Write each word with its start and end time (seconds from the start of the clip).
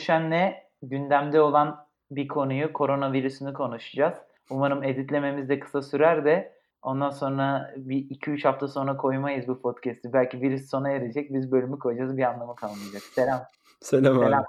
Ruşen'le 0.00 0.54
gündemde 0.82 1.40
olan 1.40 1.86
bir 2.10 2.28
konuyu, 2.28 2.72
koronavirüsünü 2.72 3.52
konuşacağız. 3.52 4.14
Umarım 4.50 4.82
editlememiz 4.82 5.48
de 5.48 5.60
kısa 5.60 5.82
sürer 5.82 6.24
de 6.24 6.52
ondan 6.82 7.10
sonra 7.10 7.74
bir 7.76 7.96
2-3 7.96 8.42
hafta 8.48 8.68
sonra 8.68 8.96
koymayız 8.96 9.48
bu 9.48 9.62
podcast'i. 9.62 10.12
Belki 10.12 10.40
virüs 10.40 10.70
sona 10.70 10.90
erecek, 10.90 11.34
biz 11.34 11.52
bölümü 11.52 11.78
koyacağız, 11.78 12.16
bir 12.16 12.22
anlamı 12.22 12.54
kalmayacak. 12.56 13.02
Selam. 13.02 13.40
Selam 13.80 14.18
abi. 14.18 14.24
Selam. 14.24 14.44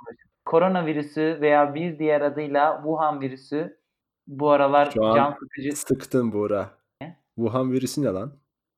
Koronavirüsü 0.46 1.38
veya 1.42 1.76
bir 1.76 2.00
diğer 2.00 2.22
adıyla 2.22 2.76
Wuhan 2.76 3.22
virüsü 3.22 3.78
bu 4.28 4.50
aralar 4.52 4.92
Şu 4.92 5.06
an 5.06 5.16
can 5.16 5.36
sıkıcı. 5.40 5.76
sıktın 5.76 6.32
Buğra. 6.32 6.70
Ne? 7.02 7.18
Wuhan 7.36 7.72
virüsü 7.72 8.04
ne 8.04 8.08
lan? 8.08 8.34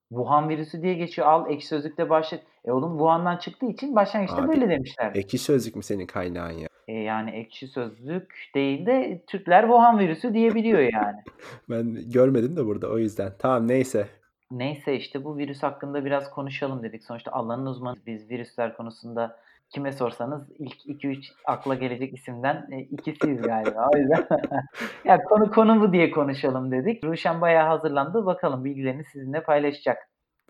Wuhan 0.10 0.50
virüsü 0.50 0.82
diye 0.82 0.94
geçiyor. 0.94 1.28
Al 1.28 1.52
ekşi 1.52 1.68
sözlükte 1.68 2.10
başlık. 2.10 2.42
E 2.66 2.72
oğlum 2.72 2.92
Wuhan'dan 2.92 3.38
çıktığı 3.38 3.66
için 3.66 3.96
başlangıçta 3.96 4.38
Abi 4.38 4.48
böyle 4.48 4.70
demişler. 4.70 5.12
ekşi 5.16 5.38
sözlük 5.38 5.76
mü 5.76 5.84
senin 5.84 6.06
kaynağın 6.06 6.52
ya? 6.52 6.68
E, 6.88 6.94
yani 6.94 7.32
ekşi 7.32 7.68
sözlük 7.68 8.50
değil 8.56 8.86
de 8.86 9.24
Türkler 9.28 9.62
Wuhan 9.62 10.00
virüsü 10.00 10.34
diyebiliyor 10.34 10.80
yani. 10.94 11.22
Ben 11.70 12.12
görmedim 12.12 12.56
de 12.56 12.66
burada 12.66 12.88
o 12.90 12.98
yüzden. 12.98 13.34
Tamam 13.40 13.68
neyse. 13.68 14.08
Neyse 14.52 14.96
işte 14.96 15.24
bu 15.24 15.38
virüs 15.38 15.64
hakkında 15.64 16.06
biraz 16.06 16.30
konuşalım 16.30 16.84
dedik. 16.84 17.04
Sonuçta 17.04 17.32
alanın 17.32 17.66
uzmanı 17.66 17.98
biz 18.08 18.30
virüsler 18.30 18.78
konusunda 18.78 19.40
kime 19.70 19.92
sorsanız 19.92 20.52
ilk 20.60 21.04
2-3 21.04 21.26
akla 21.46 21.76
gelecek 21.76 22.14
isimden 22.14 22.68
e, 22.72 22.80
ikisiyiz 22.80 23.42
galiba. 23.42 23.90
O 23.96 23.98
yüzden 23.98 24.28
ya 25.06 25.24
konu 25.24 25.52
konu 25.52 25.82
bu 25.82 25.94
diye 25.94 26.12
konuşalım 26.12 26.72
dedik. 26.72 27.04
Ruşen 27.04 27.42
bayağı 27.42 27.68
hazırlandı. 27.68 28.26
Bakalım 28.26 28.66
bilgilerini 28.66 29.04
sizinle 29.04 29.44
paylaşacak. 29.44 29.98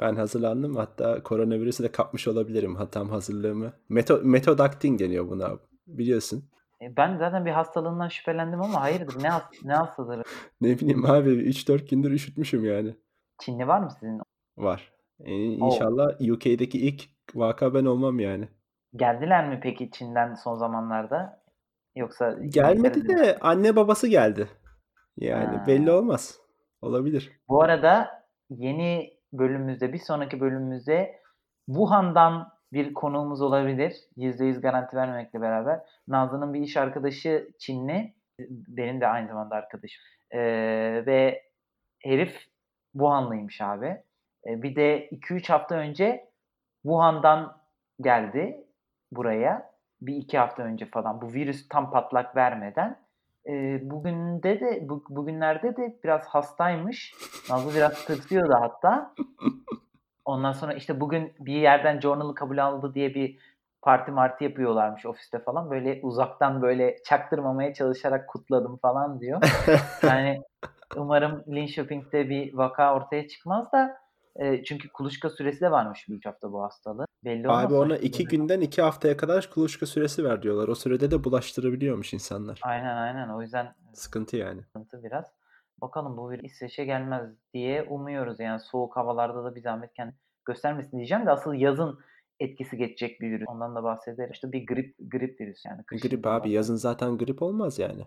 Ben 0.01 0.15
hazırlandım. 0.15 0.75
Hatta 0.75 1.23
koronavirüsü 1.23 1.83
de 1.83 1.91
kapmış 1.91 2.27
olabilirim. 2.27 2.75
Hatam 2.75 3.09
hazırlığımı. 3.09 3.73
Meto 3.89 4.19
metodaktin 4.23 4.99
deniyor 4.99 5.29
buna. 5.29 5.49
Biliyorsun. 5.87 6.43
E, 6.81 6.97
ben 6.97 7.17
zaten 7.17 7.45
bir 7.45 7.51
hastalığından 7.51 8.07
şüphelendim 8.07 8.61
ama 8.61 8.81
hayırdır 8.81 9.23
ne 9.23 9.29
has 9.29 9.43
ne 9.63 9.73
hastalığı? 9.73 10.23
Ne 10.61 10.79
bileyim 10.79 11.05
abi 11.05 11.29
3-4 11.29 11.89
gündür 11.89 12.11
üşütmüşüm 12.11 12.65
yani. 12.65 12.95
Çinli 13.39 13.67
var 13.67 13.79
mı 13.79 13.91
sizin? 13.99 14.21
Var. 14.57 14.91
E, 15.19 15.31
Oo. 15.33 15.67
inşallah 15.67 16.21
UK'deki 16.31 16.79
ilk 16.87 17.03
vaka 17.35 17.73
ben 17.73 17.85
olmam 17.85 18.19
yani. 18.19 18.47
Geldiler 18.95 19.49
mi 19.49 19.59
peki 19.63 19.91
Çin'den 19.91 20.33
son 20.35 20.55
zamanlarda? 20.55 21.43
Yoksa 21.95 22.31
Gelmedi 22.31 22.99
İngiltere'de 22.99 23.21
mi? 23.21 23.27
de 23.27 23.37
anne 23.41 23.75
babası 23.75 24.07
geldi. 24.07 24.47
Yani 25.17 25.67
belli 25.67 25.89
Ha. 25.91 25.97
olmaz. 25.97 26.39
Olabilir. 26.81 27.31
Bu 27.49 27.63
arada 27.63 28.23
yeni 28.49 29.13
bölümümüzde, 29.33 29.93
bir 29.93 29.97
sonraki 29.99 30.39
bölümümüzde 30.39 31.21
Wuhan'dan 31.65 32.52
bir 32.73 32.93
konuğumuz 32.93 33.41
olabilir. 33.41 33.95
%100 34.17 34.61
garanti 34.61 34.97
vermemekle 34.97 35.41
beraber. 35.41 35.79
Nazlı'nın 36.07 36.53
bir 36.53 36.61
iş 36.61 36.77
arkadaşı 36.77 37.49
Çinli. 37.59 38.13
Benim 38.49 39.01
de 39.01 39.07
aynı 39.07 39.27
zamanda 39.27 39.55
arkadaşım. 39.55 40.03
Ee, 40.31 40.39
ve 41.05 41.43
herif 42.03 42.45
Wuhanlıymış 42.91 43.61
abi. 43.61 44.03
Ee, 44.47 44.61
bir 44.63 44.75
de 44.75 45.09
2-3 45.09 45.47
hafta 45.47 45.75
önce 45.75 46.29
Wuhan'dan 46.81 47.57
geldi 48.01 48.67
buraya. 49.11 49.73
Bir 50.01 50.15
iki 50.15 50.37
hafta 50.37 50.63
önce 50.63 50.85
falan 50.85 51.21
bu 51.21 51.33
virüs 51.33 51.67
tam 51.67 51.91
patlak 51.91 52.35
vermeden. 52.35 53.03
Ee, 53.49 53.79
bugün 53.81 54.43
de 54.43 54.59
de 54.59 54.89
bu, 54.89 55.03
bugünlerde 55.09 55.77
de 55.77 55.99
biraz 56.03 56.25
hastaymış. 56.25 57.15
Nazlı 57.49 57.75
biraz 57.75 58.05
tırsıyordu 58.05 58.53
hatta. 58.61 59.13
Ondan 60.25 60.51
sonra 60.51 60.73
işte 60.73 60.99
bugün 60.99 61.33
bir 61.39 61.53
yerden 61.53 61.99
journal'ı 61.99 62.35
kabul 62.35 62.57
aldı 62.57 62.93
diye 62.93 63.15
bir 63.15 63.39
parti 63.81 64.11
marti 64.11 64.43
yapıyorlarmış 64.43 65.05
ofiste 65.05 65.39
falan. 65.39 65.71
Böyle 65.71 65.99
uzaktan 66.03 66.61
böyle 66.61 66.97
çaktırmamaya 67.05 67.73
çalışarak 67.73 68.29
kutladım 68.29 68.77
falan 68.77 69.19
diyor. 69.19 69.41
Yani 70.03 70.41
umarım 70.95 71.43
Linköping'de 71.47 72.29
bir 72.29 72.53
vaka 72.53 72.95
ortaya 72.95 73.27
çıkmaz 73.27 73.71
da 73.71 73.97
e, 74.35 74.63
çünkü 74.63 74.89
kuluçka 74.89 75.29
süresi 75.29 75.61
de 75.61 75.71
varmış 75.71 76.09
bir 76.09 76.15
üç 76.15 76.25
hafta 76.25 76.51
bu 76.51 76.63
hastalığın. 76.63 77.07
Belli 77.25 77.49
Abi 77.49 77.73
ona 77.73 77.97
iki 77.97 78.27
günden 78.27 78.61
iki 78.61 78.81
haftaya 78.81 79.17
kadar 79.17 79.49
kuluçka 79.53 79.85
süresi 79.85 80.23
ver 80.23 80.41
diyorlar. 80.41 80.67
O 80.67 80.75
sürede 80.75 81.11
de 81.11 81.23
bulaştırabiliyormuş 81.23 82.13
insanlar. 82.13 82.59
Aynen 82.63 82.95
aynen 82.97 83.29
o 83.29 83.41
yüzden 83.41 83.75
Sıkıntı 83.93 84.37
yani. 84.37 84.61
sıkıntı 84.63 85.03
biraz. 85.03 85.25
Bakalım 85.83 86.17
bu 86.17 86.31
virüs 86.31 86.51
İsveç'e 86.51 86.85
gelmez 86.85 87.29
diye 87.53 87.83
umuyoruz. 87.83 88.39
Yani 88.39 88.59
soğuk 88.59 88.97
havalarda 88.97 89.43
da 89.43 89.55
bir 89.55 89.61
zahmet 89.61 89.93
kendini 89.93 90.15
göstermesin 90.45 90.97
diyeceğim 90.97 91.25
de 91.25 91.31
asıl 91.31 91.53
yazın 91.53 91.99
etkisi 92.39 92.77
geçecek 92.77 93.21
bir 93.21 93.31
virüs. 93.31 93.47
Ondan 93.47 93.75
da 93.75 93.83
bahsederiz. 93.83 94.31
İşte 94.33 94.51
bir 94.51 94.65
grip 94.65 94.95
grip 94.99 95.41
virüs 95.41 95.65
yani 95.65 95.83
kışın 95.83 96.09
Grip 96.09 96.27
abi 96.27 96.31
olmaz. 96.35 96.51
yazın 96.51 96.75
zaten 96.75 97.17
grip 97.17 97.41
olmaz 97.41 97.79
yani. 97.79 98.01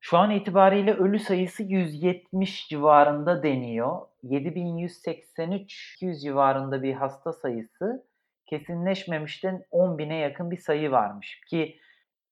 Şu 0.00 0.18
an 0.18 0.30
itibariyle 0.30 0.94
ölü 0.94 1.18
sayısı 1.18 1.62
170 1.62 2.68
civarında 2.68 3.42
deniyor. 3.42 4.00
7183 4.22 5.94
200 5.96 6.22
civarında 6.22 6.82
bir 6.82 6.94
hasta 6.94 7.32
sayısı 7.32 8.06
kesinleşmemişten 8.46 9.64
10 9.70 9.98
bine 9.98 10.16
yakın 10.16 10.50
bir 10.50 10.56
sayı 10.56 10.90
varmış 10.90 11.40
ki 11.50 11.78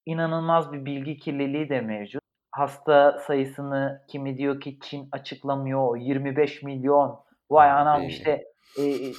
inanılmaz 0.06 0.72
bir 0.72 0.84
bilgi 0.84 1.16
kirliliği 1.16 1.68
de 1.68 1.80
mevcut. 1.80 2.19
Hasta 2.50 3.18
sayısını 3.26 4.02
kimi 4.08 4.38
diyor 4.38 4.60
ki 4.60 4.78
Çin 4.82 5.08
açıklamıyor 5.12 5.96
25 5.96 6.62
milyon 6.62 7.20
vay 7.50 7.70
anam 7.70 8.06
işte 8.06 8.44
e, 8.78 8.82
e, 8.82 9.12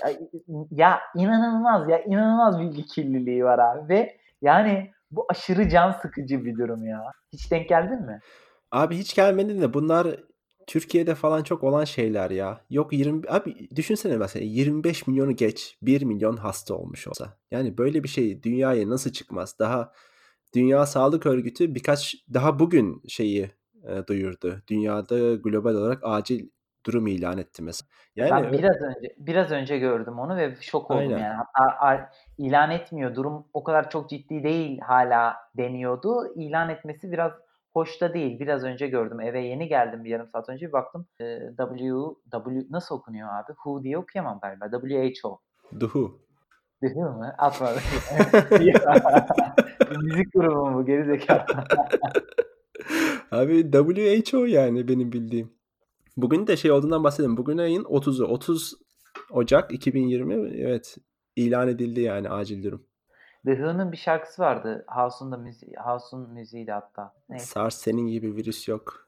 ya 0.72 1.00
inanılmaz 1.16 1.90
ya 1.90 2.04
inanılmaz 2.04 2.60
bilgi 2.60 2.86
kirliliği 2.86 3.44
var 3.44 3.60
abi 3.60 3.90
ve 3.90 4.18
yani 4.42 4.92
bu 5.12 5.26
aşırı 5.30 5.70
can 5.70 5.92
sıkıcı 5.92 6.46
bir 6.46 6.58
durum 6.58 6.88
ya. 6.88 7.12
Hiç 7.34 7.52
denk 7.52 7.70
geldin 7.70 8.06
mi? 8.06 8.20
Abi 8.72 8.98
hiç 8.98 9.16
gelmedi 9.16 9.62
de 9.62 9.74
bunlar 9.74 10.08
Türkiye'de 10.68 11.16
falan 11.16 11.44
çok 11.44 11.64
olan 11.64 11.86
şeyler 11.86 12.32
ya. 12.32 12.62
Yok 12.70 12.94
20 12.94 13.30
abi 13.30 13.70
düşünsene 13.76 14.18
mesela 14.18 14.46
25 14.46 15.08
milyonu 15.08 15.36
geç 15.36 15.78
1 15.82 16.02
milyon 16.02 16.38
hasta 16.38 16.74
olmuş 16.74 17.08
olsa. 17.08 17.38
Yani 17.52 17.78
böyle 17.78 18.04
bir 18.04 18.10
şey 18.10 18.44
dünyaya 18.44 18.90
nasıl 18.90 19.12
çıkmaz? 19.12 19.56
Daha 19.60 19.92
Dünya 20.56 20.86
Sağlık 20.86 21.26
Örgütü 21.26 21.76
birkaç 21.76 22.16
daha 22.34 22.60
bugün 22.60 23.02
şeyi 23.08 23.52
e, 23.84 24.08
duyurdu. 24.08 24.62
Dünyada 24.68 25.36
global 25.36 25.74
olarak 25.76 26.00
acil 26.04 26.50
durum 26.86 27.08
ilan 27.08 27.38
etti 27.38 27.64
mesela. 27.64 27.88
Yani 28.16 28.32
Ben 28.32 28.54
biraz 28.54 28.82
önce 28.82 29.16
biraz 29.18 29.52
önce 29.52 29.78
gördüm 29.78 30.20
onu 30.20 30.38
ve 30.38 30.56
şok 30.62 30.92
oldum 30.92 31.02
aynen. 31.02 31.18
yani. 31.18 31.38
Hatta 31.54 32.10
ilan 32.38 32.72
etmiyor. 32.72 33.16
Durum 33.16 33.46
o 33.54 33.64
kadar 33.64 33.90
çok 33.90 34.10
ciddi 34.10 34.44
değil 34.44 34.80
hala 34.80 35.36
deniyordu. 35.58 36.34
İlan 36.36 36.70
etmesi 36.70 37.12
biraz 37.12 37.32
hoş 37.74 38.02
da 38.02 38.14
değil. 38.14 38.40
Biraz 38.40 38.64
önce 38.64 38.88
gördüm. 38.88 39.22
Eve 39.22 39.42
yeni 39.42 39.68
geldim 39.68 40.04
bir 40.04 40.10
yarım 40.10 40.28
saat 40.28 40.50
önce 40.50 40.68
bir 40.68 40.72
baktım. 40.72 41.08
Ee, 41.22 41.40
W 41.58 41.96
W 42.32 42.66
nasıl 42.70 42.96
okunuyor 42.96 43.30
abi? 43.30 43.52
Who 43.54 43.84
diye 43.84 43.98
okuyamam 43.98 44.40
galiba. 44.42 44.66
WHO. 44.72 45.42
The 45.80 45.86
Who. 45.86 46.20
Değil 46.82 46.96
mi? 46.96 47.34
Müzik 50.02 50.34
grubu 50.34 50.70
mu 50.70 50.78
bu 50.78 50.86
gerizekalı? 50.86 51.46
Abi 53.32 53.72
WHO 53.72 54.46
yani 54.46 54.88
benim 54.88 55.12
bildiğim. 55.12 55.52
Bugün 56.18 56.48
de 56.48 56.58
şey 56.58 56.72
olduğundan 56.72 57.04
bahsedelim. 57.04 57.38
Bugün 57.38 57.58
ayın 57.58 57.84
30'u. 57.84 58.26
30 58.26 58.74
Ocak 59.32 59.74
2020 59.74 60.34
evet 60.58 60.98
ilan 61.36 61.68
edildi 61.68 62.02
yani 62.02 62.30
acil 62.30 62.64
durum. 62.64 62.86
The 63.46 63.56
Who'nun 63.56 63.92
bir 63.92 63.98
şarkısı 63.98 64.42
vardı. 64.42 64.86
House'un 64.88 65.32
da 65.32 65.38
müziği, 65.38 65.74
House'un 65.86 66.30
müziğiydi 66.30 66.72
hatta. 66.72 67.14
Neyse. 67.30 67.46
SARS 67.46 67.76
senin 67.76 68.08
gibi 68.08 68.36
virüs 68.36 68.68
yok. 68.68 69.08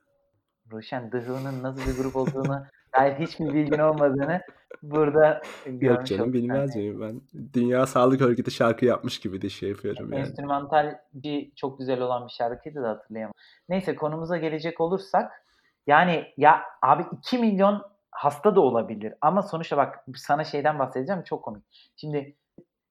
Ruşen 0.72 1.10
The 1.10 1.20
Who'nun 1.20 1.64
nasıl 1.64 1.82
bir 1.92 2.04
grup 2.04 2.16
olduğunu 2.16 2.66
dair 2.98 3.14
hiçbir 3.20 3.54
bilgin 3.54 3.80
olmadığını 3.80 4.42
burada 4.82 5.42
Yok 5.80 6.06
canım 6.06 6.34
bilmez 6.34 6.76
yani. 6.76 6.86
miyim 6.86 7.02
ben? 7.02 7.22
Dünya 7.54 7.86
Sağlık 7.86 8.22
Örgütü 8.22 8.52
şarkı 8.52 8.86
yapmış 8.86 9.20
gibi 9.20 9.42
de 9.42 9.50
şey 9.50 9.70
yapıyorum 9.70 10.14
yani. 10.14 10.22
Enstrümantal 10.22 10.96
bir 11.14 11.52
çok 11.56 11.80
güzel 11.80 12.02
olan 12.02 12.26
bir 12.28 12.32
şarkıydı 12.32 12.84
da 12.84 12.90
hatırlayamam. 12.90 13.34
Neyse 13.70 13.96
konumuza 13.96 14.38
gelecek 14.38 14.82
olursak 14.82 15.32
yani 15.88 16.26
ya 16.38 16.62
abi 16.82 17.06
2 17.18 17.38
milyon 17.38 17.82
hasta 18.12 18.56
da 18.56 18.62
olabilir 18.62 19.14
ama 19.22 19.42
sonuçta 19.42 19.78
bak 19.78 20.06
sana 20.16 20.44
şeyden 20.44 20.80
bahsedeceğim 20.80 21.24
çok 21.24 21.44
komik. 21.44 21.64
Şimdi 21.96 22.36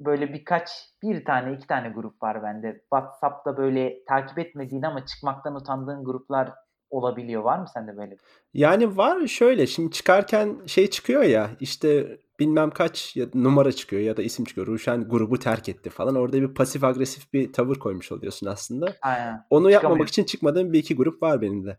böyle 0.00 0.32
birkaç 0.32 0.70
bir 1.02 1.24
tane 1.24 1.52
iki 1.52 1.66
tane 1.66 1.88
grup 1.88 2.22
var 2.22 2.42
bende. 2.42 2.80
WhatsApp'ta 2.80 3.56
böyle 3.56 4.04
takip 4.04 4.38
etmediğin 4.38 4.82
ama 4.82 5.06
çıkmaktan 5.06 5.54
utandığın 5.54 6.04
gruplar 6.04 6.52
olabiliyor. 6.92 7.42
Var 7.42 7.58
mı 7.58 7.66
sende 7.74 7.96
böyle? 7.96 8.16
Yani 8.54 8.96
var 8.96 9.26
şöyle 9.26 9.66
şimdi 9.66 9.90
çıkarken 9.90 10.56
şey 10.66 10.90
çıkıyor 10.90 11.22
ya 11.22 11.50
işte 11.60 12.18
bilmem 12.40 12.70
kaç 12.70 13.16
ya 13.16 13.26
numara 13.34 13.72
çıkıyor 13.72 14.02
ya 14.02 14.16
da 14.16 14.22
isim 14.22 14.44
çıkıyor. 14.44 14.66
Ruşen 14.66 15.08
grubu 15.08 15.38
terk 15.38 15.68
etti 15.68 15.90
falan. 15.90 16.14
Orada 16.14 16.40
bir 16.40 16.54
pasif 16.54 16.84
agresif 16.84 17.32
bir 17.32 17.52
tavır 17.52 17.76
koymuş 17.76 18.12
oluyorsun 18.12 18.46
aslında. 18.46 18.94
Aynen. 19.02 19.46
Onu 19.50 19.70
yapmamak 19.70 20.08
için 20.08 20.24
çıkmadığım 20.24 20.72
bir 20.72 20.78
iki 20.78 20.96
grup 20.96 21.22
var 21.22 21.40
benim 21.40 21.66
de. 21.66 21.78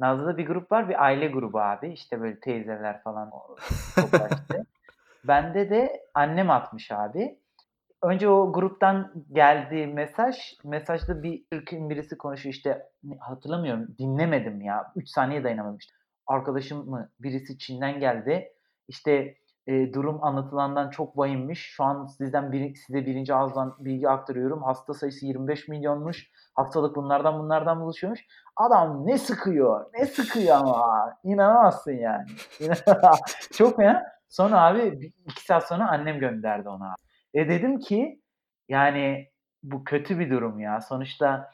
Nazlı'da 0.00 0.36
bir 0.36 0.46
grup 0.46 0.72
var. 0.72 0.88
Bir 0.88 1.04
aile 1.04 1.28
grubu 1.28 1.60
abi. 1.60 1.92
İşte 1.92 2.20
böyle 2.20 2.40
teyzeler 2.40 3.02
falan 3.02 3.30
işte. 3.96 4.64
Bende 5.24 5.70
de 5.70 6.02
annem 6.14 6.50
atmış 6.50 6.92
abi. 6.92 7.38
Önce 8.02 8.28
o 8.28 8.52
gruptan 8.52 9.12
geldi 9.32 9.86
mesaj. 9.86 10.36
Mesajda 10.64 11.22
bir 11.22 11.44
Türk'ün 11.52 11.90
birisi 11.90 12.18
konuşuyor 12.18 12.54
işte 12.54 12.86
hatırlamıyorum 13.20 13.86
dinlemedim 13.98 14.60
ya. 14.60 14.92
3 14.96 15.08
saniye 15.08 15.44
dayanamadım. 15.44 15.78
Arkadaşım 16.26 16.90
mı 16.90 17.10
birisi 17.20 17.58
Çin'den 17.58 18.00
geldi. 18.00 18.52
İşte 18.88 19.34
e, 19.66 19.92
durum 19.92 20.24
anlatılandan 20.24 20.90
çok 20.90 21.18
vahimmiş. 21.18 21.60
Şu 21.60 21.84
an 21.84 22.06
sizden 22.06 22.52
bir, 22.52 22.74
size 22.74 23.06
birinci 23.06 23.34
ağızdan 23.34 23.76
bilgi 23.78 24.08
aktarıyorum. 24.08 24.62
Hasta 24.62 24.94
sayısı 24.94 25.26
25 25.26 25.68
milyonmuş. 25.68 26.30
Hastalık 26.54 26.96
bunlardan 26.96 27.38
bunlardan 27.38 27.80
buluşuyormuş. 27.80 28.26
Adam 28.56 29.06
ne 29.06 29.18
sıkıyor, 29.18 29.86
ne 29.94 30.06
sıkıyor 30.06 30.56
ama. 30.56 31.14
İnanamazsın 31.24 31.92
yani. 31.92 32.26
çok 33.52 33.78
ya. 33.78 34.18
Sonra 34.28 34.62
abi 34.62 35.12
iki 35.26 35.44
saat 35.44 35.68
sonra 35.68 35.88
annem 35.88 36.18
gönderdi 36.18 36.68
ona. 36.68 36.94
E 37.38 37.48
dedim 37.48 37.78
ki 37.78 38.22
yani 38.68 39.28
bu 39.62 39.84
kötü 39.84 40.18
bir 40.18 40.30
durum 40.30 40.60
ya. 40.60 40.80
Sonuçta 40.80 41.50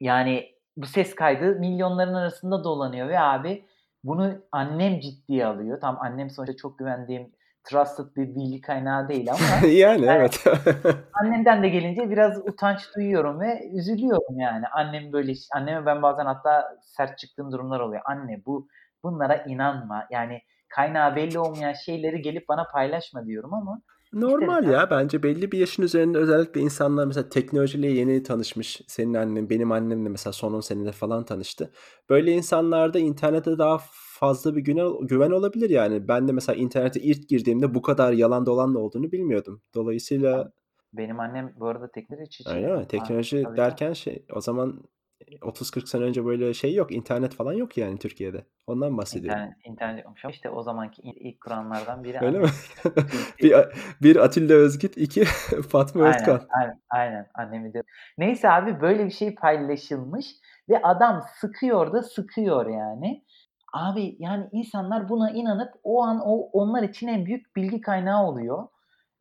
yani 0.00 0.54
bu 0.76 0.86
ses 0.86 1.14
kaydı 1.14 1.56
milyonların 1.60 2.14
arasında 2.14 2.64
dolanıyor 2.64 3.08
ve 3.08 3.20
abi 3.20 3.64
bunu 4.04 4.34
annem 4.52 5.00
ciddiye 5.00 5.46
alıyor. 5.46 5.80
Tam 5.80 5.98
annem 6.00 6.30
sonuçta 6.30 6.56
çok 6.56 6.78
güvendiğim 6.78 7.32
trusted 7.64 8.16
bir 8.16 8.34
bilgi 8.34 8.60
kaynağı 8.60 9.08
değil 9.08 9.30
ama 9.30 9.66
yani, 9.68 10.04
yani 10.04 10.06
evet. 10.06 10.44
annemden 11.22 11.62
de 11.62 11.68
gelince 11.68 12.10
biraz 12.10 12.38
utanç 12.48 12.80
duyuyorum 12.96 13.40
ve 13.40 13.68
üzülüyorum 13.74 14.38
yani. 14.38 14.64
Annem 14.68 15.12
böyle 15.12 15.32
anneme 15.54 15.86
ben 15.86 16.02
bazen 16.02 16.26
hatta 16.26 16.76
sert 16.82 17.18
çıktığım 17.18 17.52
durumlar 17.52 17.80
oluyor. 17.80 18.02
Anne 18.04 18.42
bu 18.46 18.68
bunlara 19.04 19.36
inanma. 19.36 20.06
Yani 20.10 20.40
kaynağı 20.68 21.16
belli 21.16 21.38
olmayan 21.38 21.72
şeyleri 21.72 22.22
gelip 22.22 22.48
bana 22.48 22.64
paylaşma 22.64 23.26
diyorum 23.26 23.54
ama 23.54 23.82
Normal 24.12 24.64
ya 24.64 24.90
bence 24.90 25.22
belli 25.22 25.52
bir 25.52 25.58
yaşın 25.58 25.82
üzerinde 25.82 26.18
özellikle 26.18 26.60
insanlar 26.60 27.06
mesela 27.06 27.28
teknolojiyle 27.28 27.86
yeni 27.86 28.22
tanışmış. 28.22 28.80
Senin 28.86 29.14
annen, 29.14 29.50
benim 29.50 29.72
annem 29.72 30.04
de 30.04 30.08
mesela 30.08 30.32
son 30.32 30.52
10 30.52 30.60
senede 30.60 30.92
falan 30.92 31.24
tanıştı. 31.24 31.72
Böyle 32.10 32.32
insanlarda 32.32 32.98
internete 32.98 33.58
daha 33.58 33.78
fazla 34.18 34.56
bir 34.56 34.60
güven, 34.60 35.06
güven 35.06 35.30
olabilir 35.30 35.70
yani. 35.70 36.08
Ben 36.08 36.28
de 36.28 36.32
mesela 36.32 36.56
internete 36.56 37.00
ilk 37.00 37.28
girdiğimde 37.28 37.74
bu 37.74 37.82
kadar 37.82 38.12
yalan 38.12 38.46
dolan 38.46 38.74
da 38.74 38.78
olduğunu 38.78 39.12
bilmiyordum. 39.12 39.62
Dolayısıyla 39.74 40.52
benim 40.92 41.20
annem 41.20 41.54
bu 41.56 41.66
arada 41.66 41.90
teknoloji. 41.90 42.44
Öyle 42.46 42.76
mi? 42.76 42.86
Teknoloji 42.88 43.42
Tabii 43.42 43.56
derken 43.56 43.92
şey 43.92 44.24
o 44.32 44.40
zaman 44.40 44.82
30-40 45.24 45.86
sene 45.86 46.04
önce 46.04 46.24
böyle 46.24 46.54
şey 46.54 46.74
yok. 46.74 46.92
internet 46.92 47.34
falan 47.34 47.52
yok 47.52 47.76
yani 47.76 47.98
Türkiye'de. 47.98 48.44
Ondan 48.66 48.98
bahsediyorum. 48.98 49.40
İnternet, 49.40 49.66
internet 49.66 50.04
yokmuş 50.04 50.24
ama 50.24 50.32
işte 50.32 50.50
o 50.50 50.62
zamanki 50.62 51.02
ilk 51.02 51.40
kuranlardan 51.40 52.04
biri 52.04 52.18
Öyle 52.20 52.38
mi? 52.38 52.48
bir, 53.42 53.54
bir 54.02 54.16
Atilla 54.16 54.54
Özgit, 54.54 54.96
iki 54.96 55.24
Fatma 55.68 56.04
Aynen, 56.04 56.18
Özkan. 56.18 56.40
aynen, 56.60 56.80
aynen. 56.90 57.26
Annemi 57.34 57.74
de. 57.74 57.82
Neyse 58.18 58.50
abi 58.50 58.80
böyle 58.80 59.06
bir 59.06 59.10
şey 59.10 59.34
paylaşılmış 59.34 60.26
ve 60.68 60.82
adam 60.82 61.22
sıkıyor 61.40 61.92
da 61.92 62.02
sıkıyor 62.02 62.66
yani. 62.66 63.24
Abi 63.72 64.16
yani 64.18 64.48
insanlar 64.52 65.08
buna 65.08 65.30
inanıp 65.30 65.74
o 65.82 66.02
an 66.02 66.20
o 66.24 66.50
onlar 66.52 66.82
için 66.82 67.08
en 67.08 67.26
büyük 67.26 67.56
bilgi 67.56 67.80
kaynağı 67.80 68.26
oluyor. 68.26 68.68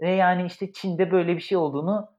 Ve 0.02 0.10
yani 0.10 0.46
işte 0.46 0.72
Çin'de 0.74 1.12
böyle 1.12 1.36
bir 1.36 1.42
şey 1.42 1.58
olduğunu 1.58 2.10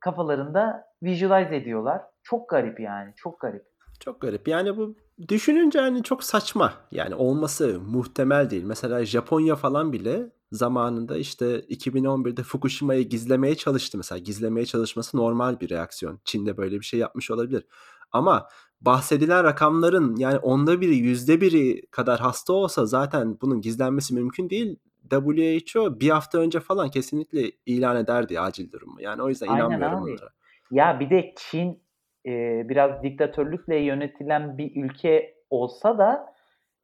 kafalarında 0.00 0.84
visualize 1.02 1.56
ediyorlar. 1.56 2.02
Çok 2.28 2.48
garip 2.48 2.80
yani, 2.80 3.12
çok 3.16 3.40
garip. 3.40 3.64
Çok 4.00 4.20
garip. 4.20 4.48
Yani 4.48 4.76
bu 4.76 4.96
düşününce 5.28 5.80
hani 5.80 6.02
çok 6.02 6.24
saçma. 6.24 6.72
Yani 6.90 7.14
olması 7.14 7.80
muhtemel 7.80 8.50
değil. 8.50 8.64
Mesela 8.64 9.04
Japonya 9.04 9.56
falan 9.56 9.92
bile 9.92 10.32
zamanında 10.52 11.16
işte 11.16 11.60
2011'de 11.60 12.42
Fukushima'yı 12.42 13.08
gizlemeye 13.08 13.54
çalıştı 13.54 13.98
mesela. 13.98 14.18
Gizlemeye 14.18 14.66
çalışması 14.66 15.16
normal 15.16 15.60
bir 15.60 15.70
reaksiyon. 15.70 16.20
Çin'de 16.24 16.56
böyle 16.56 16.80
bir 16.80 16.84
şey 16.84 17.00
yapmış 17.00 17.30
olabilir. 17.30 17.66
Ama 18.12 18.48
bahsedilen 18.80 19.44
rakamların 19.44 20.16
yani 20.16 20.38
onda 20.38 20.80
biri, 20.80 20.96
yüzde 20.96 21.40
biri 21.40 21.86
kadar 21.90 22.20
hasta 22.20 22.52
olsa 22.52 22.86
zaten 22.86 23.38
bunun 23.40 23.60
gizlenmesi 23.60 24.14
mümkün 24.14 24.50
değil. 24.50 24.76
WHO 25.10 26.00
bir 26.00 26.10
hafta 26.10 26.38
önce 26.38 26.60
falan 26.60 26.90
kesinlikle 26.90 27.50
ilan 27.66 27.96
ederdi 27.96 28.40
acil 28.40 28.72
durumu. 28.72 29.00
Yani 29.00 29.22
o 29.22 29.28
yüzden 29.28 29.48
Aynen 29.48 29.58
inanmıyorum 29.58 29.98
abi. 29.98 30.10
onlara. 30.10 30.30
Ya 30.70 31.00
bir 31.00 31.10
de 31.10 31.34
Çin 31.36 31.85
e, 32.26 32.62
biraz 32.68 33.02
diktatörlükle 33.02 33.76
yönetilen 33.76 34.58
bir 34.58 34.84
ülke 34.84 35.34
olsa 35.50 35.98
da 35.98 36.34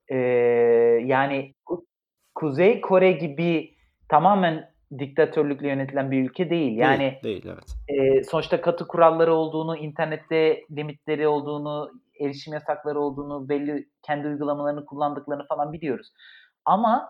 e, 0.08 0.16
yani 1.04 1.54
Ku- 1.66 1.86
Kuzey 2.34 2.80
Kore 2.80 3.12
gibi 3.12 3.74
tamamen 4.08 4.72
diktatörlükle 4.98 5.68
yönetilen 5.68 6.10
bir 6.10 6.24
ülke 6.24 6.50
değil. 6.50 6.78
Yani 6.78 7.18
Değil, 7.22 7.44
değil 7.44 7.54
evet. 7.54 7.76
e, 7.88 8.24
sonuçta 8.24 8.60
katı 8.60 8.88
kuralları 8.88 9.34
olduğunu, 9.34 9.76
internette 9.76 10.62
limitleri 10.70 11.28
olduğunu, 11.28 11.90
erişim 12.20 12.52
yasakları 12.52 13.00
olduğunu, 13.00 13.48
belli 13.48 13.88
kendi 14.02 14.28
uygulamalarını 14.28 14.86
kullandıklarını 14.86 15.46
falan 15.46 15.72
biliyoruz. 15.72 16.12
Ama 16.64 17.08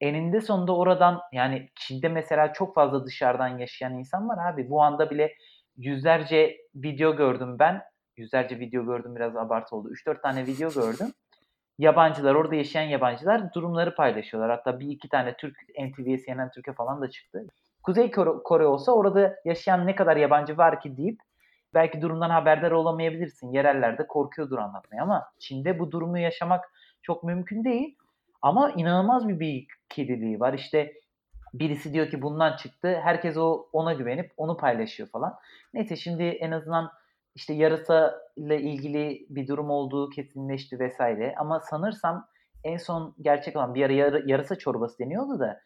eninde 0.00 0.40
sonunda 0.40 0.76
oradan 0.76 1.20
yani 1.32 1.68
Çin'de 1.74 2.08
mesela 2.08 2.52
çok 2.52 2.74
fazla 2.74 3.06
dışarıdan 3.06 3.58
yaşayan 3.58 3.98
insan 3.98 4.28
var 4.28 4.52
abi. 4.52 4.70
Bu 4.70 4.82
anda 4.82 5.10
bile 5.10 5.32
yüzlerce 5.76 6.56
video 6.74 7.16
gördüm 7.16 7.58
ben. 7.58 7.82
Yüzlerce 8.16 8.58
video 8.58 8.84
gördüm 8.84 9.16
biraz 9.16 9.36
abartı 9.36 9.76
oldu. 9.76 9.90
3-4 9.92 10.22
tane 10.22 10.46
video 10.46 10.70
gördüm. 10.70 11.12
Yabancılar, 11.78 12.34
orada 12.34 12.54
yaşayan 12.54 12.82
yabancılar 12.82 13.54
durumları 13.54 13.94
paylaşıyorlar. 13.94 14.50
Hatta 14.50 14.80
bir 14.80 14.88
iki 14.88 15.08
tane 15.08 15.36
Türk 15.36 15.56
NTV'ye, 15.80 16.18
CNN 16.18 16.50
Türkiye 16.50 16.74
falan 16.74 17.00
da 17.00 17.10
çıktı. 17.10 17.46
Kuzey 17.82 18.10
Kore, 18.10 18.42
Kore 18.44 18.66
olsa 18.66 18.92
orada 18.92 19.36
yaşayan 19.44 19.86
ne 19.86 19.94
kadar 19.94 20.16
yabancı 20.16 20.56
var 20.56 20.80
ki 20.80 20.96
deyip 20.96 21.20
belki 21.74 22.02
durumdan 22.02 22.30
haberdar 22.30 22.70
olamayabilirsin. 22.70 23.52
Yerellerde 23.52 24.06
korkuyordur 24.06 24.58
anlatmaya 24.58 25.02
ama 25.02 25.24
Çin'de 25.38 25.78
bu 25.78 25.90
durumu 25.90 26.18
yaşamak 26.18 26.72
çok 27.02 27.24
mümkün 27.24 27.64
değil. 27.64 27.96
Ama 28.42 28.70
inanılmaz 28.70 29.28
bir 29.28 29.40
bilgi 29.40 29.66
kirliliği 29.88 30.40
var. 30.40 30.54
İşte 30.54 30.92
birisi 31.54 31.92
diyor 31.92 32.10
ki 32.10 32.22
bundan 32.22 32.56
çıktı. 32.56 33.00
Herkes 33.02 33.36
o 33.36 33.68
ona 33.72 33.92
güvenip 33.92 34.32
onu 34.36 34.56
paylaşıyor 34.56 35.08
falan. 35.08 35.34
Neyse 35.74 35.96
şimdi 35.96 36.22
en 36.22 36.50
azından 36.50 36.90
işte 37.34 37.54
yarasa 37.54 38.14
ile 38.36 38.60
ilgili 38.60 39.26
bir 39.30 39.46
durum 39.48 39.70
olduğu 39.70 40.10
kesinleşti 40.10 40.78
vesaire. 40.78 41.34
Ama 41.38 41.60
sanırsam 41.60 42.26
en 42.64 42.76
son 42.76 43.14
gerçek 43.20 43.56
olan 43.56 43.74
bir 43.74 43.84
ara 43.84 43.92
yar- 43.92 44.22
yarasa 44.26 44.56
çorbası 44.58 44.98
deniyordu 44.98 45.38
da 45.40 45.60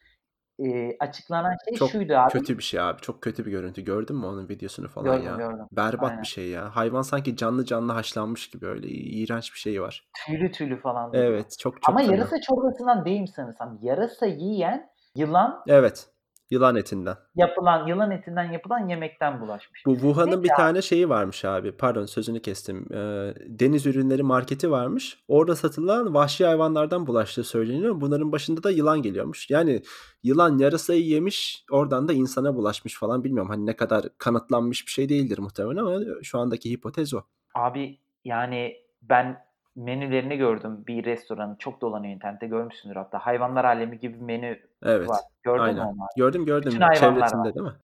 e, 0.59 0.97
açıklanan 0.99 1.53
şey 1.69 1.77
Çok 1.77 1.89
şuydu 1.89 2.13
abi. 2.15 2.31
kötü 2.31 2.57
bir 2.57 2.63
şey 2.63 2.79
abi. 2.79 3.01
Çok 3.01 3.21
kötü 3.21 3.45
bir 3.45 3.51
görüntü. 3.51 3.81
Gördün 3.81 4.15
mü 4.15 4.25
onun 4.25 4.49
videosunu 4.49 4.87
falan 4.87 5.05
Gördüm 5.05 5.25
ya? 5.25 5.35
gördüm. 5.35 5.65
Berbat 5.71 6.09
Aynen. 6.09 6.21
bir 6.21 6.27
şey 6.27 6.49
ya. 6.49 6.75
Hayvan 6.75 7.01
sanki 7.01 7.35
canlı 7.37 7.65
canlı 7.65 7.91
haşlanmış 7.91 8.49
gibi 8.49 8.65
öyle. 8.65 8.87
İğrenç 8.87 9.53
bir 9.53 9.59
şey 9.59 9.81
var. 9.81 10.07
Tüylü 10.25 10.51
tüylü 10.51 10.79
falan. 10.81 11.11
Evet, 11.13 11.55
çok 11.59 11.73
çok 11.81 11.89
Ama 11.89 11.99
fena. 11.99 12.11
yarasa 12.11 12.41
çorbasından 12.41 13.05
değil 13.05 13.25
sanırsam. 13.35 13.79
Yarasa 13.81 14.25
yiyen 14.25 14.89
yılan 15.15 15.63
Evet. 15.67 16.09
Yılan 16.49 16.75
etinden. 16.75 17.15
yapılan 17.35 17.87
yılan 17.87 18.11
etinden 18.11 18.51
yapılan 18.51 18.87
yemekten 18.89 19.41
bulaşmış. 19.41 19.85
Bu 19.85 19.93
Wuhan'ın 19.93 20.27
Neyse 20.27 20.43
bir 20.43 20.49
abi. 20.49 20.57
tane 20.57 20.81
şeyi 20.81 21.09
varmış 21.09 21.45
abi. 21.45 21.71
Pardon 21.71 22.05
sözünü 22.05 22.41
kestim. 22.41 22.87
Ee, 22.93 22.97
deniz 23.45 23.85
ürünleri 23.85 24.23
marketi 24.23 24.71
varmış. 24.71 25.23
Orada 25.27 25.55
satılan 25.55 26.13
vahşi 26.13 26.45
hayvanlardan 26.45 27.07
bulaştığı 27.07 27.43
söyleniyor. 27.43 28.01
Bunların 28.01 28.31
başında 28.31 28.63
da 28.63 28.71
yılan 28.71 29.01
geliyormuş. 29.01 29.49
Yani 29.49 29.81
yılan 30.23 30.57
yarasayı 30.57 31.05
yemiş, 31.05 31.65
oradan 31.71 32.07
da 32.07 32.13
insana 32.13 32.55
bulaşmış 32.55 32.99
falan 32.99 33.23
bilmiyorum. 33.23 33.49
Hani 33.51 33.65
ne 33.65 33.75
kadar 33.75 34.05
kanıtlanmış 34.17 34.85
bir 34.85 34.91
şey 34.91 35.09
değildir 35.09 35.39
muhtemelen 35.39 35.79
ama 35.81 35.99
şu 36.23 36.39
andaki 36.39 36.71
hipotez 36.71 37.13
o. 37.13 37.21
Abi 37.55 37.99
yani 38.25 38.75
ben 39.01 39.45
menülerini 39.75 40.37
gördüm 40.37 40.83
bir 40.87 41.05
restoranın. 41.05 41.55
Çok 41.55 41.81
dolanıyor 41.81 42.15
internette 42.15 42.47
görmüşsündür 42.47 42.95
hatta. 42.95 43.19
Hayvanlar 43.19 43.65
alemi 43.65 43.99
gibi 43.99 44.17
menü 44.17 44.59
Evet. 44.85 45.09
var. 45.09 45.19
Gördün 45.43 45.63
mü 45.63 45.69
Aynen. 45.69 45.79
onu 45.81 46.03
abi? 46.03 46.09
Gördüm 46.17 46.45
gördüm. 46.45 46.71
Bütün 46.71 46.81
hayvanlar 46.81 47.21
var. 47.21 47.27
Çevresinde 47.27 47.53
değil 47.55 47.65
mi? 47.65 47.79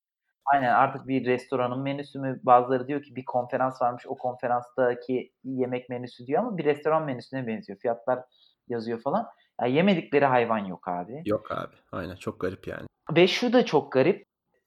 Aynen 0.45 0.73
artık 0.73 1.07
bir 1.07 1.25
restoranın 1.25 1.79
menüsü 1.79 2.19
mü? 2.19 2.39
Bazıları 2.43 2.87
diyor 2.87 3.01
ki 3.03 3.15
bir 3.15 3.25
konferans 3.25 3.81
varmış. 3.81 4.07
O 4.07 4.17
konferanstaki 4.17 5.31
yemek 5.43 5.89
menüsü 5.89 6.27
diyor 6.27 6.39
ama 6.41 6.57
bir 6.57 6.65
restoran 6.65 7.05
menüsüne 7.05 7.47
benziyor. 7.47 7.79
Fiyatlar 7.79 8.19
yazıyor 8.67 9.01
falan. 9.01 9.27
Ya 9.61 9.67
yemedikleri 9.67 10.25
hayvan 10.25 10.57
yok 10.57 10.87
abi. 10.87 11.21
Yok 11.25 11.51
abi. 11.51 11.75
Aynen 11.91 12.15
çok 12.15 12.39
garip 12.39 12.67
yani. 12.67 12.87
Ve 13.15 13.27
şu 13.27 13.53
da 13.53 13.65
çok 13.65 13.91
garip. 13.91 14.25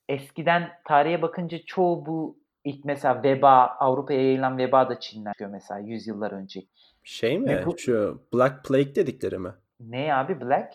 Eskiden 0.08 0.70
tarihe 0.88 1.22
bakınca 1.22 1.58
çoğu 1.66 2.06
bu 2.06 2.38
ilk 2.64 2.84
mesela 2.84 3.22
veba, 3.22 3.66
Avrupa'ya 3.66 4.20
yayılan 4.22 4.58
veba 4.58 4.88
da 4.88 5.00
Çin'den 5.00 5.32
çıkıyor 5.32 5.50
mesela 5.50 5.80
100 5.80 6.06
yıllar 6.06 6.32
önce. 6.32 6.60
Şey 7.02 7.38
mi? 7.38 7.62
Bu 7.66 7.78
Şu 7.78 8.22
Black 8.34 8.64
Plague 8.64 8.94
dedikleri 8.94 9.38
mi? 9.38 9.52
ne 9.80 10.14
abi 10.14 10.40
Black? 10.40 10.74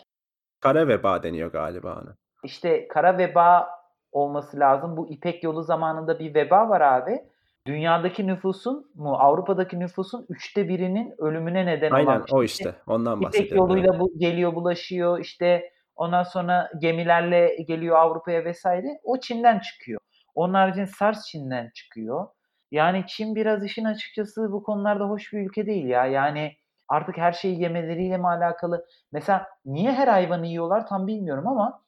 Kara 0.60 0.88
veba 0.88 1.22
deniyor 1.22 1.52
galiba 1.52 1.92
ona. 2.02 2.16
İşte 2.44 2.88
kara 2.88 3.18
veba 3.18 3.68
olması 4.12 4.58
lazım. 4.60 4.96
Bu 4.96 5.10
İpek 5.10 5.44
Yolu 5.44 5.62
zamanında 5.62 6.18
bir 6.18 6.34
veba 6.34 6.68
var 6.68 6.80
abi. 6.80 7.20
Dünyadaki 7.66 8.26
nüfusun 8.26 8.90
mu 8.94 9.14
Avrupa'daki 9.14 9.80
nüfusun 9.80 10.26
üçte 10.28 10.68
birinin 10.68 11.14
ölümüne 11.18 11.66
neden 11.66 11.90
olan 11.90 12.06
Aynen 12.06 12.24
o 12.32 12.38
şey. 12.38 12.44
işte. 12.44 12.74
Ondan 12.86 13.16
İpek 13.16 13.26
bahsediyorum. 13.26 13.70
Evet. 13.70 13.70
yoluyla 13.70 14.00
bu 14.00 14.18
geliyor 14.18 14.54
bulaşıyor 14.54 15.18
işte 15.18 15.72
ondan 15.96 16.22
sonra 16.22 16.70
gemilerle 16.80 17.56
geliyor 17.68 17.96
Avrupa'ya 17.96 18.44
vesaire. 18.44 19.00
O 19.04 19.20
Çin'den 19.20 19.58
çıkıyor. 19.58 20.00
Onun 20.34 20.54
haricinde 20.54 20.86
SARS 20.86 21.26
Çin'den 21.26 21.70
çıkıyor. 21.74 22.26
Yani 22.70 23.04
Çin 23.06 23.34
biraz 23.34 23.64
işin 23.64 23.84
açıkçası 23.84 24.52
bu 24.52 24.62
konularda 24.62 25.04
hoş 25.04 25.32
bir 25.32 25.38
ülke 25.38 25.66
değil 25.66 25.86
ya. 25.86 26.06
Yani 26.06 26.56
artık 26.90 27.18
her 27.18 27.32
şeyi 27.32 27.62
yemeleriyle 27.62 28.18
mi 28.18 28.28
alakalı? 28.28 28.86
Mesela 29.12 29.48
niye 29.66 29.92
her 29.92 30.08
hayvanı 30.08 30.46
yiyorlar 30.48 30.88
tam 30.88 31.08
bilmiyorum 31.08 31.48
ama 31.48 31.82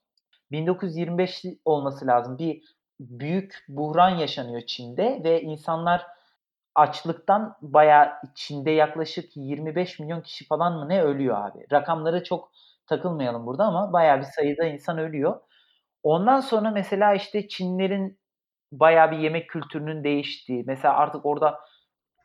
1925 0.53 1.45
olması 1.65 2.09
lazım. 2.09 2.39
Bir 2.39 2.63
büyük 3.01 3.65
buhran 3.69 4.11
yaşanıyor 4.11 4.63
Çin'de 4.67 5.21
ve 5.25 5.43
insanlar 5.43 6.07
açlıktan 6.75 7.57
bayağı 7.63 8.13
Çin'de 8.35 8.71
yaklaşık 8.71 9.37
25 9.37 9.99
milyon 10.01 10.21
kişi 10.21 10.47
falan 10.47 10.73
mı 10.79 10.89
ne 10.89 11.03
ölüyor 11.03 11.37
abi. 11.47 11.67
Rakamlara 11.73 12.25
çok 12.25 12.53
takılmayalım 12.87 13.47
burada 13.47 13.65
ama 13.65 13.93
bayağı 13.93 14.19
bir 14.19 14.25
sayıda 14.25 14.65
insan 14.65 14.99
ölüyor. 14.99 15.41
Ondan 16.03 16.41
sonra 16.41 16.71
mesela, 16.71 17.15
işte, 17.15 17.49
Çinlilerin 17.49 18.19
bayağı 18.73 19.11
bir 19.11 19.19
yemek 19.19 19.51
kültürünün 19.51 20.05
değiştiği, 20.05 20.65
mesela 20.67 20.95
artık 20.97 21.27
orada 21.27 21.61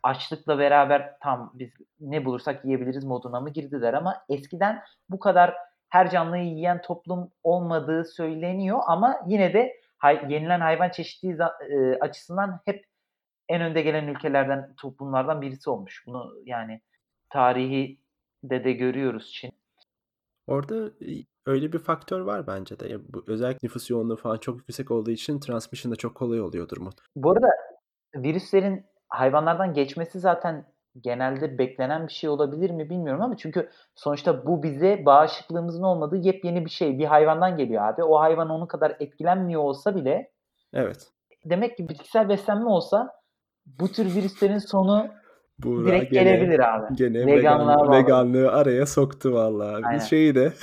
açlıkla 0.04 0.60
beraber 0.60 1.14
"Tamam, 1.22 1.52
biz 1.54 1.70
ne 2.00 2.26
bulursak 2.26 2.66
yiyebiliriz." 2.66 3.04
moduna 3.06 3.40
mı 3.40 3.50
girdiler 3.50 3.94
ama 3.94 4.16
eskiden 4.30 4.84
bu 5.10 5.20
kadar 5.20 5.54
her 5.90 6.10
canlıyı 6.10 6.46
yiyen 6.46 6.82
toplum 6.82 7.32
olmadığı 7.44 8.06
söyleniyor 8.06 8.80
ama 8.88 9.16
yine 9.28 9.54
de 9.54 9.74
hay 9.98 10.26
yenilen 10.30 10.60
hayvan 10.60 10.90
çeşitliliği 10.90 11.38
za 11.38 11.54
eee, 11.70 11.98
açısından 12.02 12.60
hep 12.66 12.86
en 13.50 13.62
önde 13.62 13.82
gelen 13.82 14.08
ülkelerden, 14.08 14.74
toplumlardan 14.78 15.42
birisi 15.42 15.70
olmuş. 15.70 16.04
Bunu 16.08 16.34
yani 16.46 16.82
tarihi 17.30 18.00
de 18.44 18.64
de 18.64 18.72
görüyoruz 18.72 19.32
Çin. 19.34 19.52
Orada, 20.48 20.92
iii, 21.00 21.28
öyle 21.46 21.74
bir 21.74 21.80
faktör 21.80 22.20
var 22.22 22.48
bence 22.48 22.80
de. 22.80 23.14
Bu 23.14 23.24
özellikle 23.28 23.60
nüfus 23.64 23.90
yoğunluğu 23.90 24.16
falan 24.16 24.38
çok 24.38 24.58
yüksek 24.58 24.92
olduğu 24.92 25.12
için 25.12 25.40
transmission 25.40 25.92
da 25.92 25.96
çok 25.96 26.16
kolay 26.16 26.42
oluyordur 26.42 26.78
mu 26.78 26.90
Bu 27.16 27.32
arada 27.32 27.50
virüslerin 28.16 28.86
hayvanlardan 29.10 29.74
geçmesi 29.74 30.20
zaten 30.20 30.66
genelde 31.02 31.58
beklenen 31.58 32.08
bir 32.08 32.14
şey 32.14 32.30
olabilir 32.30 32.70
mi 32.70 32.90
bilmiyorum 32.90 33.22
ama 33.22 33.38
çünkü 33.38 33.70
sonuçta 33.96 34.46
bu 34.46 34.64
bize 34.64 35.06
bağışıklığımızın 35.06 35.84
olmadığı 35.84 36.18
yepyeni 36.18 36.66
bir 36.66 36.70
şey. 36.70 37.00
Bir 37.00 37.06
hayvandan 37.06 37.58
geliyor 37.58 37.84
abi. 37.88 38.04
O 38.04 38.20
hayvan 38.20 38.50
onun 38.50 38.66
kadar 38.66 38.96
etkilenmiyor 39.00 39.62
olsa 39.62 39.96
bile 39.96 40.32
Evet. 40.74 41.12
demek 41.46 41.78
ki 41.78 41.90
bitkisel 41.90 42.30
beslenme 42.30 42.70
olsa 42.70 43.22
bu 43.66 43.92
tür 43.92 44.16
virüslerin 44.16 44.58
sonu 44.58 45.08
Buğra 45.64 45.86
direkt 45.86 46.12
gene 46.14 46.24
gelebilir 46.24 46.60
abi. 46.60 46.96
gene 46.96 47.26
Veganlığa 47.26 47.68
vegan 47.76 47.78
bağladı. 47.78 47.98
veganlığı 48.04 48.52
araya 48.52 48.86
soktu 48.86 49.34
vallahi. 49.34 49.80
Bir 49.84 49.88
Aynen. 49.88 50.00
şeyi 50.00 50.36
de 50.36 50.54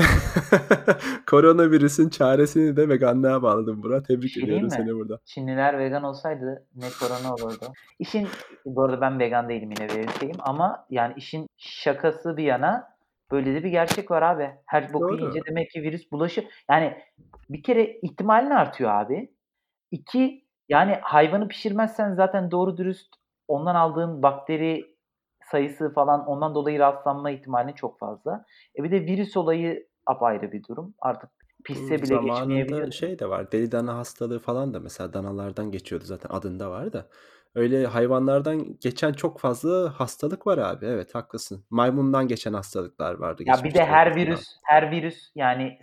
koronavirüsün 1.31 2.09
çaresini 2.09 2.77
de 2.77 2.89
veganlığa 2.89 3.43
bağladın 3.43 3.83
Burak. 3.83 4.03
Bir 4.09 4.17
Tebrik 4.17 4.31
şey 4.31 4.43
ediyorum 4.43 4.71
seni 4.71 4.95
burada. 4.95 5.19
Çinliler 5.25 5.79
vegan 5.79 6.03
olsaydı 6.03 6.67
ne 6.77 6.87
korona 7.01 7.35
olurdu. 7.35 7.73
İşin 7.99 8.29
bu 8.65 8.83
arada 8.85 9.01
ben 9.01 9.19
vegan 9.19 9.49
değilim 9.49 9.71
yine 9.79 9.89
belirteyim 9.89 10.37
ama 10.39 10.87
yani 10.91 11.15
işin 11.17 11.47
şakası 11.57 12.37
bir 12.37 12.45
yana 12.45 12.95
böyle 13.33 13.55
de 13.55 13.65
bir 13.65 13.71
gerçek 13.71 14.11
var 14.11 14.23
abi. 14.23 14.51
Her 14.67 14.93
boku 14.93 15.09
Doğru. 15.09 15.17
yiyince 15.17 15.41
demek 15.49 15.71
ki 15.71 15.83
virüs 15.83 16.13
bulaşır. 16.13 16.45
Yani 16.71 16.95
bir 17.51 17.63
kere 17.63 17.87
ihtimalin 18.03 18.51
artıyor 18.51 18.91
abi. 18.91 19.31
2 19.91 20.45
yani 20.69 20.99
hayvanı 21.03 21.49
pişirmezsen 21.49 22.15
zaten 22.15 22.51
doğru 22.51 22.77
dürüst 22.77 23.15
ondan 23.49 23.75
aldığın 23.75 24.23
bakteri 24.23 24.97
sayısı 25.51 25.93
falan 25.93 26.27
ondan 26.27 26.55
dolayı 26.55 26.79
rahatsızlanma 26.79 27.31
ihtimalin 27.31 27.73
çok 27.73 27.99
fazla. 27.99 28.45
E, 28.79 28.85
bir 28.85 28.91
de 28.91 29.01
virüs 29.01 29.37
olayı 29.37 29.87
apayrı 30.07 30.53
bir 30.53 30.65
durum. 30.65 30.95
Artık 30.99 31.31
pişse 31.65 31.99
Bu 31.99 32.03
bile 32.03 32.07
zamanında 32.07 32.45
geçmeyebiliyor. 32.45 32.93
şey 32.93 33.19
de 33.19 33.29
var, 33.29 33.53
deli 33.53 33.73
dana 33.73 33.97
hastalığı 33.97 34.39
falan 34.39 34.75
da 34.75 34.81
mesela 34.81 35.13
danalardan 35.13 35.71
geçiyordu 35.71 36.05
zaten 36.05 36.31
adında 36.31 36.71
var 36.71 36.93
da. 36.93 37.09
Öyle 37.55 37.87
hayvanlardan 37.87 38.77
geçen 38.81 39.13
çok 39.13 39.41
fazla 39.41 40.01
hastalık 40.01 40.47
var 40.47 40.59
abi. 40.59 40.87
Evet, 40.87 41.15
haklısın. 41.15 41.65
Maymundan 41.71 42.29
geçen 42.29 42.53
hastalıklar 42.53 43.15
vardı 43.15 43.43
Ya 43.47 43.65
bir 43.65 43.75
de 43.75 43.85
her 43.85 44.17
virüs 44.17 44.47
her 44.63 44.91
virüs 44.91 45.31
yani 45.35 45.79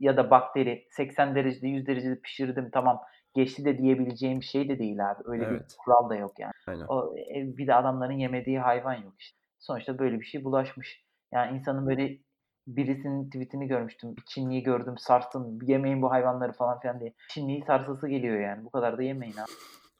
ya 0.00 0.16
da 0.16 0.30
bakteri 0.30 0.86
80 0.90 1.34
derecede 1.34 1.66
100 1.68 1.86
derecede 1.86 2.20
pişirdim 2.20 2.70
tamam 2.72 3.00
geçti 3.34 3.64
de 3.64 3.78
diyebileceğim 3.78 4.40
bir 4.40 4.44
şey 4.44 4.68
de 4.68 4.78
değil 4.78 5.10
abi. 5.10 5.22
Öyle 5.24 5.42
bir 5.42 5.54
Evet. 5.56 5.76
kural 5.78 6.10
da 6.10 6.14
yok 6.16 6.32
yani. 6.38 6.52
Aynen. 6.66 6.84
O 6.88 7.16
eee, 7.16 7.56
bir 7.56 7.66
de 7.66 7.74
adamların 7.74 8.18
yemediği 8.18 8.58
hayvan 8.58 8.94
yok 8.94 9.14
işte. 9.18 9.38
Sonuçta 9.58 9.98
böyle 9.98 10.20
bir 10.20 10.24
şey 10.24 10.44
bulaşmış. 10.44 11.04
Yani 11.32 11.58
insanın 11.58 11.86
böyle 11.86 12.18
birisinin 12.66 13.26
tweet'ini 13.30 13.66
görmüştüm. 13.68 14.16
Bir 14.16 14.22
Çinliyi 14.26 14.62
gördüm 14.62 14.94
sarsın, 14.98 15.58
yemeyin 15.62 16.02
bu 16.02 16.10
hayvanları 16.10 16.52
falan 16.52 16.80
filan 16.80 17.00
diye. 17.00 17.14
Çinliyi 17.30 17.64
sarsası 17.66 18.08
geliyor 18.08 18.40
yani. 18.40 18.64
Bu 18.64 18.70
kadar 18.70 18.98
da 18.98 19.02
yemeyin 19.02 19.36
abi. 19.36 19.50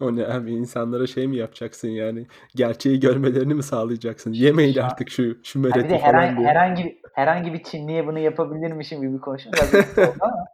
O 0.01 0.17
ne 0.17 0.27
abi? 0.27 0.53
İnsanlara 0.53 1.07
şey 1.07 1.27
mi 1.27 1.37
yapacaksın 1.37 1.89
yani? 1.89 2.27
Gerçeği 2.55 3.01
görmelerini 3.01 3.55
mi 3.55 3.63
sağlayacaksın? 3.63 4.33
Yemeyin 4.33 4.79
artık 4.79 5.11
şu 5.11 5.39
şu 5.43 5.61
mereti 5.61 5.89
falan 5.89 6.01
herhangi 6.01 6.37
diye. 6.37 6.49
herhangi 6.49 7.01
herhangi 7.15 7.53
bir 7.53 7.63
Çinliye 7.63 8.07
bunu 8.07 8.19
yapabilirmişim 8.19 9.01
gibi 9.01 9.21
ama. 10.21 10.47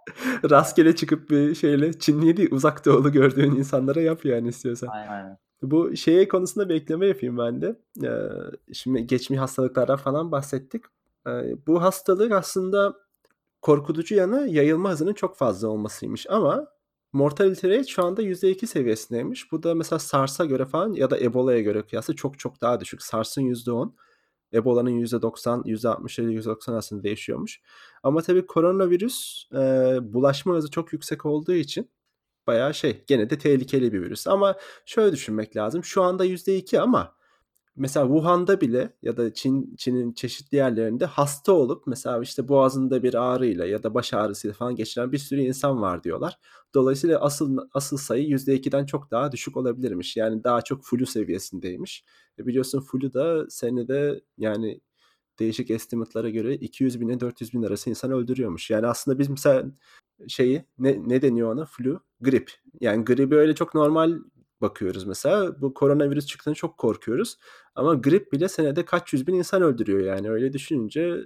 Rastgele 0.51 0.97
çıkıp 0.97 1.31
bir 1.31 1.55
şeyle 1.55 1.99
Çinli 1.99 2.37
değil, 2.37 2.49
Uzak 2.53 2.87
Doğulu 2.87 3.13
gördüğün 3.13 3.57
insanlara 3.57 4.01
yap 4.01 4.25
yani 4.25 4.49
istiyorsan. 4.49 4.89
Aynen. 4.89 5.39
Bu 5.63 5.97
şeye 5.97 6.29
konusunda 6.29 6.69
bir 6.69 6.75
ekleme 6.75 7.07
yapayım 7.07 7.39
ben 7.39 7.61
de. 7.61 7.77
Eee, 8.03 8.31
şimdi 8.73 9.07
geçmiş 9.07 9.39
hastalıklardan 9.39 9.97
falan 9.97 10.33
bahsettik. 10.33 10.85
Eee, 11.27 11.57
bu 11.67 11.83
hastalık 11.83 12.33
aslında 12.33 12.95
korkutucu 13.63 14.15
yanı 14.15 14.49
yayılma 14.49 14.91
hızının 14.91 15.15
çok 15.15 15.37
fazla 15.37 15.69
olmasıymış 15.69 16.27
ama 16.31 16.67
mortality 17.13 17.69
rate 17.69 17.85
şu 17.85 18.05
anda 18.05 18.23
%2 18.23 18.67
seviyesindeymiş. 18.67 19.53
Bu 19.53 19.63
da 19.63 19.75
mesela 19.75 19.99
SARS'a 19.99 20.45
göre 20.45 20.67
falan 20.67 20.93
ya 20.93 21.11
da 21.11 21.21
Ebola'ya 21.21 21.61
göre 21.61 21.83
kıyasla 21.83 22.15
çok 22.15 22.39
çok 22.39 22.61
daha 22.61 22.81
düşük. 22.81 23.03
SARS'ın 23.03 23.43
%10, 23.43 23.95
Ebola'nın 24.55 24.91
%90, 24.91 25.63
%60 25.67 26.19
ile 26.19 26.33
%90 26.33 26.73
arasında 26.75 27.03
değişiyormuş. 27.03 27.61
Ama 28.03 28.23
tabii 28.23 28.47
koronavirüs, 28.47 29.45
eee, 29.55 29.99
bulaşma 30.03 30.55
hızı 30.55 30.71
çok 30.71 30.93
yüksek 30.93 31.27
olduğu 31.27 31.53
için 31.55 31.91
bayağı 32.47 32.75
şey, 32.75 33.05
gene 33.07 33.31
de 33.31 33.39
tehlikeli 33.39 33.93
bir 33.93 34.03
virüs 34.03 34.27
ama 34.27 34.57
şöyle 34.87 35.13
düşünmek 35.13 35.57
lazım. 35.57 35.85
Şu 35.85 36.03
anda 36.03 36.25
%2 36.25 36.81
ama 36.81 37.17
mesela 37.81 38.07
Wuhan'da 38.07 38.61
bile 38.61 38.93
ya 39.03 39.17
da 39.17 39.35
Çin 39.35 39.75
Çin'in 39.77 40.13
çeşitli 40.13 40.57
yerlerinde 40.57 41.05
hasta 41.05 41.53
olup 41.53 41.87
mesela, 41.87 42.23
işte, 42.23 42.49
boğazında 42.49 43.03
bir 43.03 43.15
ağrıyla 43.15 43.67
ya 43.67 43.83
da 43.83 43.95
baş 43.95 44.15
ağrısıyla 44.15 44.55
falan 44.55 44.77
geçiren 44.77 45.13
bir 45.13 45.19
sürü 45.19 45.41
insan 45.41 45.83
var 45.83 46.05
diyorlar. 46.05 46.39
Dolayısıyla 46.75 47.21
asıl 47.21 47.59
asıl 47.75 47.97
sayı 47.97 48.29
%2'den 48.29 48.87
çok 48.87 49.11
daha 49.11 49.33
düşük 49.33 49.57
olabilirmiş. 49.57 50.17
Yani 50.17 50.45
daha 50.45 50.63
çok 50.63 50.85
flu 50.85 51.07
seviyesindeymiş. 51.07 52.05
E, 52.39 52.47
biliyorsun 52.47 52.81
flu 52.81 53.13
da 53.15 53.51
senede 53.51 54.21
yani 54.39 54.81
değişik 55.39 55.71
estimate'lara 55.71 56.31
göre 56.31 56.55
200.000'e 56.55 57.21
400.000 57.21 57.67
arası 57.67 57.91
insan 57.91 58.13
öldürüyormuş. 58.13 58.71
Yani 58.71 58.87
aslında 58.87 59.19
biz 59.19 59.29
mesela 59.29 59.65
şeyi 60.29 60.65
ne 60.79 61.09
ne 61.09 61.23
deniyor 61.23 61.53
ona? 61.53 61.65
Flu, 61.67 62.01
grip. 62.21 62.51
Yani 62.81 63.05
gribi 63.05 63.37
öyle 63.37 63.55
çok 63.55 63.75
normal 63.75 64.19
bakıyoruz 64.61 65.07
mesela. 65.07 65.61
Bu 65.61 65.75
koronavirüs 65.75 66.27
çıktığında 66.27 66.55
çok 66.55 66.79
korkuyoruz 66.79 67.39
ama 67.75 67.95
grip 67.95 68.33
bile 68.33 68.49
senede 68.49 68.85
kaç 68.85 69.13
yüz 69.13 69.27
bin 69.27 69.35
insan 69.35 69.63
öldürüyor 69.63 70.01
yani. 70.01 70.31
Öyle 70.31 70.53
düşününce 70.53 71.17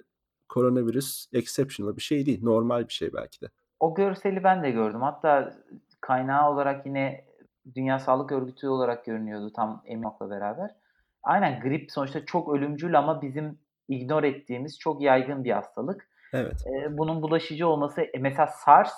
koronavirüs 0.48 1.26
exceptional 1.32 1.96
bir 1.96 2.02
şey 2.02 2.26
değil. 2.26 2.40
Normal 2.42 2.88
bir 2.88 2.92
şey 2.92 3.12
belki 3.12 3.40
de. 3.40 3.46
O 3.80 3.94
görseli 3.94 4.44
ben 4.44 4.62
de 4.62 4.70
gördüm. 4.70 5.02
Hatta 5.02 5.54
kaynağı 6.00 6.50
olarak 6.50 6.86
yine 6.86 7.24
Dünya 7.74 7.98
Sağlık 7.98 8.32
Örgütü 8.32 8.68
olarak 8.68 9.04
görünüyordu 9.04 9.52
tam 9.56 9.82
olmakla 9.88 10.30
beraber. 10.30 10.70
Aynen 11.22 11.60
grip 11.60 11.92
sonuçta 11.92 12.24
çok 12.24 12.54
ölümcül 12.54 12.98
ama 12.98 13.22
bizim 13.22 13.58
ignore 13.88 14.28
ettiğimiz 14.28 14.78
çok 14.78 15.02
yaygın 15.02 15.44
bir 15.44 15.50
hastalık. 15.50 16.08
Evet. 16.32 16.64
Eee, 16.66 16.88
bunun 16.90 17.22
bulaşıcı 17.22 17.68
olması 17.68 18.00
e, 18.00 18.18
mesela 18.18 18.46
SARS 18.46 18.92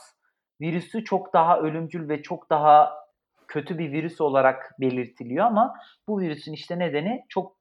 virüsü 0.60 1.04
çok 1.04 1.32
daha 1.32 1.60
ölümcül 1.60 2.08
ve 2.08 2.22
çok 2.22 2.50
daha 2.50 3.05
kötü 3.48 3.78
bir 3.78 3.92
virüs 3.92 4.20
olarak 4.20 4.74
belirtiliyor 4.80 5.46
ama 5.46 5.74
bu 6.08 6.20
virüsün 6.20 6.52
işte 6.52 6.78
nedeni 6.78 7.24
çok 7.28 7.56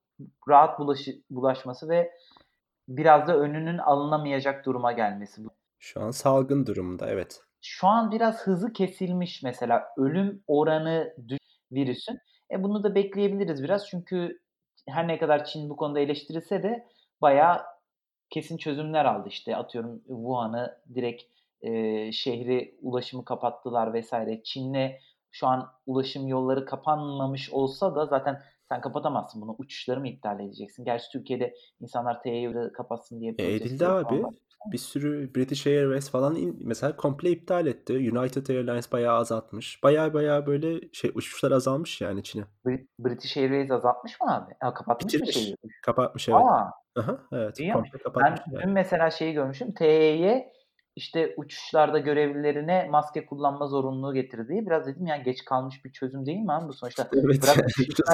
rahat 0.49 0.79
bulaşı 0.79 1.11
bulaşması 1.29 1.89
ve 1.89 2.11
biraz 2.87 3.27
da 3.27 3.37
önünün 3.37 3.77
alınamayacak 3.77 4.65
duruma 4.65 4.91
gelmesi. 4.91 5.41
Şu 5.79 6.01
an 6.01 6.11
salgın 6.11 6.65
durumunda, 6.65 7.09
evet. 7.09 7.41
Şu 7.61 7.87
an 7.87 8.11
biraz 8.11 8.41
hızı 8.47 8.73
kesilmiş 8.73 9.43
mesela 9.43 9.83
ölüm 9.97 10.43
oranı 10.47 11.15
virüsün. 11.71 12.19
E, 12.51 12.63
bunu 12.63 12.83
da 12.83 12.95
bekleyebiliriz 12.95 13.63
biraz 13.63 13.87
çünkü 13.87 14.39
her 14.87 15.07
ne 15.07 15.19
kadar 15.19 15.45
Çin 15.45 15.69
bu 15.69 15.75
konuda 15.75 15.99
eleştirilse 15.99 16.63
de 16.63 16.87
bayağı 17.21 17.61
kesin 18.29 18.57
çözümler 18.57 19.05
aldı. 19.05 19.29
İşte 19.29 19.55
atıyorum 19.55 19.99
Wuhan'ı 20.07 20.77
direkt, 20.95 21.23
eee, 21.61 22.11
şehri 22.11 22.77
ulaşımı 22.81 23.25
kapattılar 23.25 23.99
vs. 23.99 24.13
Çin'le 24.43 24.91
şu 25.35 25.47
an 25.47 25.71
ulaşım 25.85 26.27
yolları 26.27 26.65
kapanmamış 26.65 27.49
olsa 27.49 27.95
da 27.95 28.05
zaten 28.05 28.41
sen 28.69 28.81
kapatamazsın 28.81 29.41
bunu. 29.41 29.55
Uçuşları 29.57 29.99
mı 29.99 30.07
iptal 30.07 30.39
edeceksin? 30.39 30.85
Gerçi 30.85 31.05
Türkiye'de 31.11 31.53
insanlar 31.79 32.21
TYT'yi 32.23 32.53
kapatsın 32.73 33.19
diye 33.21 33.35
E, 33.37 33.55
edildi 33.55 33.87
abi. 33.87 34.03
başlamışlar. 34.03 34.31
bir 34.71 34.77
sürü 34.77 35.35
British 35.35 35.67
Airways 35.67 36.09
falan 36.09 36.35
in 36.35 36.59
mesela 36.63 36.95
komple 36.95 37.29
iptal 37.31 37.67
etti. 37.67 37.93
United 37.93 38.47
Airlines 38.47 38.91
bayağı 38.91 39.17
azaltmış. 39.17 39.83
Bayağı 39.83 40.13
bayağı 40.13 40.45
böyle 40.45 40.89
şey 40.93 41.11
uçuşlar 41.15 41.51
azalmış 41.51 42.01
yani 42.01 42.23
Çin'e. 42.23 42.43
Brit 42.65 42.89
British 42.99 43.37
Airways 43.37 43.71
azaltmış 43.71 44.21
mı 44.21 44.35
abi? 44.35 44.53
Ha, 44.59 44.73
kapatmış 44.73 45.13
mı 45.13 45.19
Bitirmiş. 45.19 45.35
şeyi? 45.35 45.55
Kapatmış 45.81 46.29
evet. 46.29 46.39
A! 46.41 46.71
Hı 46.97 47.01
hı. 47.01 47.19
Evet. 47.31 47.57
Komple 47.73 47.89
Ben 47.93 47.99
kapatmış 48.03 48.39
dün 48.51 48.59
yani. 48.59 48.71
mesela 48.73 49.11
şeyi 49.11 49.33
görmüşüm. 49.33 49.73
TYY 49.73 50.43
işte 50.95 51.33
uçuşlarda 51.37 51.99
görevlilerine 51.99 52.87
maske 52.91 53.25
kullanma 53.25 53.67
zorunluluğu 53.67 54.13
getirdiği. 54.13 54.65
Biraz 54.65 54.87
dedim 54.87 55.05
ya 55.05 55.17
geç 55.17 55.45
kalmış 55.45 55.85
bir 55.85 55.91
çözüm 55.91 56.25
değil 56.25 56.39
mi 56.39 56.53
abi 56.53 56.67
bu 56.67 56.73
sonuçta? 56.73 57.09
Evet 57.13 57.43
Bırak 57.43 57.57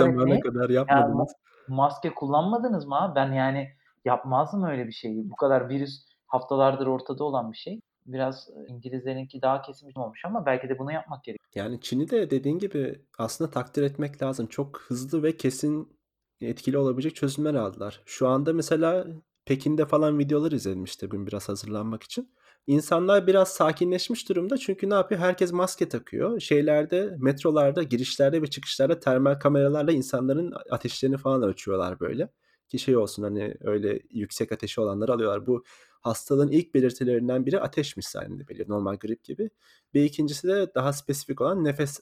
yani 0.01 0.13
zamana 0.15 0.39
kadar 0.39 0.69
Ya 0.69 0.85
ma 0.85 0.93
yapmadınız. 0.93 1.33
maske 1.67 2.13
kullanmadınız 2.13 2.85
mı 2.85 3.01
abi? 3.01 3.15
Ben 3.15 3.31
yani 3.31 3.69
yapmazdım 4.05 4.63
öyle 4.63 4.87
bir 4.87 4.91
şeyi. 4.91 5.29
Bu 5.29 5.35
kadar 5.35 5.69
virüs 5.69 6.05
haftalardır 6.27 6.87
ortada 6.87 7.23
olan 7.23 7.51
bir 7.51 7.57
şey. 7.57 7.79
Biraz, 8.05 8.49
eee, 8.49 8.65
İngilizlerinki 8.67 9.41
daha 9.41 9.61
kesin 9.61 9.91
olmuş 9.95 10.25
ama 10.25 10.45
belki 10.45 10.69
de 10.69 10.79
bunu 10.79 10.91
yapmak 10.91 11.23
gerek. 11.23 11.39
Yani 11.55 11.81
Çin'i 11.81 12.09
de 12.09 12.29
dediğin 12.29 12.59
gibi 12.59 13.01
aslında 13.17 13.51
takdir 13.51 13.83
etmek 13.83 14.21
lazım. 14.23 14.47
Çok 14.47 14.81
hızlı 14.81 15.23
ve 15.23 15.37
kesin 15.37 15.97
etkili 16.41 16.77
olabilecek 16.77 17.15
çözümler 17.15 17.53
aldılar. 17.53 18.01
Şu 18.05 18.27
anda 18.27 18.53
mesela 18.53 19.07
Pekin'de 19.45 19.85
falan 19.85 20.19
videolar 20.19 20.51
izledim 20.51 20.83
işte 20.83 21.07
bugün 21.07 21.27
biraz 21.27 21.49
hazırlanmak 21.49 22.03
için. 22.03 22.29
İnsanlar 22.67 23.27
biraz 23.27 23.49
sakinleşmiş 23.49 24.29
durumda 24.29 24.57
çünkü 24.57 24.89
ne 24.89 24.93
yapıyor? 24.93 25.21
Herkes 25.21 25.51
maske 25.51 25.89
takıyor. 25.89 26.39
Şeylerde, 26.39 27.15
metrolarda, 27.19 27.83
girişlerde 27.83 28.41
ve 28.41 28.47
çıkışlarda 28.47 28.99
termal 28.99 29.35
kameralarla 29.35 29.91
insanların 29.91 30.53
ateşlerini 30.69 31.17
falan 31.17 31.43
ölçüyorlar 31.43 31.99
böyle. 31.99 32.29
Ki 32.69 32.79
şey 32.79 32.97
olsun 32.97 33.23
hani 33.23 33.55
öyle 33.61 33.99
yüksek 34.09 34.51
ateşi 34.51 34.81
olanları 34.81 35.13
alıyorlar. 35.13 35.47
Bu 35.47 35.63
hastalığın 36.01 36.51
ilk 36.51 36.73
belirtilerinden 36.73 37.45
biri 37.45 37.59
ateşmiş 37.59 38.07
zannediliyor. 38.07 38.69
Normal 38.69 38.95
grip 38.95 39.23
gibi. 39.23 39.49
Bir 39.93 40.03
ikincisi 40.03 40.47
de 40.47 40.75
daha 40.75 40.93
spesifik 40.93 41.41
olan 41.41 41.63
nefes 41.63 41.99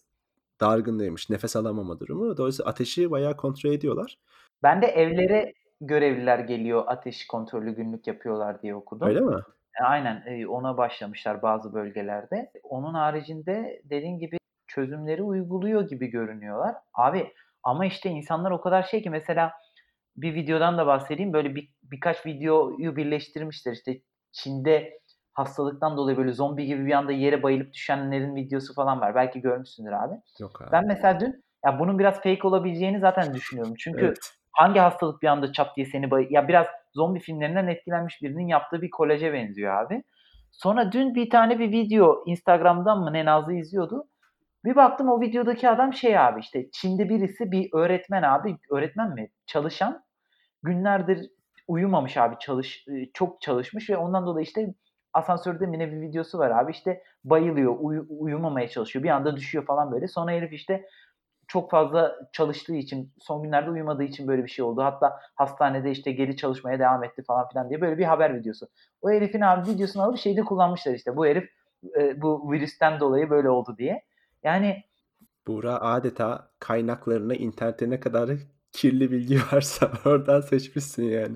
dargınlığıymış. 0.61 1.29
Nefes 1.29 1.55
alamama 1.55 1.99
durumu. 1.99 2.37
Dolayısıyla 2.37 2.69
ateşi 2.69 3.11
bayağı 3.11 3.37
kontrol 3.37 3.71
ediyorlar. 3.71 4.17
Ben 4.63 4.81
de 4.81 4.85
evlere 4.85 5.53
görevliler 5.81 6.39
geliyor, 6.39 6.83
ateş 6.87 7.27
kontrolü 7.27 7.75
günlük 7.75 8.07
yapıyorlar 8.07 8.61
diye 8.61 8.75
okudum. 8.75 9.07
Öyle 9.07 9.19
mi? 9.19 9.35
E, 9.81 9.83
aynen, 9.83 10.45
ona 10.45 10.77
başlamışlar 10.77 11.41
bazı 11.41 11.73
bölgelerde. 11.73 12.51
Onun 12.63 12.93
haricinde 12.93 13.81
dediğin 13.83 14.19
gibi 14.19 14.37
çözümleri 14.67 15.23
uyguluyor 15.23 15.89
gibi 15.89 16.07
görünüyorlar. 16.07 16.75
Abi 16.93 17.33
ama 17.63 17.85
işte 17.85 18.09
insanlar 18.09 18.51
o 18.51 18.61
kadar 18.61 18.83
şey 18.83 19.03
ki 19.03 19.09
mesela 19.09 19.51
bir 20.17 20.35
videodan 20.35 20.77
da 20.77 20.87
bahsedeyim. 20.87 21.33
Böyle 21.33 21.55
bir 21.55 21.69
birkaç 21.83 22.25
videoyu 22.25 22.95
birleştirmişler. 22.95 23.71
İşte 23.71 24.01
Çin'de 24.31 24.99
hastalıktan 25.33 25.97
dolayı 25.97 26.17
böyle 26.17 26.31
zombi 26.31 26.65
gibi 26.65 26.85
bir 26.85 26.91
anda 26.91 27.11
yere 27.11 27.43
bayılıp 27.43 27.73
düşenlerin 27.73 28.35
videosu 28.35 28.73
falan 28.73 29.01
var. 29.01 29.15
Belki 29.15 29.41
görmüşsündür 29.41 29.91
abi. 29.91 30.15
Yok 30.39 30.61
abi. 30.61 30.71
Ben 30.71 30.87
mesela 30.87 31.19
dün 31.19 31.43
ya 31.65 31.79
bunun 31.79 31.99
biraz 31.99 32.15
fake 32.15 32.47
olabileceğini 32.47 32.99
zaten 32.99 33.33
düşünüyorum. 33.33 33.73
Çünkü 33.79 34.05
Evet. 34.05 34.17
hangi 34.51 34.79
hastalık 34.79 35.21
bir 35.21 35.27
anda 35.27 35.53
çat 35.53 35.75
diye 35.75 35.85
seni 35.85 36.11
bay 36.11 36.27
ya 36.29 36.47
biraz 36.47 36.67
zombi 36.93 37.19
filmlerinden 37.19 37.67
etkilenmiş 37.67 38.21
birinin 38.21 38.47
yaptığı 38.47 38.81
bir 38.81 38.89
kolaje 38.89 39.33
benziyor 39.33 39.73
abi. 39.75 40.03
Sonra 40.51 40.91
dün 40.91 41.15
bir 41.15 41.29
tane 41.29 41.59
bir 41.59 41.71
video 41.71 42.23
Instagram'dan 42.25 42.99
mı 42.99 43.13
ne 43.13 43.25
Nazlı 43.25 43.53
izliyordu. 43.53 44.07
Bir 44.65 44.75
baktım 44.75 45.09
o 45.09 45.21
videodaki 45.21 45.69
adam 45.69 45.93
şey 45.93 46.19
abi 46.19 46.39
işte 46.39 46.71
Çin'de 46.71 47.09
birisi 47.09 47.51
bir 47.51 47.69
öğretmen 47.73 48.23
abi, 48.23 48.57
öğretmen 48.71 49.13
mi? 49.13 49.29
Çalışan 49.45 50.03
günlerdir 50.63 51.29
uyumamış 51.67 52.17
abi 52.17 52.35
çalış 52.39 52.87
eee, 52.87 53.09
çok 53.13 53.41
çalışmış 53.41 53.89
ve 53.89 53.97
ondan 53.97 54.25
dolayı 54.25 54.43
işte 54.45 54.73
asansörde 55.13 55.65
mi 55.65 55.79
ne 55.79 55.91
bir 55.91 56.01
videosu 56.01 56.39
var 56.39 56.51
abi 56.51 56.71
işte 56.71 57.03
bayılıyor, 57.23 57.75
uyu 57.79 58.05
uyumamaya 58.09 58.67
çalışıyor. 58.69 59.03
Bir 59.03 59.09
anda 59.09 59.35
düşüyor 59.35 59.65
falan 59.65 59.91
böyle. 59.91 60.07
Sonra 60.07 60.31
herif 60.31 60.53
işte 60.53 60.85
çok 61.49 61.71
fazla 61.71 62.15
çalıştığı 62.33 62.75
için, 62.75 63.13
son 63.19 63.43
günlerde 63.43 63.69
uyumadığı 63.69 64.03
için 64.03 64.27
böyle 64.27 64.43
bir 64.43 64.49
şey 64.49 64.65
oldu. 64.65 64.83
Hatta 64.83 65.19
hastanede 65.35 65.91
işte 65.91 66.11
geri 66.11 66.37
çalışmaya 66.37 66.79
devam 66.79 67.03
etti 67.03 67.23
falan 67.23 67.49
filan 67.49 67.69
diye 67.69 67.81
böyle 67.81 67.97
bir 67.97 68.03
haber 68.03 68.35
videosu. 68.35 68.67
O 69.01 69.09
herifin 69.09 69.41
abi 69.41 69.69
videosunu 69.69 70.03
alıp 70.03 70.17
şeyde 70.17 70.41
kullanmışlar 70.41 70.93
işte. 70.93 71.15
Bu 71.15 71.25
herif 71.25 71.49
eee, 71.83 72.15
bu 72.21 72.51
virüsten 72.51 72.99
dolayı 72.99 73.29
böyle 73.29 73.49
oldu 73.49 73.75
diye. 73.77 74.03
Yani 74.43 74.83
Buğra 75.47 75.81
adeta 75.81 76.51
kaynaklarına, 76.59 77.35
internette 77.35 77.89
ne 77.89 77.99
kadar 77.99 78.29
kirli 78.71 79.11
bilgi 79.11 79.37
varsa 79.51 79.91
oradan 80.05 80.41
seçmişsin 80.41 81.03
yani. 81.03 81.35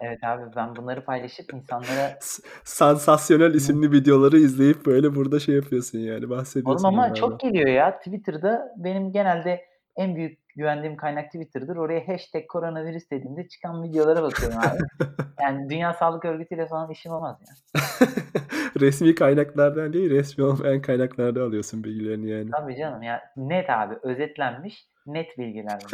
Evet 0.00 0.24
abi 0.24 0.42
ben 0.56 0.76
bunları 0.76 1.04
paylaşıp 1.04 1.54
insanlara 1.54 2.16
S 2.20 2.42
Sansasyonel 2.64 3.54
isimli 3.54 3.92
videoları 3.92 4.38
izleyip 4.38 4.86
böyle 4.86 5.14
burada 5.14 5.40
şey 5.40 5.54
yapıyorsun 5.54 5.98
yani 5.98 6.18
Oğlum 6.18 6.30
bahsediyorsun 6.30 6.84
ama 6.88 6.96
bunlardan. 6.96 7.14
çok 7.14 7.40
geliyor 7.40 7.68
ya. 7.68 7.98
Twitter'da 7.98 8.74
benim 8.76 9.12
genelde 9.12 9.64
en 9.96 10.16
büyük 10.16 10.38
güvendiğim 10.56 10.96
kaynak 10.96 11.26
Twitter'dır. 11.26 11.76
Oraya 11.76 12.08
hashtag 12.08 12.46
koronavirüs 12.48 13.10
dediğimde 13.10 13.48
çıkan 13.48 13.82
videolara 13.82 14.22
bakıyorum 14.22 14.58
abi. 14.58 15.08
Yani 15.42 15.70
Dünya 15.70 15.94
Sağlık 15.94 16.24
Örgütü'yle 16.24 16.66
falan 16.66 16.90
işim 16.90 17.12
olmaz 17.12 17.36
ya. 17.48 17.76
Resmî 18.80 19.14
kaynaklardan 19.14 19.92
değil, 19.92 20.10
resmî 20.10 20.44
olmayan 20.44 20.82
kaynaklardan 20.82 21.40
alıyorsun 21.40 21.84
bilgilerini 21.84 22.30
yani. 22.30 22.50
Tabii 22.50 22.76
canım 22.76 23.02
ya. 23.02 23.20
Net 23.36 23.70
abi, 23.70 23.94
özetlenmiş 24.02 24.86
net 25.14 25.38
bilgiler. 25.38 25.80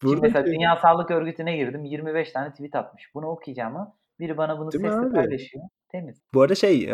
Şimdi 0.00 0.20
mesela 0.22 0.46
Dünya 0.46 0.76
Sağlık 0.76 1.10
Örgütü'ne 1.10 1.56
girdim. 1.56 1.84
25 1.84 2.32
tane 2.32 2.50
tweet 2.50 2.74
atmış. 2.74 3.14
Bunu 3.14 3.26
okuyacağıma 3.26 3.96
biri 4.20 4.36
bana 4.36 4.58
bunu 4.58 4.72
Değil 4.72 4.84
sesli 4.84 5.12
paylaşıyor. 5.12 5.64
Temiz. 5.88 6.22
Bu 6.34 6.42
arada 6.42 6.54
şey, 6.54 6.92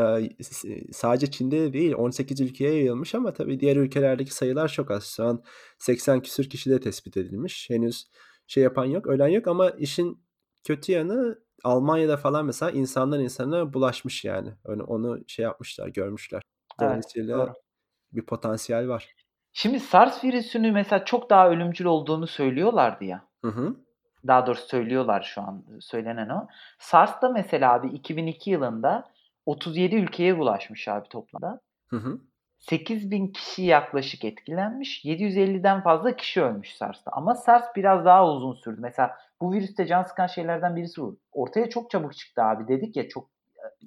sadece 0.92 1.30
Çin'de 1.30 1.72
değil 1.72 1.94
18 1.94 2.40
ülkeye 2.40 2.74
yayılmış 2.74 3.14
ama 3.14 3.32
tabii 3.32 3.60
diğer 3.60 3.76
ülkelerdeki 3.76 4.34
sayılar 4.34 4.68
çok 4.68 4.90
az. 4.90 5.04
Şu 5.04 5.24
an 5.24 5.44
80 5.78 6.20
küsur 6.20 6.44
kişi 6.44 6.70
de 6.70 6.80
tespit 6.80 7.16
edilmiş. 7.16 7.70
Henüz 7.70 8.06
şey 8.46 8.62
yapan 8.62 8.84
yok, 8.84 9.06
ölen 9.06 9.28
yok 9.28 9.48
ama 9.48 9.70
işin 9.70 10.24
kötü 10.64 10.92
yanı 10.92 11.38
Almanya'da 11.64 12.16
falan 12.16 12.46
mesela 12.46 12.70
insandan 12.70 13.20
insana 13.20 13.72
bulaşmış 13.72 14.24
yani. 14.24 14.52
Onu 14.64 15.20
şey 15.26 15.42
yapmışlar, 15.42 15.88
görmüşler. 15.88 16.42
Evet, 16.80 16.90
Dolayısıyla 16.90 17.38
doğru. 17.38 17.52
bir 18.12 18.26
potansiyel 18.26 18.88
var. 18.88 19.14
Şimdi 19.56 19.80
SARS 19.80 20.24
virüsünü 20.24 20.72
mesela 20.72 21.04
çok 21.04 21.30
daha 21.30 21.48
ölümcül 21.48 21.84
olduğunu 21.84 22.26
söylüyorlardı 22.26 23.04
ya. 23.04 23.24
Hı 23.44 23.48
hı. 23.50 23.76
Daha 24.26 24.46
doğrusu 24.46 24.66
söylüyorlar 24.66 25.22
şu 25.22 25.42
an, 25.42 25.64
söylenen 25.80 26.28
o. 26.28 26.46
SARS 26.78 27.22
da 27.22 27.28
mesela 27.28 27.72
abi 27.72 27.88
2002 27.88 28.50
yılında 28.50 29.04
37 29.46 29.96
ülkeye 29.96 30.38
bulaşmış 30.38 30.88
abi 30.88 31.08
toplamda. 31.08 31.60
Hı 31.88 31.96
hı. 31.96 32.18
8000 32.58 33.26
kişi 33.26 33.62
yaklaşık 33.62 34.24
etkilenmiş. 34.24 35.04
750'den 35.04 35.82
fazla 35.82 36.16
kişi 36.16 36.42
ölmüş 36.42 36.76
SARS'ta. 36.76 37.10
Ama 37.10 37.34
SARS 37.34 37.64
biraz 37.76 38.04
daha 38.04 38.28
uzun 38.30 38.52
sürdü. 38.52 38.80
Mesela 38.80 39.16
bu 39.40 39.52
virüste 39.52 39.86
can 39.86 40.02
sıkan 40.02 40.26
şeylerden 40.26 40.76
birisi 40.76 41.00
bu. 41.00 41.18
Ortaya 41.32 41.70
çok 41.70 41.90
çabuk 41.90 42.16
çıktı 42.16 42.42
abi. 42.42 42.68
Dedik 42.68 42.96
ya 42.96 43.08
çok 43.08 43.30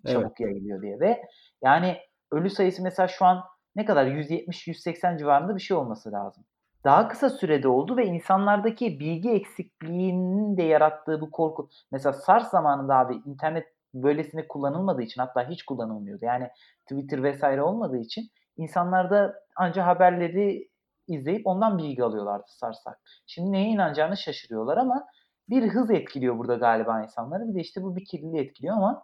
Evet. 0.06 0.16
çabuk 0.16 0.40
yayılıyor 0.40 0.82
diye 0.82 1.00
ve 1.00 1.22
yani 1.62 1.98
ölü 2.32 2.50
sayısı 2.50 2.84
mesela 2.84 3.08
şu 3.08 3.26
an 3.26 3.44
ne 3.78 3.86
kadar 3.86 4.06
170-180 4.06 5.20
civarında 5.20 5.56
bir 5.56 5.62
şey 5.62 5.78
olması 5.78 6.12
lazım. 6.12 6.44
Daha 6.84 7.08
kısa 7.08 7.30
sürede 7.30 7.68
oldu 7.68 7.98
ve 7.98 8.06
insanlardaki 8.06 9.00
bilgi 9.00 9.32
eksikliğinin 9.32 10.58
de 10.58 10.64
yarattığı 10.64 11.22
bu 11.22 11.32
korku. 11.32 11.70
Mesela 11.92 12.14
SARS 12.14 12.50
zamanında 12.50 12.96
abi 12.96 13.22
internet 13.26 13.68
böylesine 13.94 14.48
kullanılmadığı 14.48 15.02
için 15.02 15.22
hatta 15.22 15.50
hiç 15.50 15.64
kullanılmıyordu. 15.64 16.26
Yani 16.26 16.50
Twitter 16.90 17.24
vs. 17.24 17.44
olmadığı 17.60 17.98
için 17.98 18.30
insanlar 18.58 19.10
da 19.10 19.36
anca 19.56 19.86
haberleri 19.86 20.70
izleyip 21.08 21.48
ondan 21.48 21.78
bilgi 21.78 22.04
alıyorlardı 22.04 22.46
SARS 22.48 22.78
hakkında. 22.86 23.04
Şimdi 23.28 23.52
neye 23.52 23.70
inanacağını 23.70 24.18
şaşırıyorlar 24.18 24.78
ama 24.78 25.08
bir 25.50 25.70
hız 25.70 25.92
etkiliyor 25.92 26.38
burada 26.38 26.56
galiba 26.56 27.04
insanları. 27.04 27.48
Bir 27.48 27.56
de 27.56 27.60
işte 27.60 27.84
bu 27.84 27.96
bir 27.96 28.06
kirliliği 28.06 28.42
etkiliyor 28.42 28.76
ama 28.76 29.04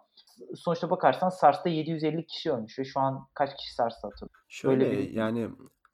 sonuçta 0.54 0.90
bakarsan 0.90 1.28
SARS'ta 1.28 1.68
750 1.68 2.26
kişi 2.26 2.52
ölmüş 2.52 2.78
ve 2.78 2.84
şu 2.84 3.00
an 3.00 3.28
kaç 3.34 3.56
kişi 3.56 3.74
SARS'ta 3.74 4.08
atılıyor? 4.08 4.44
Şöyle 4.48 4.80
Böyle 4.80 4.98
bir 4.98 5.10
yani 5.10 5.50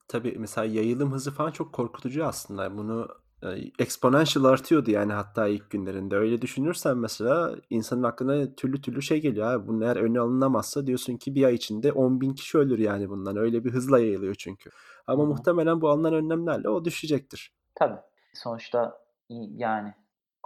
tabii 0.09 0.37
mesela 0.39 0.65
yayılım 0.65 1.13
hızı 1.13 1.31
falan 1.31 1.51
çok 1.51 1.73
korkutucu 1.73 2.25
aslında. 2.27 2.77
Bunu 2.77 3.09
eee, 3.43 3.73
exponential 3.79 4.45
artıyordu 4.45 4.91
yani 4.91 5.13
hatta 5.13 5.49
ilk 5.49 5.71
günlerinde. 5.71 6.17
Öyle 6.17 6.43
düşünürsen 6.43 6.97
mesela 6.97 7.57
insanın 7.71 8.03
aklına 8.03 8.55
türlü 8.55 8.81
türlü 8.81 9.03
şey 9.03 9.21
geliyor 9.21 9.53
abi. 9.53 9.85
Eğer 9.85 9.97
önü 9.97 10.21
alınamazsa 10.21 10.87
diyorsun 10.87 11.17
ki 11.17 11.35
bir 11.35 11.45
ay 11.45 11.55
içinde 11.55 11.89
10.000 11.89 12.35
kişi 12.35 12.59
ölür 12.59 12.79
yani 12.79 13.09
bundan. 13.09 13.37
Öyle 13.37 13.65
bir 13.65 13.73
hızla 13.73 13.99
yayılıyor 13.99 14.35
çünkü. 14.35 14.71
Ama 15.07 15.23
hı. 15.23 15.27
muhtemelen 15.27 15.81
bu 15.81 15.89
alınan 15.89 16.15
önlemlerle 16.15 16.69
o 16.69 16.85
düşecektir. 16.85 17.53
Tabii. 17.75 17.99
Sonuçta 18.35 19.01
yani 19.57 19.95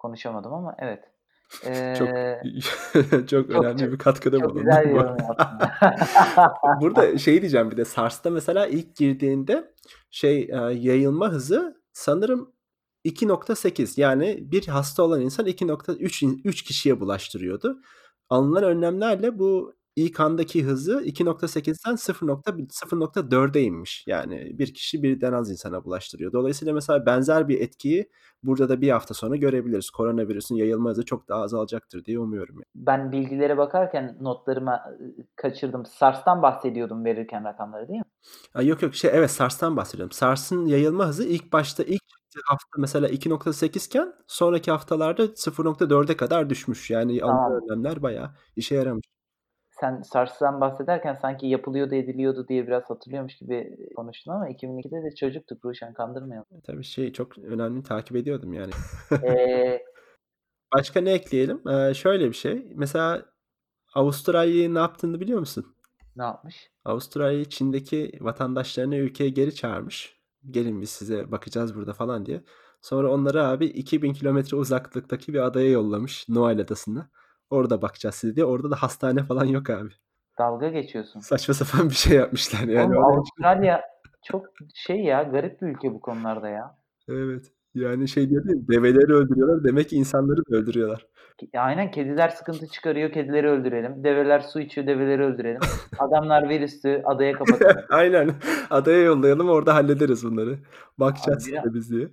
konuşamadım 0.04 0.52
ama 0.52 0.74
evet. 0.78 1.04
Çok 1.50 1.68
Eee 1.68 1.94
çok 3.02 3.28
çok 3.28 3.50
önemli 3.50 3.78
çok 3.78 3.92
bir 3.92 3.98
katkıda 3.98 4.38
çok 4.38 4.50
bulundun 4.50 4.64
güzel 4.64 4.90
yorum. 4.90 5.16
Burada 6.80 7.18
şey 7.18 7.40
diyeceğim 7.40 7.70
bir 7.70 7.76
de 7.76 7.84
SARS'ta 7.84 8.30
mesela 8.30 8.66
ilk 8.66 8.96
girdiğinde 8.96 9.74
şey, 10.10 10.48
yayılma 10.74 11.28
hızı 11.28 11.82
sanırım 11.92 12.52
2.8 13.04 14.00
yani 14.00 14.38
bir 14.40 14.66
hasta 14.66 15.02
olan 15.02 15.20
insan 15.20 15.46
2.3 15.46 16.24
in 16.24 16.40
3 16.44 16.62
kişiye 16.62 17.00
bulaştırıyordu. 17.00 17.80
Alınan 18.30 18.64
önlemlerle 18.64 19.38
bu 19.38 19.74
ilk 19.96 20.20
andaki 20.20 20.64
hızı 20.64 21.02
2.8'den 21.04 21.94
0.0.4'e 21.94 23.62
inmiş. 23.62 24.04
Yani 24.06 24.58
bir 24.58 24.74
kişi 24.74 25.02
birden 25.02 25.32
az 25.32 25.50
insana 25.50 25.84
bulaştırıyor. 25.84 26.32
Dolayısıyla 26.32 26.74
mesela 26.74 27.06
benzer 27.06 27.48
bir 27.48 27.60
etkiyi 27.60 28.10
burada 28.42 28.68
da 28.68 28.80
1 28.80 28.90
hafta 28.90 29.14
sonra 29.14 29.36
görebiliriz. 29.36 29.90
Koronavirüsün 29.90 30.54
yayılma 30.54 30.90
hızı 30.90 31.04
çok 31.04 31.28
daha 31.28 31.42
azalacaktır 31.42 32.04
diye 32.04 32.18
umuyorum 32.18 32.58
ya. 32.58 32.64
Ben 32.74 33.12
bilgilere 33.12 33.56
bakarken 33.56 34.18
notlarıma, 34.20 34.82
kaçırdım. 35.36 35.86
SARS'tan 35.86 36.42
bahsediyordun 36.42 37.04
verirken 37.04 37.44
rakamları, 37.44 37.88
değil 37.88 37.98
mi? 37.98 38.04
A, 38.54 38.62
yok, 38.62 38.82
yok, 38.82 38.94
şey, 38.94 39.10
evet, 39.14 39.30
SARS'tan 39.30 39.76
bahsediyorum. 39.76 40.12
SARS'ın 40.12 40.66
yayılma 40.66 41.06
hızı 41.06 41.24
ilk 41.24 41.52
başta 41.52 41.82
ilk 41.82 42.02
hafta 42.44 42.66
mesela 42.78 43.08
2.8 43.08 43.86
iken 43.86 44.12
sonraki 44.26 44.70
haftalarda 44.70 45.24
0.4'e 45.24 46.16
kadar 46.16 46.50
düşmüş. 46.50 46.90
Yani 46.90 47.22
alınan 47.22 47.36
Tamam. 47.36 47.62
önlemler 47.62 48.02
bayağı 48.02 48.30
işe 48.56 48.74
yaramış. 48.74 49.13
Sen 49.80 50.02
SARS'tan 50.02 50.60
bahsederken 50.60 51.14
sanki 51.14 51.46
yapılıyordu, 51.46 51.94
ediliyordu 51.94 52.48
diye 52.48 52.66
biraz 52.66 52.90
hatırlıyormuş 52.90 53.36
gibi 53.36 53.76
konuştun 53.96 54.32
ama 54.32 54.48
2002'de 54.48 55.02
de 55.04 55.14
çocuktuk 55.14 55.64
Ruşen, 55.64 55.94
kandırmayalım. 55.94 56.46
E, 56.52 56.60
tabii 56.66 56.84
şey 56.84 57.12
çok 57.12 57.38
önemli, 57.38 57.82
takip 57.82 58.16
ediyordum 58.16 58.52
yani. 58.52 58.70
Başka 60.74 61.00
ne 61.00 61.12
ekleyelim? 61.12 61.62
Eee, 61.66 61.94
şöyle 61.94 62.28
bir 62.28 62.34
şey, 62.34 62.72
mesela 62.74 63.22
Avustralya'yı 63.94 64.74
ne 64.74 64.78
yaptığını 64.78 65.20
biliyor 65.20 65.40
musun? 65.40 65.66
Ne 66.16 66.22
yapmış? 66.22 66.70
Avustralya 66.84 67.44
Çin'deki 67.44 68.12
vatandaşlarını 68.20 68.96
ülkeye 68.96 69.30
geri 69.30 69.54
çağırmış. 69.54 70.20
"Gelin 70.50 70.80
biz 70.80 70.90
size 70.90 71.32
bakacağız 71.32 71.74
burada." 71.74 71.92
falan 71.92 72.26
diye. 72.26 72.44
Sonra 72.80 73.12
onları 73.12 73.44
abi 73.44 73.66
2000 73.66 74.12
kilometre 74.12 74.56
uzaklıktaki 74.56 75.34
bir 75.34 75.38
adaya 75.40 75.70
yollamış, 75.70 76.28
Noel 76.28 76.60
Adası'na. 76.60 77.10
"Orada 77.50 77.82
bakacağız 77.82 78.14
size." 78.14 78.36
diye. 78.36 78.46
Orada 78.46 78.70
da 78.70 78.76
hastane 78.76 79.22
falan 79.22 79.44
yok 79.44 79.70
abi. 79.70 79.90
Dalga 80.38 80.68
geçiyorsun. 80.68 81.20
Saçma 81.20 81.54
sapan 81.54 81.88
bir 81.90 81.94
şey 81.94 82.16
yapmışlar 82.16 82.60
yani 82.68 82.98
Oğlum 82.98 83.04
Avustralya 83.04 83.82
çok 84.24 84.46
şey 84.74 84.96
ya, 85.00 85.22
garip 85.22 85.62
bir 85.62 85.66
ülke 85.66 85.92
bu 85.94 86.00
konularda 86.00 86.48
ya. 86.48 86.76
Evet, 87.08 87.52
yani 87.74 88.08
şey 88.08 88.30
diyordu 88.30 88.48
ya, 88.48 88.68
"Develeri 88.68 89.12
öldürüyorlar, 89.12 89.64
demek 89.64 89.88
ki 89.88 89.96
insanları 89.96 90.38
da 90.50 90.56
öldürüyorlar." 90.56 91.06
Aynen 91.56 91.90
kediler 91.90 92.28
sıkıntı 92.28 92.66
çıkarıyor, 92.66 93.12
kedileri 93.12 93.48
öldürelim. 93.48 94.04
Develer 94.04 94.40
su 94.40 94.60
içiyor, 94.60 94.86
develeri 94.86 95.22
öldürelim. 95.22 95.60
Adamlar 95.98 96.48
virüslü, 96.48 97.02
adaya 97.04 97.32
kapatalım. 97.38 97.84
Aynen, 97.90 98.30
adaya 98.70 99.02
yollayalım, 99.02 99.48
orada 99.48 99.74
hallederiz 99.74 100.24
bunları. 100.24 100.58
Bakacağız 100.98 101.46
bira 101.48 101.62
size 101.62 101.74
biz 101.74 101.90
diye. 101.90 102.08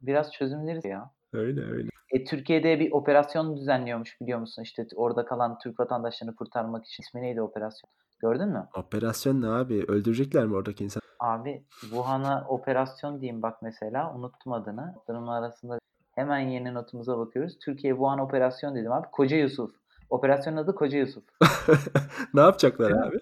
biraz 0.00 0.32
çözümleriz 0.32 0.84
ya. 0.84 1.10
Öyle, 1.32 1.70
öyle. 1.70 1.88
E, 2.10 2.24
Türkiye'de 2.24 2.80
bir 2.80 2.92
operasyon 2.92 3.56
düzenliyormuş 3.56 4.20
biliyor 4.20 4.38
musun? 4.38 4.62
İşte 4.62 4.86
orada 4.94 5.24
kalan 5.24 5.58
Türk 5.58 5.80
vatandaşlarını 5.80 6.36
kurtarmak 6.36 6.86
için. 6.86 7.02
İsmi 7.02 7.22
neydi 7.22 7.42
operasyonun? 7.42 7.94
Gördün 8.18 8.48
mü? 8.48 8.68
Operasyon 8.74 9.42
ne 9.42 9.48
abi? 9.48 9.84
Öldürecekler 9.88 10.46
mi 10.46 10.56
oradaki 10.56 10.84
insan 10.84 11.02
Abi 11.20 11.64
Wuhan'a 11.80 12.46
operasyon 12.48 13.20
diyeyim 13.20 13.42
bak 13.42 13.62
mesela, 13.62 14.14
unuttum 14.14 14.52
adını. 14.52 14.92
Notlarımın 14.96 15.28
arasında 15.28 15.78
hemen 16.14 16.38
yeni 16.38 16.74
notumuza 16.74 17.18
bakıyoruz. 17.18 17.58
Türkiye 17.58 17.92
Wuhan 17.92 18.18
operasyon 18.18 18.74
dedim 18.74 18.92
abi. 18.92 19.06
Koca 19.12 19.36
Yusuf. 19.36 19.70
Operasyonun 20.10 20.56
adı 20.56 20.74
Koca 20.74 20.98
Yusuf. 20.98 21.24
Ne 22.34 22.40
yapacaklar 22.40 22.90
abi? 22.90 23.18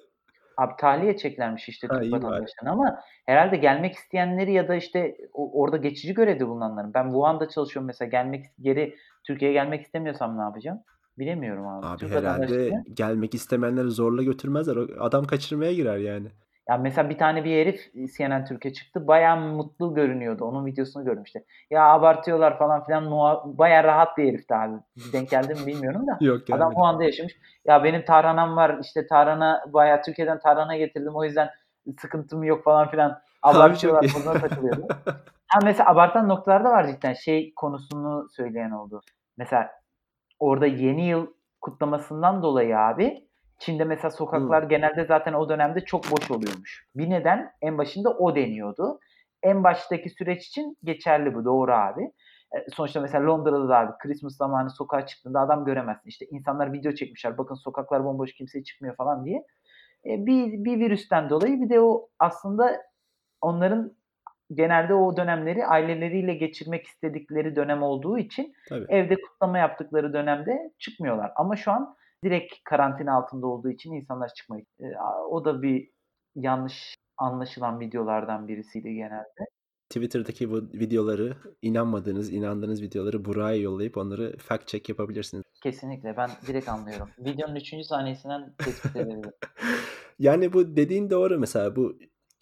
Abi 0.56 0.72
tahliye 0.78 1.10
edeceklermiş 1.10 1.68
işte 1.68 1.86
Ha, 1.86 2.00
Türk 2.00 2.12
vatandaşlarını 2.12 2.70
ama 2.70 3.00
herhâlde 3.26 3.56
gelmek 3.56 3.94
isteyenleri 3.94 4.52
ya 4.52 4.68
da 4.68 4.74
işte 4.74 5.16
orada 5.32 5.76
geçici 5.76 6.14
görevde 6.14 6.48
bulunanların. 6.48 6.94
Ben 6.94 7.04
Wuhan'da 7.04 7.48
çalışıyorum 7.48 7.86
mesela 7.86 8.08
gelmek 8.08 8.44
geri 8.60 8.96
Türkiye'ye 9.24 9.54
gelmek 9.54 9.82
istemiyorsam 9.82 10.38
ne 10.38 10.42
yapacağım? 10.42 10.80
Bilemiyorum 11.18 11.66
abi. 11.66 11.86
Abi 11.86 11.98
Türk 11.98 12.14
vatandaşları 12.14 12.72
gelmek 12.94 13.34
istemeyenleri 13.34 13.90
zorla 13.90 14.22
götürmezler. 14.22 14.76
Adam 15.00 15.24
kaçırmaya 15.24 15.72
girer 15.72 15.96
yani. 15.96 16.28
Ya 16.68 16.76
mesela 16.76 17.10
bir 17.10 17.18
tane 17.18 17.44
bir 17.44 17.60
herif, 17.60 17.90
iii, 17.94 18.08
CNN 18.16 18.44
Türk'e 18.44 18.72
çıktı. 18.72 19.06
Bayağı 19.06 19.36
mutlu 19.40 19.94
görünüyordu. 19.94 20.44
Onun 20.44 20.66
videosunu 20.66 21.04
gördüm 21.04 21.22
işte. 21.22 21.44
"Ya 21.70 21.84
abartıyorlar." 21.84 22.58
falan 22.58 22.84
filan. 22.84 23.04
Muha 23.04 23.42
bayağı 23.44 23.84
rahat 23.84 24.18
bir 24.18 24.28
herifti 24.28 24.54
abi. 24.54 24.74
Denk 25.12 25.30
geldi 25.30 25.54
mi 25.54 25.66
bilmiyorum 25.66 26.06
da. 26.06 26.18
Yok 26.24 26.40
Adam 26.42 26.58
gelmedi. 26.58 26.74
Wuhan'da 26.74 27.04
yaşamış. 27.04 27.36
"Ya 27.64 27.84
benim 27.84 28.04
tarhanam 28.04 28.56
var, 28.56 28.78
işte 28.82 29.06
tarhana 29.06 29.64
bayağı 29.72 30.02
Türkiye'den 30.02 30.38
tarhana 30.38 30.76
getirdim. 30.76 31.14
O 31.14 31.24
yüzden 31.24 31.50
sıkıntım 32.00 32.44
yok." 32.44 32.64
falan 32.64 32.90
filan. 32.90 33.20
Abartıyorlar 33.42 34.12
moduna 34.18 34.40
takılıyordu. 34.48 34.88
Ha, 35.46 35.58
mesela 35.64 35.90
abartan 35.90 36.28
noktalar 36.28 36.64
da 36.64 36.70
var 36.70 36.86
cidden. 36.86 37.12
Şey 37.12 37.52
konusunu 37.56 38.28
söyleyen 38.30 38.70
oldu. 38.70 39.00
Mesela 39.36 39.70
orada 40.38 40.66
Yeni 40.66 41.06
Yıl 41.06 41.26
kutlamasından 41.60 42.42
dolayı 42.42 42.78
abi, 42.78 43.28
Çin'de 43.58 43.84
mesela 43.84 44.10
sokaklar 44.10 44.62
genelde 44.62 45.04
zaten 45.04 45.32
o 45.32 45.48
dönemde 45.48 45.80
çok 45.80 46.10
boş 46.10 46.30
oluyormuş. 46.30 46.86
Bir 46.96 47.10
neden 47.10 47.50
en 47.62 47.78
başında 47.78 48.10
o 48.10 48.36
deniyordu. 48.36 49.00
En 49.42 49.64
baştaki 49.64 50.10
süreç 50.10 50.46
için 50.46 50.76
geçerli 50.84 51.34
bu, 51.34 51.44
doğru 51.44 51.72
abi. 51.72 52.02
Eee, 52.54 52.66
sonuçta 52.72 53.00
mesela 53.00 53.26
Londra'da 53.26 53.68
da 53.68 53.78
abi 53.78 53.92
Christmas 54.02 54.36
zamanı 54.36 54.70
sokağa 54.70 55.06
çıktığında 55.06 55.40
adam 55.40 55.64
göremezsin. 55.64 56.08
İşte 56.08 56.26
insanlar 56.30 56.72
video 56.72 56.92
çekmişler, 56.92 57.38
"Bakın 57.38 57.54
sokaklar 57.54 58.04
bomboş, 58.04 58.32
kimse 58.32 58.62
çıkmıyor." 58.64 58.96
falan 58.96 59.24
diye. 59.24 59.42
Eee, 60.04 60.26
bir 60.26 60.64
bir 60.64 60.80
virüsten 60.80 61.30
dolayı 61.30 61.60
bir 61.60 61.68
de 61.70 61.80
o 61.80 62.08
aslında 62.18 62.82
onların 63.40 63.96
genelde 64.54 64.94
o 64.94 65.16
dönemleri 65.16 65.66
aileleriyle 65.66 66.34
geçirmek 66.34 66.86
istedikleri 66.86 67.56
dönem 67.56 67.82
olduğu 67.82 68.18
için 68.18 68.52
Tabii. 68.68 68.86
evde 68.88 69.20
kutlama 69.20 69.58
yaptıkları 69.58 70.12
dönemde 70.12 70.72
çıkmıyorlar. 70.78 71.32
Ama 71.36 71.56
şu 71.56 71.72
an 71.72 71.96
direkt 72.24 72.54
karantina 72.64 73.16
altında 73.16 73.46
olduğu 73.46 73.70
için 73.70 73.92
insanlar 73.92 74.30
çıkmayı 74.34 74.64
aaa, 74.98 75.26
o 75.26 75.44
da 75.44 75.62
bir 75.62 75.90
yanlış 76.34 76.94
anlaşılan 77.16 77.80
videolardan 77.80 78.48
birisiydi 78.48 78.94
genelde. 78.94 79.46
Twitter'daki 79.88 80.50
bu 80.50 80.56
videoları, 80.56 81.36
inanmadığınız, 81.62 82.32
inandığınız 82.32 82.82
videoları 82.82 83.24
Burak'a 83.24 83.54
yollayıp 83.54 83.96
onları 83.96 84.36
fact 84.38 84.66
check 84.66 84.88
yapabilirsiniz. 84.88 85.44
Kesinlikle, 85.62 86.16
ben 86.16 86.30
direkt 86.46 86.68
anlıyorum. 86.68 87.08
Videonun 87.18 87.54
3. 87.54 87.86
saniyesinden 87.86 88.54
tespit 88.58 88.96
edebilirim. 88.96 89.32
Yani 90.18 90.52
bu 90.52 90.76
dediğin 90.76 91.10
doğru 91.10 91.38
mesela. 91.38 91.76
Bu 91.76 91.98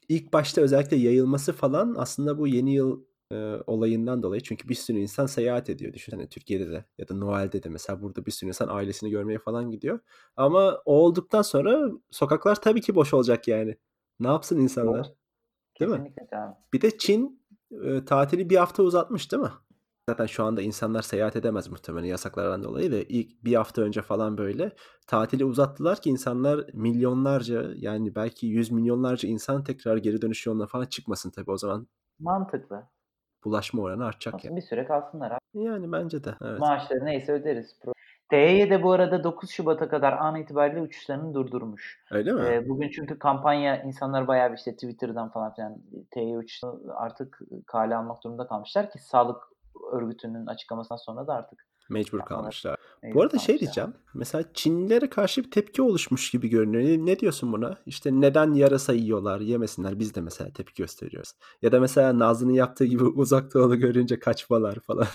ilk 0.09 0.33
başta 0.33 0.61
özellikle 0.61 0.97
yayılması 0.97 1.53
falan 1.53 1.95
aslında 1.99 2.38
bu 2.38 2.47
Yeni 2.49 2.75
Yıl, 2.75 3.05
eee, 3.33 3.62
olayından 3.68 4.25
dolayı. 4.25 4.42
Çünkü 4.42 4.68
bir 4.71 4.75
sürü 4.75 4.99
insan 4.99 5.27
seyahat 5.27 5.71
ediyor. 5.71 5.95
Düşünsene 5.95 6.29
Türkiye'de 6.29 6.71
de 6.71 6.87
ya 6.99 7.09
da 7.09 7.14
Noel'de 7.16 7.64
de 7.64 7.71
mesela 7.71 8.03
burada 8.03 8.27
bir 8.27 8.33
sürü 8.33 8.49
insan 8.51 8.68
ailesini 8.68 9.11
görmeye 9.11 9.38
falan 9.40 9.71
gidiyor. 9.73 10.01
Ama 10.37 10.83
o 10.87 10.95
olduktan 10.95 11.42
sonra 11.42 11.90
sokaklar 12.11 12.62
tabii 12.62 12.81
ki 12.83 12.97
boş 12.97 13.14
olacak 13.14 13.49
yani. 13.49 13.79
Ne 14.21 14.29
yapsın 14.29 14.57
Doğru. 14.57 14.62
insanlar, 14.64 15.12
değil 15.81 15.92
mi? 15.92 16.05
Kesinlikle 16.05 16.38
abi. 16.38 16.57
Bir 16.75 16.83
de 16.83 16.99
Çin, 16.99 17.42
eee, 17.73 18.05
tatili 18.07 18.51
1 18.51 18.57
hafta 18.57 18.83
uzatmış, 18.85 19.33
değil 19.33 19.45
mi? 19.45 19.51
Zaten 20.11 20.27
şu 20.27 20.45
anda 20.45 20.62
insanlar 20.62 21.03
seyahat 21.03 21.37
edemez 21.37 21.68
muhtemelen 21.68 22.07
yasaklardan 22.07 22.64
dolayı 22.64 22.92
da 22.92 22.97
ilk 22.97 23.45
1 23.45 23.55
hafta 23.57 23.83
önce 23.83 24.03
falan 24.03 24.38
böyle 24.38 24.73
tatili 25.07 25.45
uzattılar 25.45 26.03
ki 26.03 26.11
insanlar 26.11 26.66
milyonlarca 26.75 27.73
yani 27.77 28.14
belki 28.14 28.47
yüz 28.47 28.71
milyonlarca 28.73 29.29
insan 29.29 29.64
tekrar 29.64 29.97
geri 29.97 30.23
dönüş 30.23 30.47
yoluna 30.47 30.66
falan 30.66 30.87
çıkmasın 30.87 31.31
tabii 31.31 31.51
o 31.51 31.59
zaman 31.59 31.88
Mantıklı. 32.18 32.88
Bulaşma 33.44 33.83
oranı 33.83 34.07
artacak 34.07 34.44
ya. 34.44 34.50
Olsun 34.50 34.57
bir 34.57 34.62
süre 34.62 34.85
kalsınlar 34.85 35.31
abi. 35.31 35.38
Yani 35.55 35.92
bence 35.92 36.24
de, 36.24 36.35
evet. 36.44 36.61
Maaşları 36.61 37.05
neyse 37.05 37.33
öderiz. 37.33 37.76
TYY 38.28 38.70
de 38.70 38.83
bu 38.83 38.92
arada 38.92 39.24
9 39.24 39.50
Şubat'a 39.50 39.88
kadar 39.88 40.12
an 40.12 40.37
itibariyle 40.37 40.81
uçuşlarını 40.81 41.35
durdurmuş. 41.35 42.05
Öyle 42.11 42.33
mi? 42.33 42.40
Eee, 42.40 42.68
bugün 42.68 42.88
çünkü 42.88 43.18
kampanya 43.18 43.83
insanlar 43.83 44.28
bayağı 44.28 44.52
bir 44.52 44.57
işte 44.57 44.72
Twitter'dan 44.72 45.28
falan 45.28 45.55
filan 45.55 45.78
TYY 46.11 46.37
uçuşunu 46.37 46.81
artık 46.94 47.40
kâale 47.66 47.96
almak 47.96 48.24
durumunda 48.24 48.46
kalmışlar 48.46 48.90
ki 48.90 48.98
sağlık 48.98 49.42
örgütünün 49.92 50.46
açıklamasından 50.46 50.98
sonra 50.98 51.26
da 51.26 51.35
artık 51.35 51.66
Mecbur 51.92 52.20
kalmışlar. 52.20 52.76
Bu 53.02 53.07
mecbur 53.07 53.20
arada 53.20 53.38
şey 53.38 53.46
kalmışlar. 53.46 53.61
diyeceğim, 53.61 53.94
mesela 54.14 54.44
Çinlilere 54.55 55.11
karşı 55.11 55.44
bir 55.44 55.50
tepki 55.50 55.83
oluşmuş 55.83 56.31
gibi 56.31 56.48
görünüyor. 56.48 57.07
Ne 57.07 57.18
diyorsun 57.18 57.52
buna? 57.52 57.76
İşte 57.87 58.11
neden 58.12 58.52
yarasa 58.52 58.92
yiyorlar, 58.92 59.40
yemesinler, 59.40 59.98
biz 59.98 60.14
de 60.14 60.20
mesela 60.20 60.50
tepki 60.50 60.83
gösteriyoruz. 60.83 61.33
Ya 61.62 61.72
da 61.72 61.81
mesela 61.81 62.18
Nazlı'nın 62.18 62.52
yaptığı 62.52 62.85
gibi 62.85 63.05
Uzak 63.16 63.55
Doğulu 63.55 63.76
görünce 63.76 64.18
kaçmalar 64.18 64.78
falan. 64.87 65.07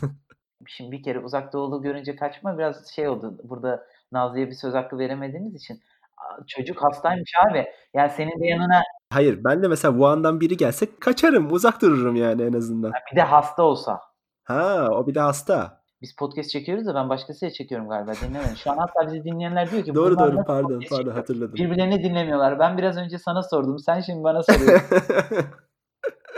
Şimdi 0.65 0.91
bir 0.91 1.03
kere 1.03 1.19
Uzak 1.19 1.53
Doğulu 1.53 1.81
görünce 1.81 2.15
kaçma 2.15 2.57
biraz 2.57 2.87
şey 2.87 3.07
oldu. 3.07 3.37
Burada 3.43 3.87
Nazlı'ya 4.11 4.47
bir 4.47 4.55
söz 4.55 4.73
hakkı 4.73 4.97
veremediğimiz 4.97 5.55
için. 5.55 5.81
Çocuk 6.47 6.83
hastaymış 6.83 7.31
abi. 7.49 7.65
Yani 7.93 8.11
senin 8.17 8.41
de 8.41 8.47
yanına 8.47 8.81
Hayır, 9.13 9.43
ben 9.43 9.63
de 9.63 9.67
mesela 9.67 9.91
Wuhan'dan 9.91 10.41
biri 10.41 10.57
gelse 10.57 10.99
kaçarım, 10.99 11.51
uzak 11.51 11.81
dururum 11.81 12.15
yani 12.15 12.41
en 12.41 12.53
azından. 12.53 12.91
Ha, 12.91 12.97
bir 13.11 13.15
de 13.15 13.21
hasta 13.21 13.63
olsa. 13.63 14.01
Ha, 14.43 14.87
o 14.91 15.07
bir 15.07 15.15
de 15.15 15.19
hasta. 15.19 15.76
Biz 16.01 16.15
podcast 16.15 16.49
çekiyoruz 16.49 16.85
da 16.85 16.95
ben 16.95 17.09
başkasıyla 17.09 17.53
çekiyorum 17.53 17.89
galiba 17.89 18.11
dinlemedin. 18.13 18.55
Şu 18.55 18.71
an 18.71 18.77
hatta 18.77 19.07
bizi 19.07 19.23
dinleyenler 19.23 19.71
diyor 19.71 19.83
ki 19.83 19.95
Doğru, 19.95 20.19
doğru. 20.19 20.43
Pardon, 20.43 20.81
pardon 20.89 21.11
hatırladım. 21.11 21.55
Birbirlerini 21.55 22.03
dinlemiyorlar. 22.03 22.59
Ben 22.59 22.77
biraz 22.77 22.97
önce 22.97 23.17
sana 23.17 23.43
sordum. 23.43 23.79
Sen 23.79 23.99
şimdi 23.99 24.23
bana 24.23 24.43
soruyorsun. 24.43 24.97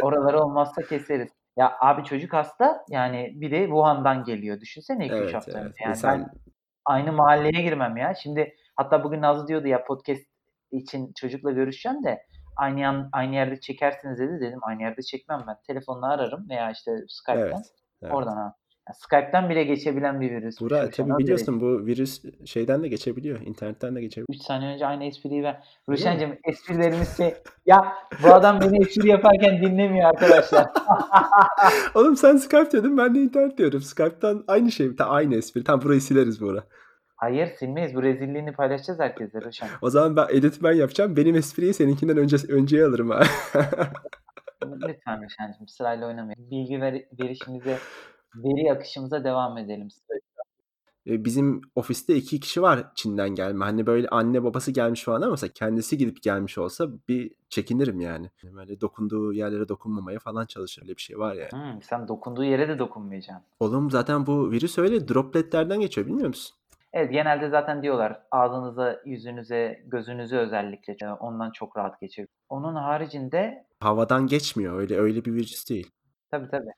Oraları 0.02 0.40
olmazsa 0.44 0.82
keseriz. 0.82 1.30
Ya 1.58 1.78
abi 1.80 2.04
çocuk 2.04 2.34
hasta, 2.34 2.86
yani 2.90 3.34
bir 3.36 3.52
de 3.52 3.66
Wuhan'dan 3.66 4.24
geliyor. 4.24 4.60
Düşünsene 4.60 5.08
2-3 5.08 5.16
Evet, 5.16 5.34
hafta 5.34 5.52
evet. 5.52 5.62
yani. 5.62 5.74
Ben 5.86 5.90
İnsan 5.90 6.32
aynı 6.86 7.14
mahalleye 7.14 7.64
girmem 7.64 7.98
ya. 7.98 8.14
Şimdi 8.16 8.56
hatta 8.76 9.04
bugün 9.04 9.22
Nazlı 9.22 9.48
diyordu 9.48 9.68
ya 9.68 9.84
podcast 9.84 10.24
için 10.72 11.14
çocukla 11.14 11.52
görüşeceğim 11.52 12.04
de 12.04 12.24
aynı 12.56 12.80
yan, 12.80 13.10
aynı 13.14 13.36
yerde 13.36 13.60
çekersiniz 13.60 14.20
dedi. 14.20 14.40
Dedim 14.42 14.60
aynı 14.62 14.82
yerde 14.82 15.02
çekmem 15.02 15.44
ben. 15.48 15.56
Telefonla 15.68 16.08
ararım 16.08 16.50
veya 16.50 16.72
işte 16.72 16.92
Skype'den. 17.08 17.46
Evet. 17.46 17.74
evet. 18.02 18.14
Oradan 18.14 18.36
ha. 18.36 18.56
Skype'den 18.94 19.50
bile 19.50 19.64
geçebilen 19.64 20.22
bir 20.22 20.32
virüs. 20.32 20.62
Bura 20.62 20.90
tabii 20.90 21.18
biliyorsun 21.18 21.62
bu 21.62 21.86
virüs 21.86 22.22
şeyden 22.46 22.84
de 22.84 22.88
geçebiliyor. 22.88 23.42
internetten 23.42 23.96
de 23.96 24.02
geçebiliyor. 24.02 24.40
3 24.40 24.42
saniye 24.42 24.74
önce 24.74 24.86
aynı 24.86 25.04
espriyi 25.04 25.44
ver. 25.44 25.64
Ruşen'cim 25.90 26.38
esprilerimiz 26.44 27.18
şey... 27.18 27.34
Ya 27.66 27.94
bu 28.24 28.34
adam 28.34 28.62
beni 28.62 28.82
espri 28.82 29.08
yaparken 29.08 29.62
dinlemiyor 29.62 30.10
arkadaşlar. 30.10 30.66
Oğlum 31.96 32.18
sen 32.18 32.36
Skype 32.36 32.72
diyordun 32.72 32.98
ben 32.98 33.16
de 33.16 33.20
internet 33.20 33.58
diyorum. 33.58 33.82
Skype'tan 33.82 34.44
aynı 34.48 34.72
şey. 34.72 34.96
Ta 34.96 35.06
aynı 35.06 35.36
espri. 35.36 35.64
Tam 35.64 35.82
burayı 35.82 36.02
sileriz 36.02 36.42
bu 36.42 36.50
ara. 36.50 36.64
Hayır 37.16 37.48
silmeyiz. 37.48 37.96
Bu 37.96 38.04
rezilliğini 38.04 38.54
paylaşacağız 38.54 39.00
herkese 39.00 39.42
Ruşen. 39.42 39.70
O 39.82 39.90
zaman 39.90 40.16
ben 40.16 40.28
edit 40.30 40.64
ben 40.64 40.74
yapacağım. 40.74 41.18
Benim 41.18 41.36
espriyi 41.36 41.74
seninkinden 41.74 42.18
önce 42.18 42.38
önceye 42.50 42.86
alırım 42.86 43.10
ha. 43.10 43.24
Lütfen 44.88 45.24
Ruşen'cim 45.24 45.68
sırayla 45.68 46.08
oynamayın. 46.08 46.52
Bilgi 46.52 46.82
ver, 46.82 46.94
verişimize, 47.20 47.78
veri 48.36 48.72
akışımıza 48.72 49.24
devam 49.24 49.58
edelim. 49.58 49.88
E, 51.08 51.26
Bizim 51.26 51.62
ofiste 51.76 52.16
iki 52.16 52.40
kişi 52.40 52.62
var 52.62 52.92
Çin'den 52.96 53.30
gelme. 53.30 53.66
Hani 53.66 53.86
böyle 53.86 54.08
anne 54.08 54.44
babası 54.44 54.72
gelmiş 54.72 55.04
falan 55.04 55.22
ama 55.22 55.32
mesela 55.32 55.52
kendisi 55.54 55.98
gidip 55.98 56.24
gelmiş 56.24 56.58
olsa 56.58 56.88
bir 57.08 57.32
çekinirim 57.50 58.00
yani. 58.02 58.30
Böyle 58.44 58.82
dokunduğu 58.82 59.34
yerlere 59.34 59.68
dokunmamaya 59.70 60.20
falan 60.20 60.46
çalışır. 60.46 60.82
Öyle 60.82 60.96
bir 60.96 61.02
şey 61.02 61.20
var 61.20 61.34
yani. 61.36 61.52
Hmm, 61.52 61.82
sen 61.82 62.08
dokunduğu 62.08 62.44
yere 62.44 62.68
de 62.70 62.80
dokunmayacaksın. 62.80 63.46
Oğlum 63.60 63.92
zaten 63.92 64.26
bu 64.26 64.52
virüs 64.52 64.78
öyle 64.78 65.08
dropletlerden 65.08 65.80
geçiyor 65.80 66.08
bilmiyor 66.08 66.28
musun? 66.28 66.56
Evet 66.94 67.12
genelde 67.12 67.50
zaten 67.50 67.84
diyorlar 67.84 68.22
ağzınıza, 68.32 69.02
yüzünüze, 69.06 69.84
gözünüze 69.88 70.38
özellikle 70.38 70.96
e, 71.04 71.08
ondan 71.10 71.52
çok 71.52 71.78
rahat 71.78 72.02
geçiyor. 72.02 72.28
Onun 72.50 72.76
haricinde 72.76 73.66
Havadan 73.80 74.28
geçmiyor. 74.28 74.80
Öyle 74.80 74.98
öyle 74.98 75.26
bir 75.26 75.34
virüs 75.34 75.70
değil. 75.70 75.92
tabii 76.32 76.50
tabii. 76.52 76.72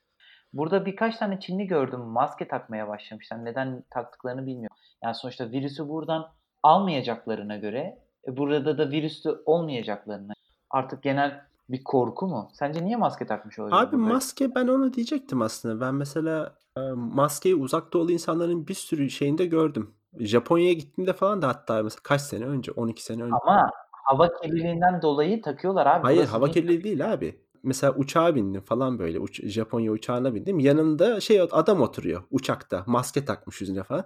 Burada 0.52 0.86
birkaç 0.86 1.16
tane 1.16 1.40
Çinli 1.40 1.66
gördüm 1.66 2.00
maske 2.00 2.48
takmaya 2.48 2.88
başlamışlar. 2.88 3.44
Neden 3.44 3.84
taktıklarını 3.90 4.46
bilmiyorum. 4.46 4.76
Yani 5.02 5.14
sonuçta 5.14 5.50
virüsü 5.50 5.88
buradan 5.88 6.32
almayacaklarına 6.62 7.56
göre 7.56 7.98
e, 8.28 8.36
burada 8.36 8.78
da 8.78 8.90
virüsü 8.90 9.42
olmayacaklarına 9.46 10.32
artık 10.70 11.02
genel 11.02 11.40
bir 11.68 11.84
korku 11.84 12.26
mu? 12.26 12.50
Sence 12.52 12.84
niye 12.84 12.96
maske 12.96 13.26
takmış 13.26 13.58
olabilir 13.58 13.76
Abi 13.76 13.96
burada? 13.96 14.12
maske 14.12 14.54
ben 14.54 14.68
onu 14.68 14.92
diyecektim 14.92 15.42
aslında. 15.42 15.80
Ben 15.80 15.94
mesela 15.94 16.54
e, 16.76 16.80
maskeyi 16.94 17.54
uzak 17.54 17.92
doğulu 17.92 18.12
insanların 18.12 18.68
bir 18.68 18.74
sürü 18.74 19.10
şeyinde 19.10 19.46
gördüm. 19.46 19.94
Japonya'ya 20.18 20.72
gittiğimde 20.72 21.12
falan 21.12 21.42
da 21.42 21.48
hatta 21.48 21.82
mesela 21.82 22.00
kaç 22.02 22.20
sene 22.20 22.44
önce 22.44 22.72
12 22.72 23.04
sene 23.04 23.22
önce. 23.22 23.34
Ama 23.42 23.70
hava 23.92 24.28
kirliliğinden 24.40 25.02
dolayı 25.02 25.42
takıyorlar 25.42 25.86
abi. 25.86 26.02
Hayır 26.02 26.18
Burası 26.18 26.32
hava 26.32 26.50
kirliliği 26.50 26.84
değil 26.84 27.12
abi. 27.12 27.40
Mesela 27.62 27.94
uçağa 27.94 28.34
bindim 28.34 28.60
falan 28.60 28.98
böyle. 28.98 29.18
Uç- 29.18 29.46
Japonya 29.46 29.92
uçağına 29.92 30.34
bindim. 30.34 30.58
Yanımda 30.58 31.20
şey 31.20 31.40
adam 31.40 31.80
oturuyor 31.80 32.22
uçakta. 32.30 32.84
Maske 32.86 33.24
takmış 33.24 33.60
yüzüne 33.60 33.82
falan. 33.82 34.04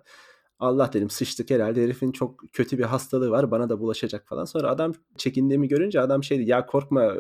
Allah 0.58 0.90
dedim 0.92 1.10
sıçtık 1.10 1.50
herhalde 1.50 1.82
herifin 1.82 2.12
çok 2.12 2.52
kötü 2.52 2.78
bir 2.78 2.84
hastalığı 2.84 3.30
var 3.30 3.50
bana 3.50 3.68
da 3.68 3.80
bulaşacak 3.80 4.26
falan. 4.28 4.44
Sonra 4.44 4.70
adam 4.70 4.92
çekindiğimi 5.16 5.68
görünce 5.68 6.00
adam 6.00 6.24
şey 6.24 6.38
dedi 6.38 6.50
ya 6.50 6.66
korkma 6.66 7.14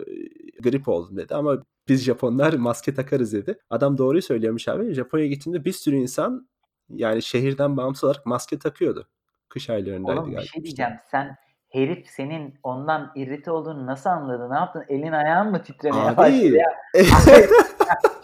grip 0.62 0.88
oldum 0.88 1.16
dedi 1.16 1.34
ama 1.34 1.62
biz 1.88 2.04
Japonlar 2.04 2.52
maske 2.54 2.94
takarız 2.94 3.32
dedi. 3.32 3.58
Adam 3.70 3.98
doğruyu 3.98 4.22
söylüyormuş 4.22 4.68
abi. 4.68 4.94
Japonya'ya 4.94 5.30
gittiğimde 5.30 5.64
bir 5.64 5.72
sürü 5.72 5.96
insan 5.96 6.48
yani 6.88 7.22
şehirden 7.22 7.76
bağımsız 7.76 8.04
olarak 8.04 8.26
maske 8.26 8.58
takıyordu. 8.58 9.08
Kış 9.48 9.70
aylarındaydı 9.70 10.20
Oğlum 10.20 10.30
bir 10.30 10.34
galiba. 10.36 10.48
şey 10.48 10.62
diyeceğim. 10.64 10.92
Sen 11.10 11.36
herif 11.76 12.06
senin 12.06 12.54
ondan 12.62 13.12
irrite 13.14 13.50
olduğunu 13.50 13.86
nasıl 13.86 14.10
anladı? 14.10 14.50
Ne 14.50 14.54
yaptın? 14.54 14.84
Elin 14.88 15.12
ayağın 15.12 15.50
mı 15.50 15.62
titremeye 15.62 16.16
başladı 16.16 16.36
Abi. 16.36 16.54
ya? 16.54 16.72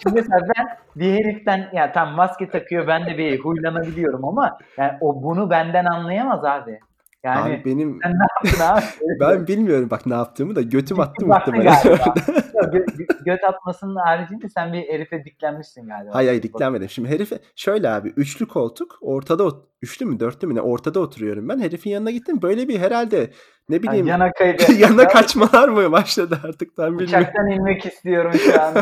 Şimdi 0.02 0.20
mesela 0.20 0.40
ben 0.56 0.66
bir 0.96 1.12
heriften 1.12 1.68
ya 1.72 1.92
tam 1.92 2.10
maske 2.10 2.50
takıyor 2.50 2.86
ben 2.86 3.06
de 3.06 3.18
bir 3.18 3.40
huylanabiliyorum 3.40 4.24
ama 4.24 4.58
yani 4.76 4.92
o 5.00 5.22
bunu 5.22 5.50
benden 5.50 5.84
anlayamaz 5.84 6.44
abi. 6.44 6.80
Yani 7.24 7.54
Abi 7.54 7.64
benim 7.64 7.98
sen 8.02 8.12
ne 8.12 8.50
yaptın 8.50 8.64
abi? 8.64 8.84
ben 9.20 9.46
bilmiyorum 9.46 9.90
bak 9.90 10.06
ne 10.06 10.14
yaptığımı 10.14 10.56
da 10.56 10.62
götüm 10.62 11.00
attı 11.00 11.26
muhtemelen. 11.26 11.76
göt 13.24 13.44
atmasının 13.44 13.96
haricinde 13.96 14.48
sen 14.48 14.72
bir 14.72 14.78
herife 14.78 15.24
diklenmişsin 15.24 15.86
galiba. 15.86 16.14
Hayır 16.14 16.28
hayır 16.28 16.42
diklenmedim. 16.42 16.88
Şimdi 16.88 17.08
herife 17.08 17.38
şöyle 17.56 17.90
abi 17.90 18.08
üçlü 18.08 18.46
koltuk 18.46 18.98
ortada 19.00 19.42
ot- 19.42 19.66
üçlü 19.82 20.06
mü 20.06 20.20
dörtlü 20.20 20.48
mü 20.48 20.54
ne 20.54 20.60
ortada 20.60 21.00
oturuyorum 21.00 21.48
ben. 21.48 21.58
Herifin 21.58 21.90
yanına 21.90 22.10
gittim 22.10 22.42
böyle 22.42 22.68
bir 22.68 22.78
herhalde 22.78 23.30
ne 23.68 23.74
Yani 23.74 23.82
bileyim 23.82 24.06
yana 24.06 24.32
kaydı. 24.32 24.72
yana 24.78 25.02
Ya 25.02 25.08
kaçmalar 25.08 25.68
mı 25.68 25.92
başladı 25.92 26.38
artık 26.44 26.76
tam 26.76 26.98
bilmiyorum. 26.98 27.20
Uçaktan 27.20 27.50
inmek 27.50 27.86
istiyorum 27.86 28.32
şu 28.32 28.62
an. 28.62 28.74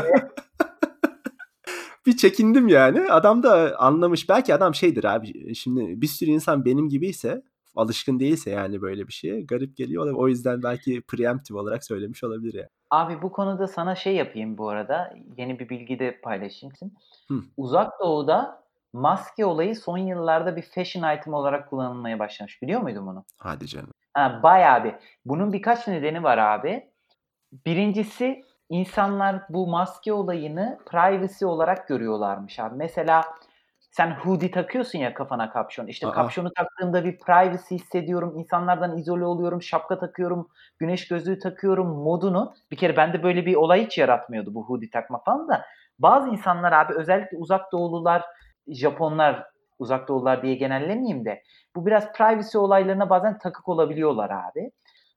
Bir 2.06 2.16
çekindim 2.16 2.68
yani. 2.68 3.12
Adam 3.12 3.42
da 3.42 3.78
anlamış. 3.78 4.28
Belki 4.28 4.54
adam 4.54 4.74
şeydir 4.74 5.04
abi. 5.04 5.54
Şimdi 5.54 6.00
bir 6.02 6.06
sürü 6.06 6.30
insan 6.30 6.64
benim 6.64 6.88
gibiyse 6.88 7.42
alışkın 7.76 8.20
değilse 8.20 8.50
yani 8.50 8.82
böyle 8.82 9.08
bir 9.08 9.12
şeye 9.12 9.40
garip 9.40 9.76
geliyor 9.76 10.02
olabilir. 10.02 10.18
O 10.18 10.28
yüzden 10.28 10.62
belki 10.62 11.00
preemptive 11.00 11.58
olarak 11.58 11.84
söylemiş 11.84 12.24
olabilir 12.24 12.54
yani. 12.54 12.68
Abi 12.90 13.22
bu 13.22 13.32
konuda 13.32 13.66
sana 13.66 13.94
şey 13.94 14.14
yapayım 14.14 14.58
bu 14.58 14.68
arada. 14.68 15.14
Yeni 15.36 15.58
bir 15.58 15.68
bilgi 15.68 15.98
de 15.98 16.20
paylaşayım. 16.20 16.74
Hı. 17.28 17.34
Uzak 17.56 18.00
Doğu'da 18.00 18.64
maske 18.92 19.44
olayı 19.44 19.76
son 19.76 19.98
yıllarda 19.98 20.56
bir 20.56 20.62
fashion 20.62 21.16
item 21.16 21.34
olarak 21.34 21.70
kullanılmaya 21.70 22.18
başlamış. 22.18 22.62
Biliyor 22.62 22.80
muydun 22.80 23.06
bunu? 23.06 23.24
Hadi 23.38 23.66
canım. 23.66 23.90
Ha, 24.14 24.40
bayağı 24.42 24.84
bir. 24.84 24.94
Bunun 25.24 25.52
birkaç 25.52 25.88
nedeni 25.88 26.22
var 26.22 26.38
abi. 26.38 26.90
Birincisi 27.66 28.44
insanlar 28.68 29.42
bu 29.48 29.66
maske 29.66 30.12
olayını 30.12 30.78
privacy 30.86 31.44
olarak 31.44 31.88
görüyorlarmış 31.88 32.60
abi. 32.60 32.76
Mesela 32.76 33.24
sen 33.90 34.10
hoodie 34.10 34.50
takıyorsun 34.50 34.98
ya 34.98 35.14
kafana 35.14 35.50
kapşon. 35.50 35.86
İşte 35.86 36.06
Aa. 36.06 36.12
kapşonu 36.12 36.52
taktığımda 36.52 37.04
bir 37.04 37.18
privacy 37.18 37.74
hissediyorum. 37.74 38.38
insanlardan 38.38 38.98
izole 38.98 39.24
oluyorum. 39.24 39.62
Şapka 39.62 39.98
takıyorum. 39.98 40.48
Güneş 40.78 41.08
gözlüğü 41.08 41.38
takıyorum 41.38 41.88
modunu. 41.88 42.54
Bir 42.70 42.76
kere 42.76 42.96
bende 42.96 43.22
böyle 43.22 43.46
bir 43.46 43.54
olay 43.54 43.84
hiç 43.86 43.98
yaratmıyordu 43.98 44.54
bu 44.54 44.64
hoodie 44.64 44.90
takma 44.90 45.22
falan 45.22 45.48
da. 45.48 45.64
Bazı 45.98 46.28
insanlar 46.28 46.72
abi 46.72 46.94
özellikle 46.94 47.36
uzak 47.36 47.72
doğulular, 47.72 48.24
Japonlar 48.68 49.46
uzak 49.78 50.08
doğulular 50.08 50.42
diye 50.42 50.54
genellemeyeyim 50.54 51.24
de 51.24 51.42
bu 51.76 51.86
biraz 51.86 52.12
privacy 52.12 52.58
olaylarına 52.58 53.10
bazen 53.10 53.38
takık 53.38 53.68
olabiliyorlar 53.68 54.30
abi. 54.30 54.70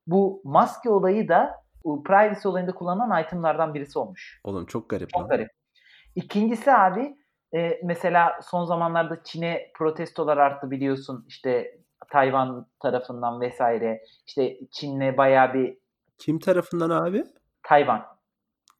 Bu 0.07 0.41
maske 0.43 0.89
olayı 0.89 1.27
da 1.27 1.63
bu 1.85 2.03
privacy 2.03 2.47
olayında 2.47 2.71
kullanılan 2.71 3.23
itemlardan 3.23 3.73
birisi 3.73 3.99
olmuş. 3.99 4.41
Oğlum 4.43 4.65
çok 4.65 4.89
garip 4.89 5.09
Çok 5.09 5.21
lan. 5.21 5.29
garip. 5.29 5.49
İkincisi 6.15 6.73
abi 6.73 7.15
e, 7.55 7.79
mesela 7.83 8.39
son 8.43 8.65
zamanlarda 8.65 9.23
Çin'e 9.23 9.71
protestolar 9.75 10.37
arttı 10.37 10.71
biliyorsun. 10.71 11.25
İşte 11.27 11.77
Tayvan 12.11 12.67
tarafından 12.79 13.41
vesaire. 13.41 14.01
İşte 14.27 14.57
Çin'le 14.71 15.17
bayağı 15.17 15.53
bir 15.53 15.77
Kim 16.17 16.39
tarafından 16.39 16.89
abi? 16.89 17.23
Tayvan. 17.63 18.05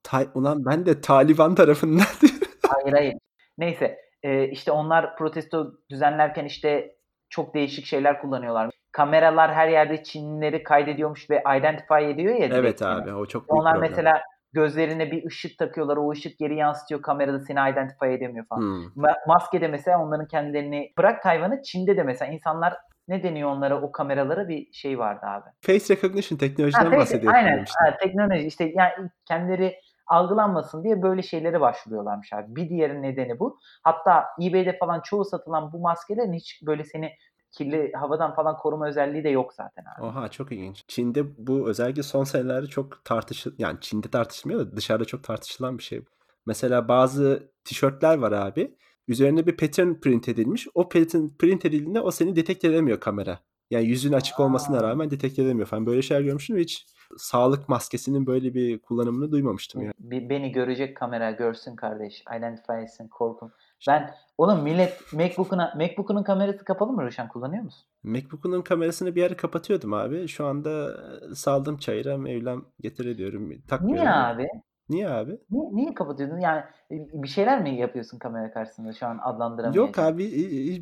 Tay 0.02 0.28
Ulan 0.34 0.64
ben 0.64 0.86
de 0.86 1.00
Taliban 1.00 1.54
tarafından. 1.54 2.04
Hayır 2.68 2.92
hayır. 2.92 3.14
Neyse 3.58 3.98
e, 4.22 4.48
işte 4.48 4.72
onlar 4.72 5.16
protesto 5.16 5.72
düzenlerken 5.90 6.44
işte 6.44 6.96
çok 7.30 7.54
değişik 7.54 7.86
şeyler 7.86 8.20
kullanıyorlar. 8.20 8.70
Kameralar 8.92 9.54
her 9.54 9.68
yerde 9.68 10.02
Çinlileri 10.02 10.62
kaydediyormuş 10.62 11.30
ve 11.30 11.42
identify 11.58 12.10
ediyor 12.10 12.34
ya 12.34 12.46
Evet 12.46 12.82
abi 12.82 13.14
o 13.14 13.26
çok 13.26 13.42
büyük 13.42 13.60
Onlar 13.60 13.74
problem. 13.74 13.90
mesela 13.90 14.22
gözlerine 14.54 15.10
bir 15.10 15.26
ışık 15.26 15.58
takıyorlar. 15.58 15.96
O 15.96 16.10
ışık 16.10 16.38
geri 16.38 16.56
yansıtıyor. 16.56 17.02
Kamerada 17.02 17.40
seni 17.40 17.70
identify 17.72 18.14
edemiyor 18.14 18.46
falan. 18.46 18.60
Hmm. 18.60 19.02
Ma- 19.02 19.28
maskede 19.28 19.68
mesela 19.68 20.02
onların 20.02 20.26
kendilerini 20.26 20.92
bırak 20.98 21.22
Tayvan'ı 21.22 21.62
Çin'de 21.62 21.96
de 21.96 22.02
mesela 22.02 22.32
insanlar 22.32 22.74
ne 23.08 23.22
deniyor 23.22 23.50
onlara 23.50 23.82
o 23.82 23.92
kameralara 23.92 24.48
bir 24.48 24.72
şey 24.72 24.98
vardı 24.98 25.26
abi. 25.26 25.50
Face 25.60 25.94
recognition 25.94 26.38
teknolojiden 26.38 26.84
Ha, 26.84 26.96
face- 26.96 27.30
aynen 27.30 27.64
ha, 27.78 27.96
teknoloji 28.02 28.46
işte 28.46 28.72
yani 28.74 28.92
kendileri 29.24 29.76
algılanmasın 30.06 30.84
diye 30.84 31.02
böyle 31.02 31.22
şeylere 31.22 31.60
başvuruyorlarmış 31.60 32.32
abi. 32.32 32.56
Bir 32.56 32.68
diğer 32.68 33.02
nedeni 33.02 33.38
bu. 33.38 33.58
Hatta 33.82 34.24
eBay'de 34.42 34.78
falan 34.78 35.00
çoğu 35.00 35.24
satılan 35.24 35.72
bu 35.72 35.78
maskelerin 35.78 36.32
hiç 36.32 36.62
böyle 36.66 36.84
seni 36.84 37.12
kirli 37.54 37.92
havadan 37.92 38.34
falan 38.34 38.56
koruma 38.56 38.88
özelliği 38.88 39.24
de 39.24 39.28
yok 39.28 39.52
zaten 39.52 39.84
abi. 39.96 40.04
Oha 40.06 40.28
çok 40.28 40.52
ilginç. 40.52 40.84
Çin'de 40.88 41.46
bu 41.46 41.68
özellikle 41.68 42.02
son 42.02 42.24
senelerde 42.24 42.66
çok 42.66 43.04
tartışıl 43.04 43.52
yani 43.58 43.78
Çin'de 43.80 44.08
tartışılmıyor 44.08 44.60
da 44.60 44.76
dışarıda 44.76 45.04
çok 45.04 45.24
tartışılan 45.24 45.78
bir 45.78 45.82
şey. 45.82 46.02
Mesela 46.46 46.88
bazı 46.88 47.48
tişörtler 47.64 48.18
var 48.18 48.32
abi. 48.32 48.74
Üzerine 49.08 49.46
bir 49.46 49.56
pattern 49.56 49.94
print 49.94 50.28
edilmiş. 50.28 50.68
O 50.74 50.88
pattern 50.88 51.28
print 51.38 51.64
edildiğinde 51.64 52.00
o 52.00 52.10
seni 52.10 52.36
detekt 52.36 52.64
edemiyor 52.64 53.00
kamera. 53.00 53.38
Yani 53.70 53.86
yüzün 53.86 54.12
açık 54.12 54.40
olmasına 54.40 54.78
Aa. 54.78 54.82
rağmen 54.82 55.10
detekt 55.10 55.38
edemiyor 55.38 55.66
falan. 55.66 55.86
Böyle 55.86 56.02
şeyler 56.02 56.22
görmüştüm 56.22 56.56
hiç 56.56 56.86
sağlık 57.16 57.68
maskesinin 57.68 58.26
böyle 58.26 58.54
bir 58.54 58.78
kullanımını 58.78 59.32
duymamıştım 59.32 59.82
yani. 59.82 59.94
Beni 60.30 60.52
görecek 60.52 60.96
kamera 60.96 61.30
görsün 61.30 61.76
kardeş. 61.76 62.24
Identify 62.38 62.82
etsin 62.82 63.08
korkun. 63.08 63.52
Ben 63.88 64.14
oğlum 64.38 64.62
millet 64.62 65.12
MacBook'una 65.12 65.74
MacBook'unun 65.76 66.22
kamerası 66.22 66.64
kapalı 66.64 66.92
mı 66.92 67.02
Ruşen 67.02 67.28
kullanıyor 67.28 67.64
musun? 67.64 67.84
MacBook'un 68.02 68.62
kamerasını 68.62 69.14
bir 69.14 69.22
ara 69.26 69.36
kapatıyordum 69.36 69.92
abi. 69.94 70.28
Şu 70.28 70.46
anda 70.46 70.90
e, 71.30 71.34
saldım 71.34 71.76
çayıra 71.76 72.16
Mevlam 72.16 72.64
getir 72.80 73.06
ediyorum. 73.06 73.52
Takmıyorum. 73.68 74.04
Niye 74.04 74.14
abi? 74.14 74.46
Niye 74.88 75.08
abi? 75.08 75.38
Niye, 75.50 75.68
niye 75.72 75.94
kapatıyordun? 75.94 76.38
Yani 76.38 76.62
e, 76.90 76.94
bir 77.12 77.28
şeyler 77.28 77.62
mi 77.62 77.78
yapıyorsun 77.78 78.18
kamera 78.18 78.52
karşısında 78.52 78.92
şu 78.92 79.06
an 79.06 79.18
adlandıramayacağım. 79.22 79.86
Yok 79.86 79.98
abi 79.98 80.24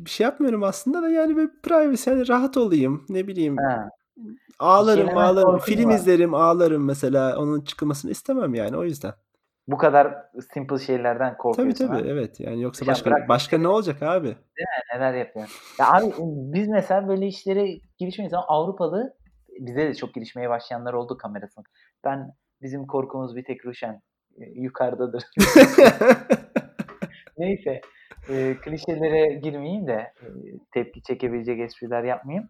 bir 0.05 0.09
şey 0.09 0.23
yapmıyorum 0.23 0.63
aslında 0.63 1.01
da 1.01 1.09
yani 1.09 1.35
böyle 1.35 1.49
privacy 1.63 2.09
hani 2.09 2.27
rahat 2.27 2.57
olayım 2.57 3.05
ne 3.09 3.27
bileyim 3.27 3.57
Ha. 3.57 3.89
ağlarım 4.59 5.17
ağlarım 5.17 5.59
film 5.59 5.89
var. 5.89 5.95
izlerim 5.95 6.33
ağlarım 6.33 6.85
mesela 6.85 7.37
onun 7.37 7.61
çıkılmasını 7.61 8.11
istemem 8.11 8.53
yani 8.53 8.77
o 8.77 8.83
yüzden. 8.83 9.13
Bu 9.67 9.77
kadar 9.77 10.25
simple 10.53 10.79
şeylerden 10.79 11.29
Tabii 11.29 11.37
korkuyorsun 11.37 11.87
tabii 11.87 12.01
ha? 12.01 12.07
evet 12.07 12.39
yani 12.39 12.61
yoksa 12.61 12.87
başka 12.87 13.11
bırak 13.11 13.29
başka 13.29 13.57
ne 13.57 13.67
olacak 13.67 14.03
abi? 14.03 14.35
Neler 14.93 15.13
yapıyor. 15.13 15.75
Ya 15.79 15.91
abi 15.93 16.13
biz 16.53 16.67
mesela 16.67 17.07
böyle 17.07 17.27
işlere 17.27 17.79
girişmeyiz 17.97 18.33
ama 18.33 18.45
Avrupalı 18.47 19.13
bize 19.59 19.87
de 19.87 19.93
çok 19.93 20.13
girişmeye 20.13 20.49
başlayanlar 20.49 20.93
oldu 20.93 21.17
kamerasını. 21.17 21.63
Ben 22.03 22.33
bizim 22.61 22.87
korkumuz 22.87 23.35
bir 23.35 23.43
tek 23.43 23.65
Ruşen 23.65 24.01
e, 24.37 24.45
yukarıdadır. 24.55 25.23
Neyse 27.37 27.81
e, 28.29 28.57
klişelere 28.61 29.33
girmeyeyim 29.33 29.87
de 29.87 30.13
e, 30.21 30.27
tepki 30.71 31.01
çekebilecek 31.03 31.59
espriler 31.59 32.03
yapmayayım. 32.03 32.49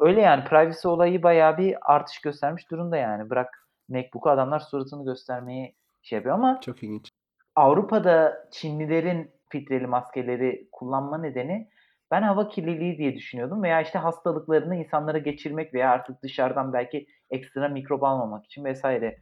Öyle 0.00 0.20
yani 0.20 0.44
privacy 0.44 0.88
olayı 0.88 1.22
bayağı 1.22 1.58
bir 1.58 1.76
artış 1.80 2.20
göstermiş 2.20 2.70
durumda 2.70 2.96
yani. 2.96 3.30
Bırak 3.30 3.66
MacBook'u 3.88 4.30
adamlar 4.30 4.60
suratını 4.60 5.04
göstermeyi 5.04 5.74
şey 6.02 6.16
yapıyor 6.16 6.34
ama 6.34 6.60
Çok 6.60 6.82
ilginç. 6.82 7.10
Avrupa'da 7.56 8.48
Çinlilerin 8.50 9.30
filtreli 9.48 9.86
maskeleri 9.86 10.68
kullanma 10.72 11.18
nedeni 11.18 11.68
ben 12.10 12.22
hava 12.22 12.48
kirliliği 12.48 12.98
diye 12.98 13.14
düşünüyordum 13.14 13.62
veya 13.62 13.82
işte 13.82 13.98
hastalıklarını 13.98 14.76
insanlara 14.76 15.18
geçirmek 15.18 15.74
veya 15.74 15.90
artık 15.90 16.22
dışarıdan 16.22 16.72
belki 16.72 17.06
ekstra 17.30 17.68
mikrop 17.68 18.02
almamak 18.02 18.44
için 18.44 18.64
vesaire. 18.64 19.18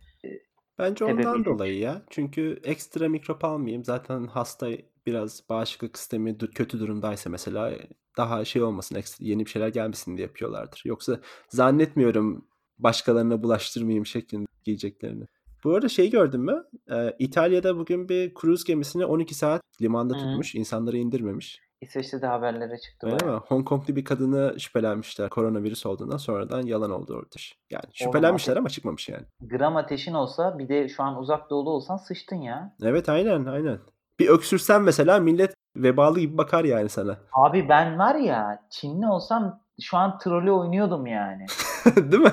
Bence 0.79 1.05
ondan 1.05 1.23
Sebebiyle. 1.23 1.45
dolayı 1.45 1.79
ya. 1.79 2.03
Çünkü 2.11 2.61
ekstra 2.65 3.09
mikrop 3.09 3.45
almayayım. 3.45 3.85
Zaten 3.85 4.27
hasta 4.27 4.69
biraz 5.07 5.49
bağışıklık 5.49 5.99
sistemi 5.99 6.39
kötü 6.39 6.81
durumdaysa 6.81 7.31
mesela 7.31 7.73
daha 8.17 8.45
şey 8.45 8.63
olmasın, 8.63 8.97
ekstra 8.97 9.25
yeni 9.25 9.45
bir 9.45 9.51
şeyler 9.51 9.69
gelmesin 9.69 10.17
diye 10.17 10.27
yapıyorlardır. 10.27 10.83
Yoksa 10.85 11.21
zannetmiyorum 11.49 12.49
başkalarına 12.79 13.43
bulaştırmayayım 13.43 14.07
şeklinde 14.07 14.47
giyeceklerini. 14.65 15.25
Bu 15.65 15.75
arada 15.75 15.89
şey 15.89 16.11
gördün 16.11 16.41
mü? 16.41 16.65
Ee, 16.91 17.17
İtalya'da 17.19 17.79
bugün 17.79 18.09
bir 18.09 18.35
kruz 18.35 18.65
gemisini 18.65 19.05
12 19.05 19.35
saat 19.35 19.63
limanda 19.83 20.15
Hı. 20.15 20.19
tutmuş. 20.19 20.55
insanları 20.55 20.97
indirmemiş. 20.97 21.61
İsveç'te 21.81 22.23
de 22.23 22.27
haberlere 22.27 22.79
çıktı 22.79 23.07
Öyle 23.07 23.27
mi? 23.27 23.41
Hong 23.49 23.69
Kong'lu 23.69 23.97
bir 23.97 24.05
kadını 24.05 24.61
şüphelenmişler 24.61 25.31
koronavirüs 25.31 25.87
olduğundan 25.87 26.17
sonradan 26.17 26.63
yalan 26.63 26.91
oldu 26.91 27.15
orada. 27.15 27.37
Yani 27.71 27.85
şüphelenmişler 27.95 28.57
ama 28.57 28.69
çıkmamış 28.69 29.09
yani. 29.09 29.23
gram 29.41 29.77
ateşin 29.77 30.15
olsa 30.15 30.59
bir 30.59 30.69
de 30.69 30.89
şu 30.89 31.03
an 31.03 31.19
uzak 31.19 31.51
doğulu 31.51 31.71
olsan 31.71 31.97
sıçtın 31.97 32.37
ya. 32.37 32.77
Evet 32.83 33.09
aynen 33.09 33.45
aynen. 33.45 33.79
Bir 34.21 34.29
öksürsen 34.29 34.83
mesela 34.83 35.19
millet 35.19 35.55
vebalı 35.77 36.21
gibi 36.21 36.39
bakar 36.39 36.65
yani 36.65 36.89
sana. 36.89 37.17
Abi 37.33 37.69
ben 37.69 37.99
var 37.99 38.15
ya 38.15 38.67
Çinli 38.71 39.07
olsam 39.07 39.61
şu 39.81 39.97
an 39.97 40.19
trolü 40.19 40.51
oynuyordum 40.51 41.07
yani. 41.07 41.47
Değil 42.13 42.23
mi? 42.23 42.33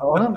Oğlum 0.00 0.34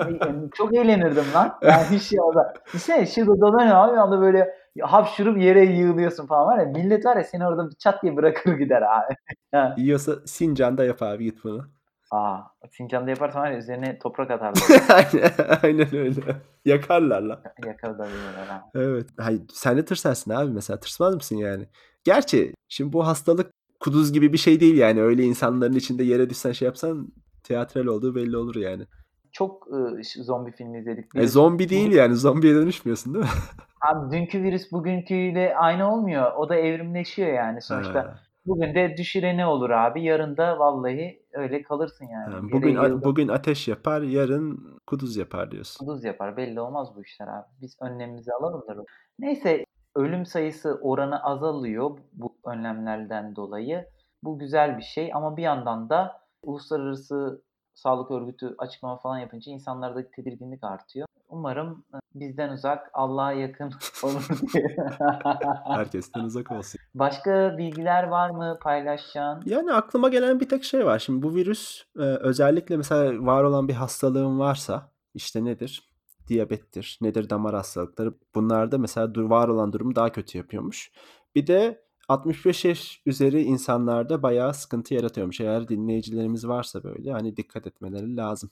çok 0.54 0.74
eğlenirdim 0.74 1.24
lan. 1.34 1.58
Yani 1.62 1.86
hiç 1.90 2.02
şey 2.02 2.20
orada. 2.20 2.54
Düşünsene 2.66 3.06
şurada 3.06 3.40
dolanıyor 3.40 3.76
abi 3.76 3.98
anda 3.98 4.20
böyle 4.20 4.54
hapşurup 4.80 5.38
yere 5.38 5.64
yığılıyorsun 5.64 6.26
falan 6.26 6.46
var 6.46 6.58
ya. 6.58 6.64
Millet 6.64 7.06
var 7.06 7.16
ya 7.16 7.24
seni 7.24 7.46
orada 7.46 7.68
çat 7.78 8.02
diye 8.02 8.16
bırakır 8.16 8.52
gider 8.52 8.82
abi. 8.82 9.14
Yiyorsa 9.80 10.12
Sincan'da 10.26 10.84
yap 10.84 11.02
abi 11.02 11.24
git 11.24 11.44
bunu. 11.44 11.68
Aa, 12.10 12.38
Sincan'da 12.70 13.10
yaparsan 13.10 13.42
var 13.42 13.50
ya 13.50 13.58
üzerine 13.58 13.98
toprak 13.98 14.30
atarlar. 14.30 14.62
aynen, 14.88 15.30
aynen 15.62 15.96
öyle. 15.96 16.20
Yakarlar 16.64 17.22
lan. 17.22 17.40
Yakalayabilirler 17.66 18.46
ha. 18.48 18.70
Evet. 18.74 19.06
Hayır, 19.18 19.42
sen 19.52 19.76
de 19.76 19.84
tırsarsın 19.84 20.30
abi 20.30 20.50
mesela. 20.50 20.80
Tırsmaz 20.80 21.14
mısın 21.14 21.36
yani? 21.36 21.68
Gerçi 22.04 22.54
şimdi 22.68 22.92
bu 22.92 23.06
hastalık 23.06 23.50
kuduz 23.80 24.12
gibi 24.12 24.32
bir 24.32 24.38
şey 24.38 24.60
değil 24.60 24.76
yani. 24.76 25.02
Öyle 25.02 25.22
insanların 25.22 25.72
içinde 25.72 26.04
yere 26.04 26.30
düşsen 26.30 26.52
şey 26.52 26.66
yapsan 26.66 27.08
tiyatral 27.42 27.86
olduğu 27.86 28.14
belli 28.14 28.36
olur 28.36 28.54
yani. 28.56 28.86
Çok 29.32 29.68
ş- 30.04 30.22
zombi 30.22 30.52
filmi 30.52 30.78
izledik. 30.78 31.04
E 31.16 31.18
Virüs, 31.18 31.32
zombi 31.32 31.68
değil 31.68 31.92
yani. 31.92 32.14
Zombiye 32.16 32.54
dönüşmüyorsun 32.54 33.14
değil 33.14 33.24
mi? 33.24 33.30
abi 33.88 34.16
dünkü 34.16 34.42
virüs 34.42 34.72
bugünküyle 34.72 35.56
aynı 35.56 35.92
olmuyor. 35.94 36.32
O 36.32 36.48
da 36.48 36.54
evrimleşiyor 36.56 37.32
yani 37.32 37.62
sonuçta. 37.62 37.98
Ha, 38.00 38.14
Bugün 38.46 38.74
de 38.74 38.94
düşüreni 38.96 39.46
olur 39.46 39.70
abi. 39.70 40.02
Yarın 40.04 40.36
da 40.36 40.58
vallahi 40.58 41.22
öyle 41.32 41.62
kalırsın 41.62 42.06
yani. 42.12 42.34
Yere 42.34 42.52
Bugün 42.52 42.76
a- 42.76 43.02
bugün 43.04 43.28
ateş 43.28 43.68
yapar, 43.68 44.02
yarın 44.02 44.78
kuduz 44.86 45.16
yapar 45.16 45.50
diyorsun. 45.50 45.86
Kuduz 45.86 46.04
yapar. 46.04 46.36
Belli 46.36 46.60
olmaz 46.60 46.88
bu 46.96 47.02
işler 47.02 47.26
abi. 47.28 47.46
Biz 47.62 47.76
önlemimizi 47.80 48.32
alalım 48.32 48.62
da. 48.68 48.84
Neyse 49.18 49.64
ölüm 49.94 50.26
sayısı 50.26 50.78
oranı 50.82 51.22
azalıyor 51.24 51.98
bu 52.12 52.36
önlemlerden 52.44 53.36
dolayı. 53.36 53.86
Bu 54.22 54.38
güzel 54.38 54.76
bir 54.78 54.82
şey 54.82 55.10
ama 55.14 55.36
bir 55.36 55.42
yandan 55.42 55.90
da 55.90 56.19
uluslararası 56.42 57.42
sağlık 57.74 58.10
örgütü 58.10 58.54
açıklama 58.58 58.96
falan 58.96 59.18
yapınca 59.18 59.52
insanlardaki 59.52 60.10
tedirginlik 60.10 60.64
artıyor. 60.64 61.06
Umarım 61.28 61.84
e, 61.94 61.98
bizden 62.14 62.48
uzak, 62.52 62.90
Allah'a 62.92 63.32
yakın 63.32 63.72
olur 64.02 64.28
diye. 64.54 64.76
Herkesten 65.64 66.20
uzak 66.20 66.52
olsun. 66.52 66.80
Başka 66.94 67.58
bilgiler 67.58 68.02
var 68.08 68.30
mı 68.30 68.58
paylaşacağın? 68.62 69.42
Yani 69.44 69.72
aklıma 69.72 70.08
gelen 70.08 70.40
bir 70.40 70.48
tek 70.48 70.64
şey 70.64 70.86
var. 70.86 70.98
Şimdi 70.98 71.22
bu 71.22 71.34
virüs 71.34 71.82
e, 71.96 72.02
özellikle 72.02 72.76
mesela 72.76 73.26
var 73.26 73.44
olan 73.44 73.68
bir 73.68 73.74
hastalığın 73.74 74.38
varsa 74.38 74.90
işte 75.14 75.44
nedir? 75.44 75.90
Diyabettir, 76.28 76.98
nedir 77.00 77.30
damar 77.30 77.54
hastalıkları. 77.54 78.14
Bunlarda 78.34 78.78
mesela 78.78 79.14
dur- 79.14 79.30
var 79.30 79.48
olan 79.48 79.72
durumu 79.72 79.96
daha 79.96 80.12
kötü 80.12 80.38
yapıyormuş. 80.38 80.92
Bir 81.34 81.46
de 81.46 81.82
65 82.10 82.64
yaş 82.64 83.02
üzeri 83.06 83.42
insanlarda 83.42 84.22
bayağı 84.22 84.54
sıkıntı 84.54 84.94
yaratıyormuş. 84.94 85.40
Eğer 85.40 85.68
dinleyicilerimiz 85.68 86.48
varsa 86.48 86.84
böyle 86.84 87.12
hani 87.12 87.36
dikkat 87.36 87.66
etmeleri 87.66 88.16
lazım. 88.16 88.50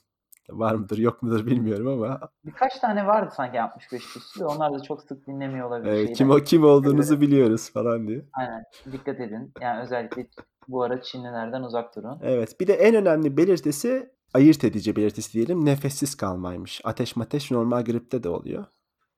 Var 0.49 0.75
mıdır 0.75 0.97
yok 0.97 1.23
mudur 1.23 1.45
bilmiyorum 1.45 1.87
ama 1.87 2.19
Birkaç 2.45 2.79
tane 2.79 3.07
vardı 3.07 3.33
sanki 3.35 3.61
65 3.61 4.15
üstü 4.17 4.39
de 4.39 4.45
onlar 4.45 4.73
da 4.73 4.83
çok 4.83 5.01
sık 5.01 5.27
dinlemiyor 5.27 5.67
olabilir 5.67 5.91
e, 5.91 5.97
şeyden. 5.97 6.13
kim 6.13 6.31
o 6.31 6.35
kim 6.35 6.63
olduğunuzu 6.63 7.21
biliyoruz 7.21 7.71
falan 7.73 8.07
diye. 8.07 8.25
Aynen. 8.33 8.63
Dikkat 8.91 9.19
edin. 9.19 9.53
Yani 9.61 9.81
özellikle 9.81 10.27
bu 10.67 10.83
ara 10.83 11.01
Çinlilerden 11.01 11.61
uzak 11.61 11.95
durun. 11.95 12.19
Evet. 12.23 12.59
Bir 12.59 12.67
de 12.67 12.73
en 12.73 12.95
önemli 12.95 13.37
belirtisi 13.37 14.09
ayırt 14.33 14.63
edici 14.63 14.95
belirtisi 14.95 15.33
diyelim 15.33 15.65
nefessiz 15.65 16.15
kalmaymış. 16.15 16.81
Ateş 16.83 17.15
mateş 17.15 17.51
normal 17.51 17.85
gripte 17.85 18.23
de 18.23 18.29
oluyor. 18.29 18.65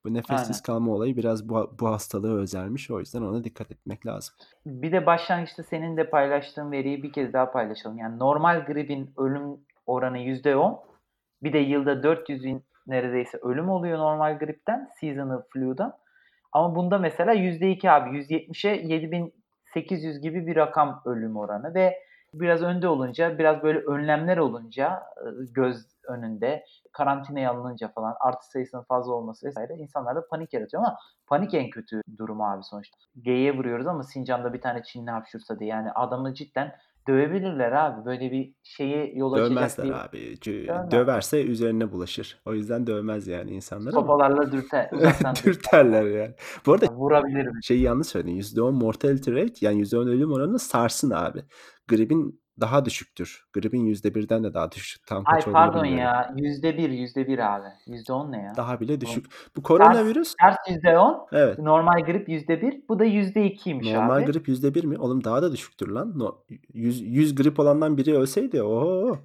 Bu 0.04 0.14
nefessiz 0.14 0.56
Aynen. 0.56 0.62
kalma 0.62 0.92
olayı 0.92 1.16
biraz 1.16 1.48
bu, 1.48 1.74
bu 1.80 1.88
hastalığı 1.88 2.40
özelmiş. 2.40 2.90
O 2.90 2.98
yüzden 2.98 3.22
ona 3.22 3.44
dikkat 3.44 3.70
etmek 3.70 4.06
lazım. 4.06 4.34
Bir 4.66 4.92
de 4.92 5.06
başlangıçta 5.06 5.62
senin 5.62 5.96
de 5.96 6.10
paylaştığın 6.10 6.72
veriyi 6.72 7.02
bir 7.02 7.12
kez 7.12 7.32
daha 7.32 7.52
paylaşalım. 7.52 7.98
Yani 7.98 8.18
normal 8.18 8.64
gripin 8.66 9.10
ölüm 9.16 9.60
oranı 9.86 10.18
%10. 10.18 10.78
Bir 11.42 11.52
de 11.52 11.58
yılda 11.58 12.02
400 12.02 12.44
bin 12.44 12.62
neredeyse 12.86 13.38
ölüm 13.38 13.68
oluyor 13.68 13.98
normal 13.98 14.38
gripten, 14.38 14.90
seasonal 15.00 15.42
flu'dan. 15.52 15.92
Ama 16.52 16.74
bunda 16.74 16.98
mesela 16.98 17.34
%2 17.34 17.90
abi 17.90 18.18
170'e 18.18 18.94
7800 18.94 20.20
gibi 20.20 20.46
bir 20.46 20.56
rakam 20.56 21.02
ölüm 21.04 21.36
oranı 21.36 21.74
ve 21.74 21.98
biraz 22.34 22.62
önde 22.62 22.88
olunca, 22.88 23.38
biraz 23.38 23.62
böyle 23.62 23.78
önlemler 23.78 24.36
olunca 24.36 25.02
göz 25.54 25.86
önünde 26.08 26.64
karantinaya 26.92 27.50
alınınca 27.50 27.88
falan 27.88 28.14
artı 28.20 28.50
sayısının 28.50 28.82
fazla 28.82 29.12
olması 29.12 29.46
vesaire 29.46 29.74
insanlarda 29.74 30.26
panik 30.30 30.52
yaratıyor 30.52 30.82
ama 30.82 30.96
panik 31.26 31.54
en 31.54 31.70
kötü 31.70 32.00
durum 32.18 32.40
abi 32.40 32.62
sonuçta. 32.62 32.96
G'ye 33.22 33.56
vuruyoruz 33.56 33.86
ama 33.86 34.02
Sincan'da 34.02 34.52
bir 34.52 34.60
tane 34.60 34.82
Çinli 34.82 35.10
hapşursa 35.10 35.58
diye 35.58 35.70
yani 35.70 35.92
adamı 35.92 36.34
cidden 36.34 36.72
dövebilirler 37.08 37.72
abi. 37.72 38.04
Böyle 38.04 38.30
bir 38.32 38.54
şeye 38.62 39.12
yol 39.14 39.32
açacak 39.32 39.50
Dövmezler 39.50 39.86
bir 39.86 39.92
abi. 39.92 40.34
Cü- 40.34 40.68
Dövmez. 40.68 40.90
Döverse 40.90 41.42
üzerine 41.44 41.92
bulaşır. 41.92 42.42
O 42.46 42.54
yüzden 42.54 42.86
dövmez 42.86 43.26
yani 43.26 43.50
insanlar 43.50 43.92
ama. 43.92 44.00
sopalarla 44.00 44.52
dürter. 44.52 44.90
Dürterler 45.44 46.04
yani. 46.06 46.34
Bu 46.66 46.72
arada 46.72 46.86
Vurabilir 46.86 47.46
mi? 47.46 47.64
şeyi 47.64 47.82
yanlış 47.82 48.06
söyledin. 48.06 48.36
%10 48.36 48.72
mortality 48.72 49.30
rate 49.32 49.54
yani 49.60 49.80
%10 49.80 50.08
ölüm 50.08 50.32
oranı 50.32 50.58
sarsın 50.58 51.10
abi. 51.10 51.42
Gripin 51.88 52.41
daha 52.60 52.84
düşüktür. 52.84 53.44
Gripin 53.52 53.86
%1'den 53.86 54.44
de 54.44 54.54
daha 54.54 54.72
düşük. 54.72 55.06
Tam 55.06 55.22
Ay 55.26 55.34
kaç 55.34 55.42
olduğunu 55.42 55.52
pardon 55.52 55.82
bilmiyorum. 55.84 56.04
ya. 56.04 56.34
Yüzde 56.36 56.78
bir, 56.78 56.90
yüzde 56.90 57.26
bir 57.26 57.54
abi. 57.54 57.66
Yüzde 57.86 58.12
on 58.12 58.32
ne 58.32 58.42
ya? 58.42 58.52
Daha 58.56 58.80
bile 58.80 59.00
düşük. 59.00 59.26
Bu 59.56 59.62
Ters, 59.62 59.66
koronavirüs 59.68 60.34
ters 60.40 60.56
yüzde 60.70 60.98
on. 60.98 61.26
evet. 61.32 61.58
Normal 61.58 62.00
grip 62.04 62.28
yüzde 62.28 62.62
bir. 62.62 62.82
Bu 62.88 62.98
da 62.98 63.04
yüzde 63.04 63.44
ikiymiş 63.44 63.92
Normal 63.92 64.16
abi. 64.16 64.24
grip 64.32 64.48
%1 64.48 64.86
mi? 64.86 64.98
Oğlum 64.98 65.24
daha 65.24 65.42
da 65.42 65.52
düşüktür 65.52 65.88
lan. 65.88 66.12
No, 66.18 66.38
100, 66.74 67.00
100 67.00 67.34
grip 67.34 67.60
olandan 67.60 67.96
biri 67.96 68.16
ölseydi 68.16 68.62
oho. 68.62 69.18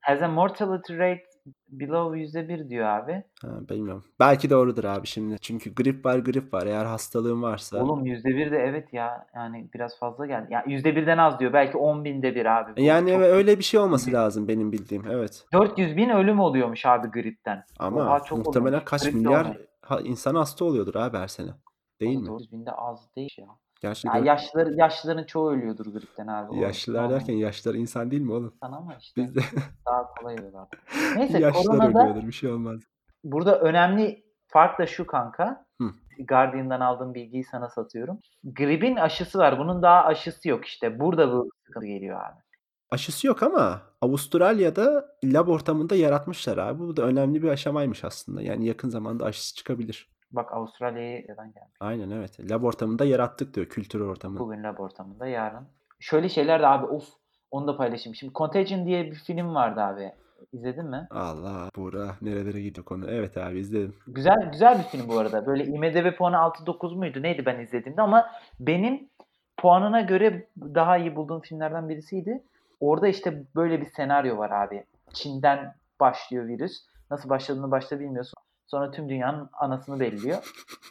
Has 0.00 0.22
a 0.22 0.28
mortality 0.28 0.98
rate 0.98 1.22
Below 1.68 2.18
%1 2.20 2.68
diyor 2.68 2.86
abi. 2.86 3.24
Ha, 3.42 3.48
bilmiyorum. 3.68 4.04
Belki 4.20 4.50
doğrudur 4.50 4.84
abi 4.84 5.06
şimdi. 5.06 5.38
Çünkü 5.38 5.74
grip 5.74 6.04
var, 6.06 6.18
grip 6.18 6.54
var. 6.54 6.66
Eğer 6.66 6.84
hastalığın 6.84 7.42
varsa 7.42 7.84
Oğlum 7.84 8.06
%1 8.06 8.50
de 8.50 8.56
evet 8.56 8.92
ya. 8.92 9.26
Yani 9.34 9.68
biraz 9.74 9.98
fazla 9.98 10.26
geldi. 10.26 10.46
Ya 10.52 10.64
%1'den 10.66 11.18
az 11.18 11.38
diyor. 11.40 11.52
Belki 11.52 11.78
10.000'de 11.78 12.34
1 12.34 12.46
abi. 12.46 12.76
Bu 12.76 12.80
Yani 12.80 13.10
çok 13.10 13.20
öyle 13.22 13.58
bir 13.58 13.64
şey 13.64 13.80
olması 13.80 14.12
lazım 14.12 14.48
benim 14.48 14.72
bildiğim. 14.72 15.04
Evet. 15.10 15.46
400.000 15.52 16.14
ölüm 16.14 16.40
oluyormuş 16.40 16.86
abi 16.86 17.08
gripten. 17.08 17.64
Ama 17.78 18.00
Oha 18.00 18.20
çok 18.20 18.38
muhtemelen 18.38 18.66
oluyormuş. 18.68 18.90
kaç 18.90 19.02
Grip 19.02 19.14
milyar 19.14 19.56
ha 19.80 20.00
insan 20.00 20.34
hasta 20.34 20.64
oluyordur 20.64 20.94
abi 20.94 21.16
her 21.16 21.28
sene. 21.28 21.50
Değil 22.00 22.16
Oğlum 22.16 22.34
mi? 22.34 22.40
400.000 22.42 22.66
de 22.66 22.72
az 22.72 23.08
değil 23.16 23.34
ya. 23.38 23.46
Gerçi 23.82 24.08
Ya 24.08 24.14
dört 24.14 24.26
yaşlılar 24.26 24.66
yaşlıların 24.66 25.24
çoğu 25.24 25.50
ölüyordur 25.50 25.86
gripten 25.86 26.26
abi. 26.26 26.58
Yaşlılar 26.58 27.02
normal. 27.02 27.14
derken 27.14 27.34
yaşlılar 27.34 27.74
insan 27.74 28.10
değil 28.10 28.22
mi 28.22 28.32
oğlum? 28.32 28.52
İnsan 28.54 28.72
ama 28.72 28.94
işte 29.00 29.22
Bizde 29.22 29.40
daha 29.86 30.14
kolay 30.14 30.34
ölüyorlar. 30.34 30.68
Neyse 31.16 31.38
yaşlılar 31.38 31.78
koronada 31.78 32.02
ölüyordur. 32.02 32.26
Bir 32.26 32.32
şey 32.32 32.50
olmaz. 32.50 32.80
burada 33.24 33.60
önemli 33.60 34.24
fark 34.46 34.78
da 34.78 34.86
şu 34.86 35.06
kanka. 35.06 35.66
Hı. 35.80 35.90
Guardian'dan 36.28 36.80
aldığım 36.80 37.14
bilgiyi 37.14 37.44
sana 37.44 37.68
satıyorum. 37.68 38.18
Gripin 38.44 38.96
aşısı 38.96 39.38
var. 39.38 39.58
Bunun 39.58 39.82
daha 39.82 40.04
aşısı 40.04 40.48
yok 40.48 40.64
işte. 40.64 41.00
Burada 41.00 41.32
bu 41.32 41.50
sıkıntı 41.66 41.86
geliyor 41.86 42.20
abi. 42.20 42.40
Aşısı 42.90 43.26
yok 43.26 43.42
ama 43.42 43.82
Avustralya'da 44.00 45.16
lab 45.24 45.48
ortamında 45.48 45.94
yaratmışlar 45.96 46.58
abi. 46.58 46.78
Bu 46.78 46.96
da 46.96 47.02
önemli 47.02 47.42
bir 47.42 47.48
aşamaymış 47.48 48.04
aslında. 48.04 48.42
Yani 48.42 48.66
yakın 48.66 48.88
zamanda 48.88 49.24
aşısı 49.24 49.54
çıkabilir. 49.54 50.11
Bak 50.32 50.52
Avustralya'ya 50.52 51.22
neden 51.28 51.52
gelmiş? 51.52 51.76
Aynen 51.80 52.10
evet. 52.10 52.50
Lab 52.50 52.62
ortamında 52.62 53.04
yarattık 53.04 53.54
diyor 53.54 53.66
kültür 53.66 54.00
ortamında. 54.00 54.40
Bugün 54.40 54.62
lab 54.62 54.78
ortamında 54.78 55.26
yarın. 55.26 55.66
Şöyle 56.00 56.28
şeyler 56.28 56.62
de 56.62 56.66
abi 56.66 56.86
of 56.86 57.08
onu 57.50 57.66
da 57.66 57.76
paylaşayım. 57.76 58.14
Şimdi 58.14 58.32
Contagion 58.34 58.86
diye 58.86 59.04
bir 59.04 59.14
film 59.14 59.54
vardı 59.54 59.80
abi. 59.80 60.12
İzledin 60.52 60.86
mi? 60.86 61.06
Allah 61.10 61.68
Buğra 61.76 62.16
nerelere 62.22 62.60
gidiyor 62.60 62.84
konu. 62.84 63.10
Evet 63.10 63.36
abi 63.36 63.58
izledim. 63.58 63.94
Güzel 64.06 64.50
güzel 64.52 64.78
bir 64.78 64.82
film 64.84 65.08
bu 65.08 65.18
arada. 65.18 65.46
Böyle 65.46 65.64
IMDb 65.64 66.16
puanı 66.16 66.36
6-9 66.36 66.94
muydu? 66.94 67.22
Neydi 67.22 67.46
ben 67.46 67.60
izlediğimde 67.60 68.02
ama 68.02 68.30
benim 68.60 69.08
puanına 69.56 70.00
göre 70.00 70.48
daha 70.58 70.96
iyi 70.98 71.16
bulduğum 71.16 71.40
filmlerden 71.40 71.88
birisiydi. 71.88 72.42
Orada 72.80 73.08
işte 73.08 73.44
böyle 73.56 73.80
bir 73.80 73.86
senaryo 73.86 74.38
var 74.38 74.50
abi. 74.50 74.84
Çin'den 75.12 75.74
başlıyor 76.00 76.46
virüs. 76.46 76.86
Nasıl 77.10 77.28
başladığını 77.28 77.70
başta 77.70 78.00
bilmiyorsun. 78.00 78.34
Sonra 78.72 78.90
tüm 78.90 79.08
dünyanın 79.08 79.50
anasını 79.52 80.00
belliyor. 80.00 80.38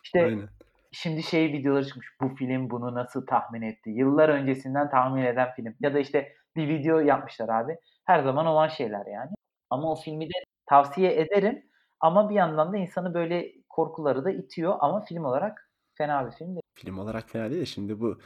İşte 0.04 0.24
Aynen. 0.24 0.50
şimdi 0.92 1.24
şey 1.24 1.54
videoları 1.54 1.86
çıkmış. 1.86 2.08
Bu 2.22 2.36
film 2.36 2.70
bunu 2.70 2.96
nasıl 2.96 3.26
tahmin 3.26 3.62
etti? 3.62 3.90
Yıllar 3.90 4.30
öncesinden 4.30 4.90
tahmin 4.90 5.24
eden 5.24 5.52
film. 5.56 5.76
Ya 5.80 5.94
da 5.94 6.00
işte 6.00 6.34
bir 6.56 6.68
video 6.68 7.00
yapmışlar 7.00 7.50
abi. 7.50 7.78
Her 8.06 8.24
zaman 8.24 8.46
olan 8.46 8.68
şeyler 8.68 9.06
yani. 9.06 9.30
Ama 9.70 9.92
o 9.92 9.96
filmi 9.96 10.26
de 10.26 10.34
tavsiye 10.66 11.22
ederim. 11.22 11.64
Ama 12.00 12.30
bir 12.30 12.36
yandan 12.36 12.74
da 12.74 12.78
insanı 12.78 13.14
böyle 13.14 13.52
korkuları 13.70 14.26
da 14.26 14.32
itiyor. 14.32 14.76
Ama 14.80 15.02
film 15.02 15.26
olarak 15.26 15.72
fena 15.94 16.26
bir 16.28 16.32
film 16.32 16.48
değil. 16.48 16.62
Film 16.76 16.98
olarak 17.00 17.30
fena 17.30 17.50
değil 17.50 17.62
de 17.62 17.66
şimdi 17.66 18.00
bu 18.00 18.18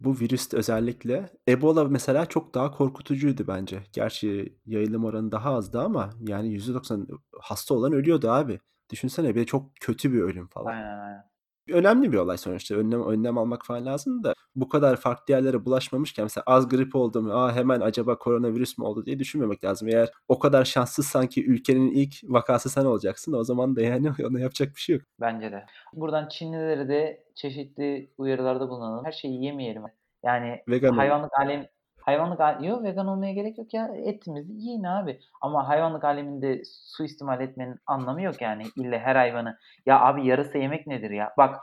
bu 0.00 0.14
virüs 0.20 0.54
özellikle 0.54 1.30
Ebola 1.48 1.84
mesela 1.84 2.26
çok 2.26 2.54
daha 2.54 2.70
korkutucuydu 2.70 3.46
bence. 3.48 3.82
Gerçi 3.92 4.58
yayılım 4.66 5.04
oranı 5.04 5.32
daha 5.32 5.54
azdı 5.54 5.80
ama 5.80 6.10
yani 6.20 6.48
%90 6.48 7.18
hasta 7.40 7.74
olan 7.74 7.92
ölüyordu 7.92 8.30
abi. 8.30 8.60
Düşünsene 8.90 9.34
bir 9.34 9.40
de 9.40 9.46
çok 9.46 9.76
kötü 9.80 10.12
bir 10.12 10.20
ölüm 10.20 10.46
falan. 10.46 10.72
Aynen 10.72 10.98
aynen. 10.98 11.24
Önemli 11.70 12.12
bir 12.12 12.16
olay 12.16 12.38
sonuçta. 12.38 12.74
Önlem 12.74 13.06
önlem 13.06 13.38
almak 13.38 13.66
falan 13.66 13.86
lazım 13.86 14.24
da 14.24 14.34
bu 14.56 14.68
kadar 14.68 14.96
farklı 14.96 15.34
yerlere 15.34 15.64
bulaşmamışken 15.64 16.24
mesela 16.24 16.44
az 16.46 16.68
grip 16.68 16.94
oldum. 16.96 17.30
Aa 17.30 17.54
hemen 17.54 17.80
acaba 17.80 18.18
koronavirüs 18.18 18.78
mü 18.78 18.84
oldu 18.84 19.06
diye 19.06 19.18
düşünmemek 19.18 19.64
lazım. 19.64 19.88
Eğer 19.88 20.10
o 20.28 20.38
kadar 20.38 20.64
şanssızsan 20.64 21.26
ki 21.26 21.46
ülkenin 21.46 21.90
ilk 21.90 22.14
vakası 22.24 22.70
sen 22.70 22.84
olacaksın 22.84 23.32
o 23.32 23.44
zaman 23.44 23.76
da 23.76 23.80
yani 23.82 24.12
ona 24.30 24.40
yapacak 24.40 24.68
bir 24.76 24.80
şey 24.80 24.96
yok. 24.96 25.04
Bence 25.20 25.52
de. 25.52 25.66
Buradan 25.92 26.28
Çinlilere 26.28 26.88
de 26.88 27.24
çeşitli 27.34 28.10
uyarılarda 28.18 28.68
bulunalım. 28.68 29.04
Her 29.04 29.12
şeyi 29.12 29.44
yemeyelim. 29.44 29.82
Yani 30.24 30.62
Vegan 30.68 30.92
hayvanlık 30.92 31.30
alem 31.40 31.66
hayvanlık 32.06 32.40
al- 32.40 32.64
yok 32.64 32.84
vegan 32.84 33.06
olmaya 33.06 33.32
gerek 33.32 33.58
yok 33.58 33.74
ya. 33.74 33.90
Etimizi 33.96 34.52
yiyin 34.52 34.84
abi. 34.84 35.20
Ama 35.40 35.68
hayvanlık 35.68 36.04
aleminde 36.04 36.62
suistimal 36.64 37.40
etmenin 37.40 37.76
anlamı 37.86 38.22
yok 38.22 38.42
yani. 38.42 38.62
İlle 38.76 38.98
her 38.98 39.16
hayvanı. 39.16 39.58
Ya 39.86 40.00
abi 40.00 40.26
yarısı 40.26 40.58
yemek 40.58 40.86
nedir 40.86 41.10
ya? 41.10 41.32
Bak 41.38 41.56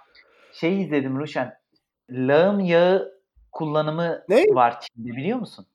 şey 0.53 0.81
izledim 0.81 1.19
Ruşen. 1.19 1.53
Lağım 2.09 2.59
yağı 2.59 3.11
kullanımı 3.51 4.23
Ne? 4.29 4.43
var 4.55 4.79
Çin'de 4.81 5.09
biliyor 5.17 5.39
musun? 5.39 5.65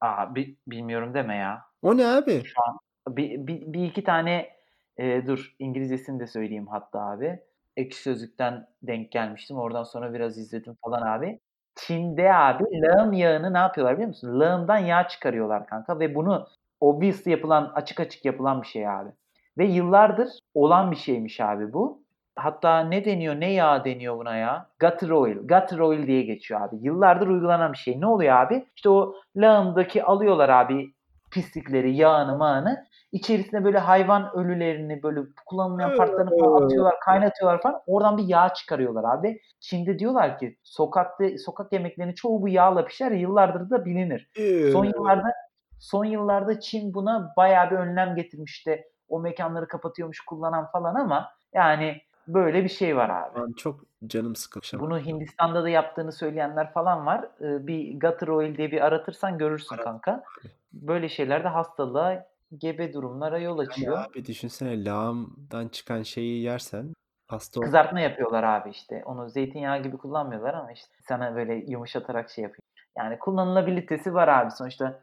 Aa 0.00 0.34
bi- 0.34 0.56
bilmiyorum 0.66 1.14
deme 1.14 1.36
ya. 1.36 1.62
O 1.82 1.96
ne 1.96 2.06
abi? 2.06 2.42
Şu 2.44 2.54
an 2.68 2.78
bir, 3.16 3.46
bir, 3.46 3.72
bir 3.72 3.84
iki 3.84 4.04
tane 4.04 4.48
e, 4.96 5.26
dur 5.26 5.54
İngilizcesini 5.58 6.20
de 6.20 6.26
söyleyeyim 6.26 6.66
hatta 6.66 7.00
abi. 7.00 7.40
Ekşi 7.76 8.02
Sözlük'ten 8.02 8.66
denk 8.82 9.12
gelmiştim. 9.12 9.58
Oradan 9.58 9.82
sonra 9.82 10.14
biraz 10.14 10.38
izledim 10.38 10.74
falan 10.84 11.02
abi. 11.02 11.40
Çin'de 11.78 12.34
abi 12.34 12.64
lağım 12.82 13.12
yağını 13.12 13.52
ne 13.52 13.58
yapıyorlar 13.58 13.94
biliyor 13.94 14.08
musun? 14.08 14.40
Lağımdan 14.40 14.78
yağ 14.78 15.08
çıkarıyorlar 15.08 15.66
kanka 15.66 15.98
ve 16.00 16.14
bunu 16.14 16.46
obvious 16.80 17.26
yapılan, 17.26 17.72
açık 17.74 18.00
açık 18.00 18.24
yapılan 18.24 18.62
bir 18.62 18.66
şey 18.66 18.88
abi. 18.88 19.10
Ve 19.58 19.64
yıllardır 19.66 20.28
olan 20.54 20.90
bir 20.90 20.96
şeymiş 20.96 21.40
abi 21.40 21.72
bu. 21.72 22.02
Hatta 22.36 22.80
ne 22.80 23.04
deniyor, 23.04 23.40
ne 23.40 23.52
yağ 23.52 23.84
deniyor 23.84 24.18
buna 24.18 24.36
ya? 24.36 24.70
Gutter 24.80 25.10
oil. 25.10 25.36
Gutter 25.36 25.78
oil 25.78 26.06
diye 26.06 26.22
geçiyor 26.22 26.60
abi. 26.60 26.76
Yıllardır 26.80 27.28
uygulanan 27.28 27.72
bir 27.72 27.78
şey. 27.78 28.00
Ne 28.00 28.06
oluyor 28.06 28.36
abi? 28.36 28.66
İşte 28.76 28.88
o 28.90 29.14
lağımdaki 29.36 30.04
alıyorlar 30.04 30.48
abi 30.48 30.92
pislikleri, 31.30 31.96
yağını, 31.96 32.36
mağını. 32.36 32.86
İçerisine 33.12 33.64
böyle 33.64 33.78
hayvan 33.78 34.30
ölülerini, 34.36 35.02
böyle 35.02 35.20
kullanılmayan 35.46 35.96
partlarını 35.96 36.38
falan 36.38 36.62
atıyorlar, 36.62 36.94
kaynatıyorlar 37.04 37.62
falan. 37.62 37.80
Oradan 37.86 38.18
bir 38.18 38.24
yağ 38.24 38.54
çıkarıyorlar 38.54 39.18
abi. 39.18 39.40
Çin'de 39.60 39.98
diyorlar 39.98 40.38
ki 40.38 40.56
sokakta 40.62 41.24
sokak 41.44 41.72
yemeklerinin 41.72 42.14
çoğu 42.14 42.42
bu 42.42 42.48
yağla 42.48 42.84
pişer. 42.84 43.10
Yıllardır 43.12 43.70
da 43.70 43.84
bilinir. 43.84 44.30
Son 44.72 44.84
yıllarda 44.84 45.32
son 45.78 46.04
yıllarda 46.04 46.60
Çin 46.60 46.94
buna 46.94 47.32
bayağı 47.36 47.70
bir 47.70 47.76
önlem 47.76 48.14
getirmişti. 48.14 48.84
O 49.08 49.20
mekanları 49.20 49.68
kapatıyormuş 49.68 50.20
kullanan 50.20 50.66
falan 50.70 50.94
ama 50.94 51.28
yani 51.54 51.96
böyle 52.28 52.64
bir 52.64 52.68
şey 52.68 52.96
var 52.96 53.08
abi. 53.10 53.40
An 53.40 53.52
çok 53.52 53.80
canım 54.06 54.36
sıkılmış. 54.36 54.74
Bunu 54.74 54.98
Hindistan'da 54.98 55.62
da 55.62 55.68
yaptığını 55.68 56.12
söyleyenler 56.12 56.72
falan 56.72 57.06
var. 57.06 57.28
Ee, 57.40 57.66
bir 57.66 58.00
gutter 58.00 58.28
oil 58.28 58.56
diye 58.56 58.70
bir 58.70 58.86
aratırsan 58.86 59.38
görürsün 59.38 59.74
Arat 59.74 59.84
kanka. 59.84 60.24
Böyle 60.72 61.08
şeyler 61.08 61.44
de 61.44 61.48
hastalığa, 61.48 62.26
gebe 62.58 62.92
durumlara 62.92 63.38
yol 63.38 63.58
Yani 63.58 63.68
açıyor. 63.68 64.04
abi 64.10 64.24
düşünsene 64.24 64.84
lağımdan 64.84 65.68
çıkan 65.68 66.02
şeyi 66.02 66.42
yersen 66.42 66.94
hasta. 67.26 67.60
Kızartma 67.60 68.00
yapıyorlar 68.00 68.42
abi 68.42 68.70
işte. 68.70 69.02
Onu 69.04 69.28
zeytinyağı 69.30 69.82
gibi 69.82 69.96
kullanmıyorlar 69.96 70.54
ama 70.54 70.72
işte 70.72 70.94
sana 71.08 71.36
böyle 71.36 71.54
yumuşatarak 71.54 72.30
şey 72.30 72.42
yapıyor. 72.42 72.62
Yani 72.98 73.18
kullanılabilitesi 73.18 74.14
var 74.14 74.28
abi 74.28 74.50
sonuçta. 74.50 75.00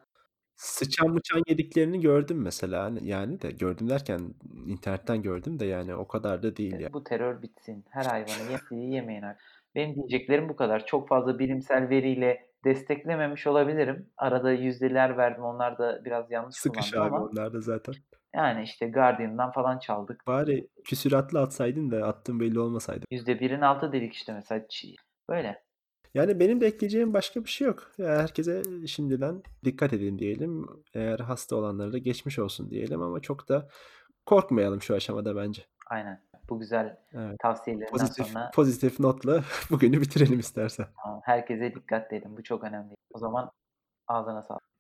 Sıçan 0.55 1.09
mıçan 1.09 1.43
yediklerini 1.47 2.01
gördüm 2.01 2.41
mesela. 2.41 2.83
Hani 2.83 3.07
Yani 3.07 3.41
de 3.41 3.51
gördüm 3.51 3.89
derken 3.89 4.33
internetten 4.67 5.21
gördüm 5.21 5.59
de 5.59 5.65
yani 5.65 5.95
o 5.95 6.07
kadar 6.07 6.43
da 6.43 6.57
değil 6.57 6.79
ya. 6.79 6.93
Bu 6.93 7.03
terör 7.03 7.41
bitsin. 7.41 7.85
Her 7.89 8.05
hayvanı 8.05 8.51
yemediği 8.51 8.93
yemeyin 8.93 9.21
abi. 9.21 9.37
Benim 9.75 9.95
diyeceklerim 9.95 10.49
bu 10.49 10.55
kadar. 10.55 10.85
Çok 10.85 11.07
fazla 11.07 11.39
bilimsel 11.39 11.89
veriyle 11.89 12.47
desteklememiş 12.65 13.47
olabilirim. 13.47 14.09
Arada 14.17 14.51
yüzdeler 14.51 15.17
verdim. 15.17 15.43
Onlar 15.43 15.77
da 15.77 16.05
biraz 16.05 16.31
yanlış 16.31 16.55
Sıkış 16.55 16.91
kullandım 16.91 17.13
abi 17.13 17.15
ama 17.21 17.29
onlar 17.31 17.53
da 17.53 17.61
zaten. 17.61 17.95
yani 18.35 18.63
işte 18.63 18.87
Guardian'dan 18.89 19.51
falan 19.51 19.79
çaldık. 19.79 20.27
Bari 20.27 20.67
küsuratlı 20.83 21.41
atsaydın 21.41 21.91
da 21.91 22.07
attığın 22.07 22.39
belli 22.39 22.59
olmasaydı. 22.59 23.05
%1'in 23.11 23.61
altı 23.61 23.91
dedik 23.91 24.13
işte 24.13 24.33
mesela. 24.33 24.61
Çi- 24.61 24.95
Böyle. 25.29 25.64
Yani 26.15 26.39
benim 26.39 26.61
de 26.61 26.67
ekleyeceğim 26.67 27.13
başka 27.13 27.43
bir 27.43 27.49
şey 27.49 27.67
yok. 27.67 27.91
Herkese 27.97 28.61
şimdiden 28.87 29.43
dikkat 29.65 29.93
edin 29.93 30.19
diyelim. 30.19 30.67
Eğer 30.93 31.19
hasta 31.19 31.55
olanlara 31.55 31.93
da 31.93 31.97
geçmiş 31.97 32.39
olsun 32.39 32.69
diyelim 32.69 33.01
ama 33.01 33.19
çok 33.19 33.49
da 33.49 33.67
korkmayalım 34.25 34.81
şu 34.81 34.95
aşamada 34.95 35.35
bence. 35.35 35.65
Aynen. 35.87 36.21
Bu 36.49 36.59
güzel 36.59 36.97
Evet. 37.13 37.39
tavsiyelerinden 37.39 37.91
Pozitif 37.91 38.27
sonra 38.27 38.51
pozitif 38.53 38.99
notla 38.99 39.43
bugünü 39.71 40.01
bitirelim 40.01 40.39
istersen. 40.39 40.85
tamam, 41.03 41.21
herkese 41.23 41.75
dikkat 41.75 42.13
edelim. 42.13 42.37
Bu 42.37 42.43
çok 42.43 42.63
önemli. 42.63 42.95
O 43.13 43.19
zaman 43.19 43.51
ağzına 44.07 44.43
sağlık. 44.43 44.74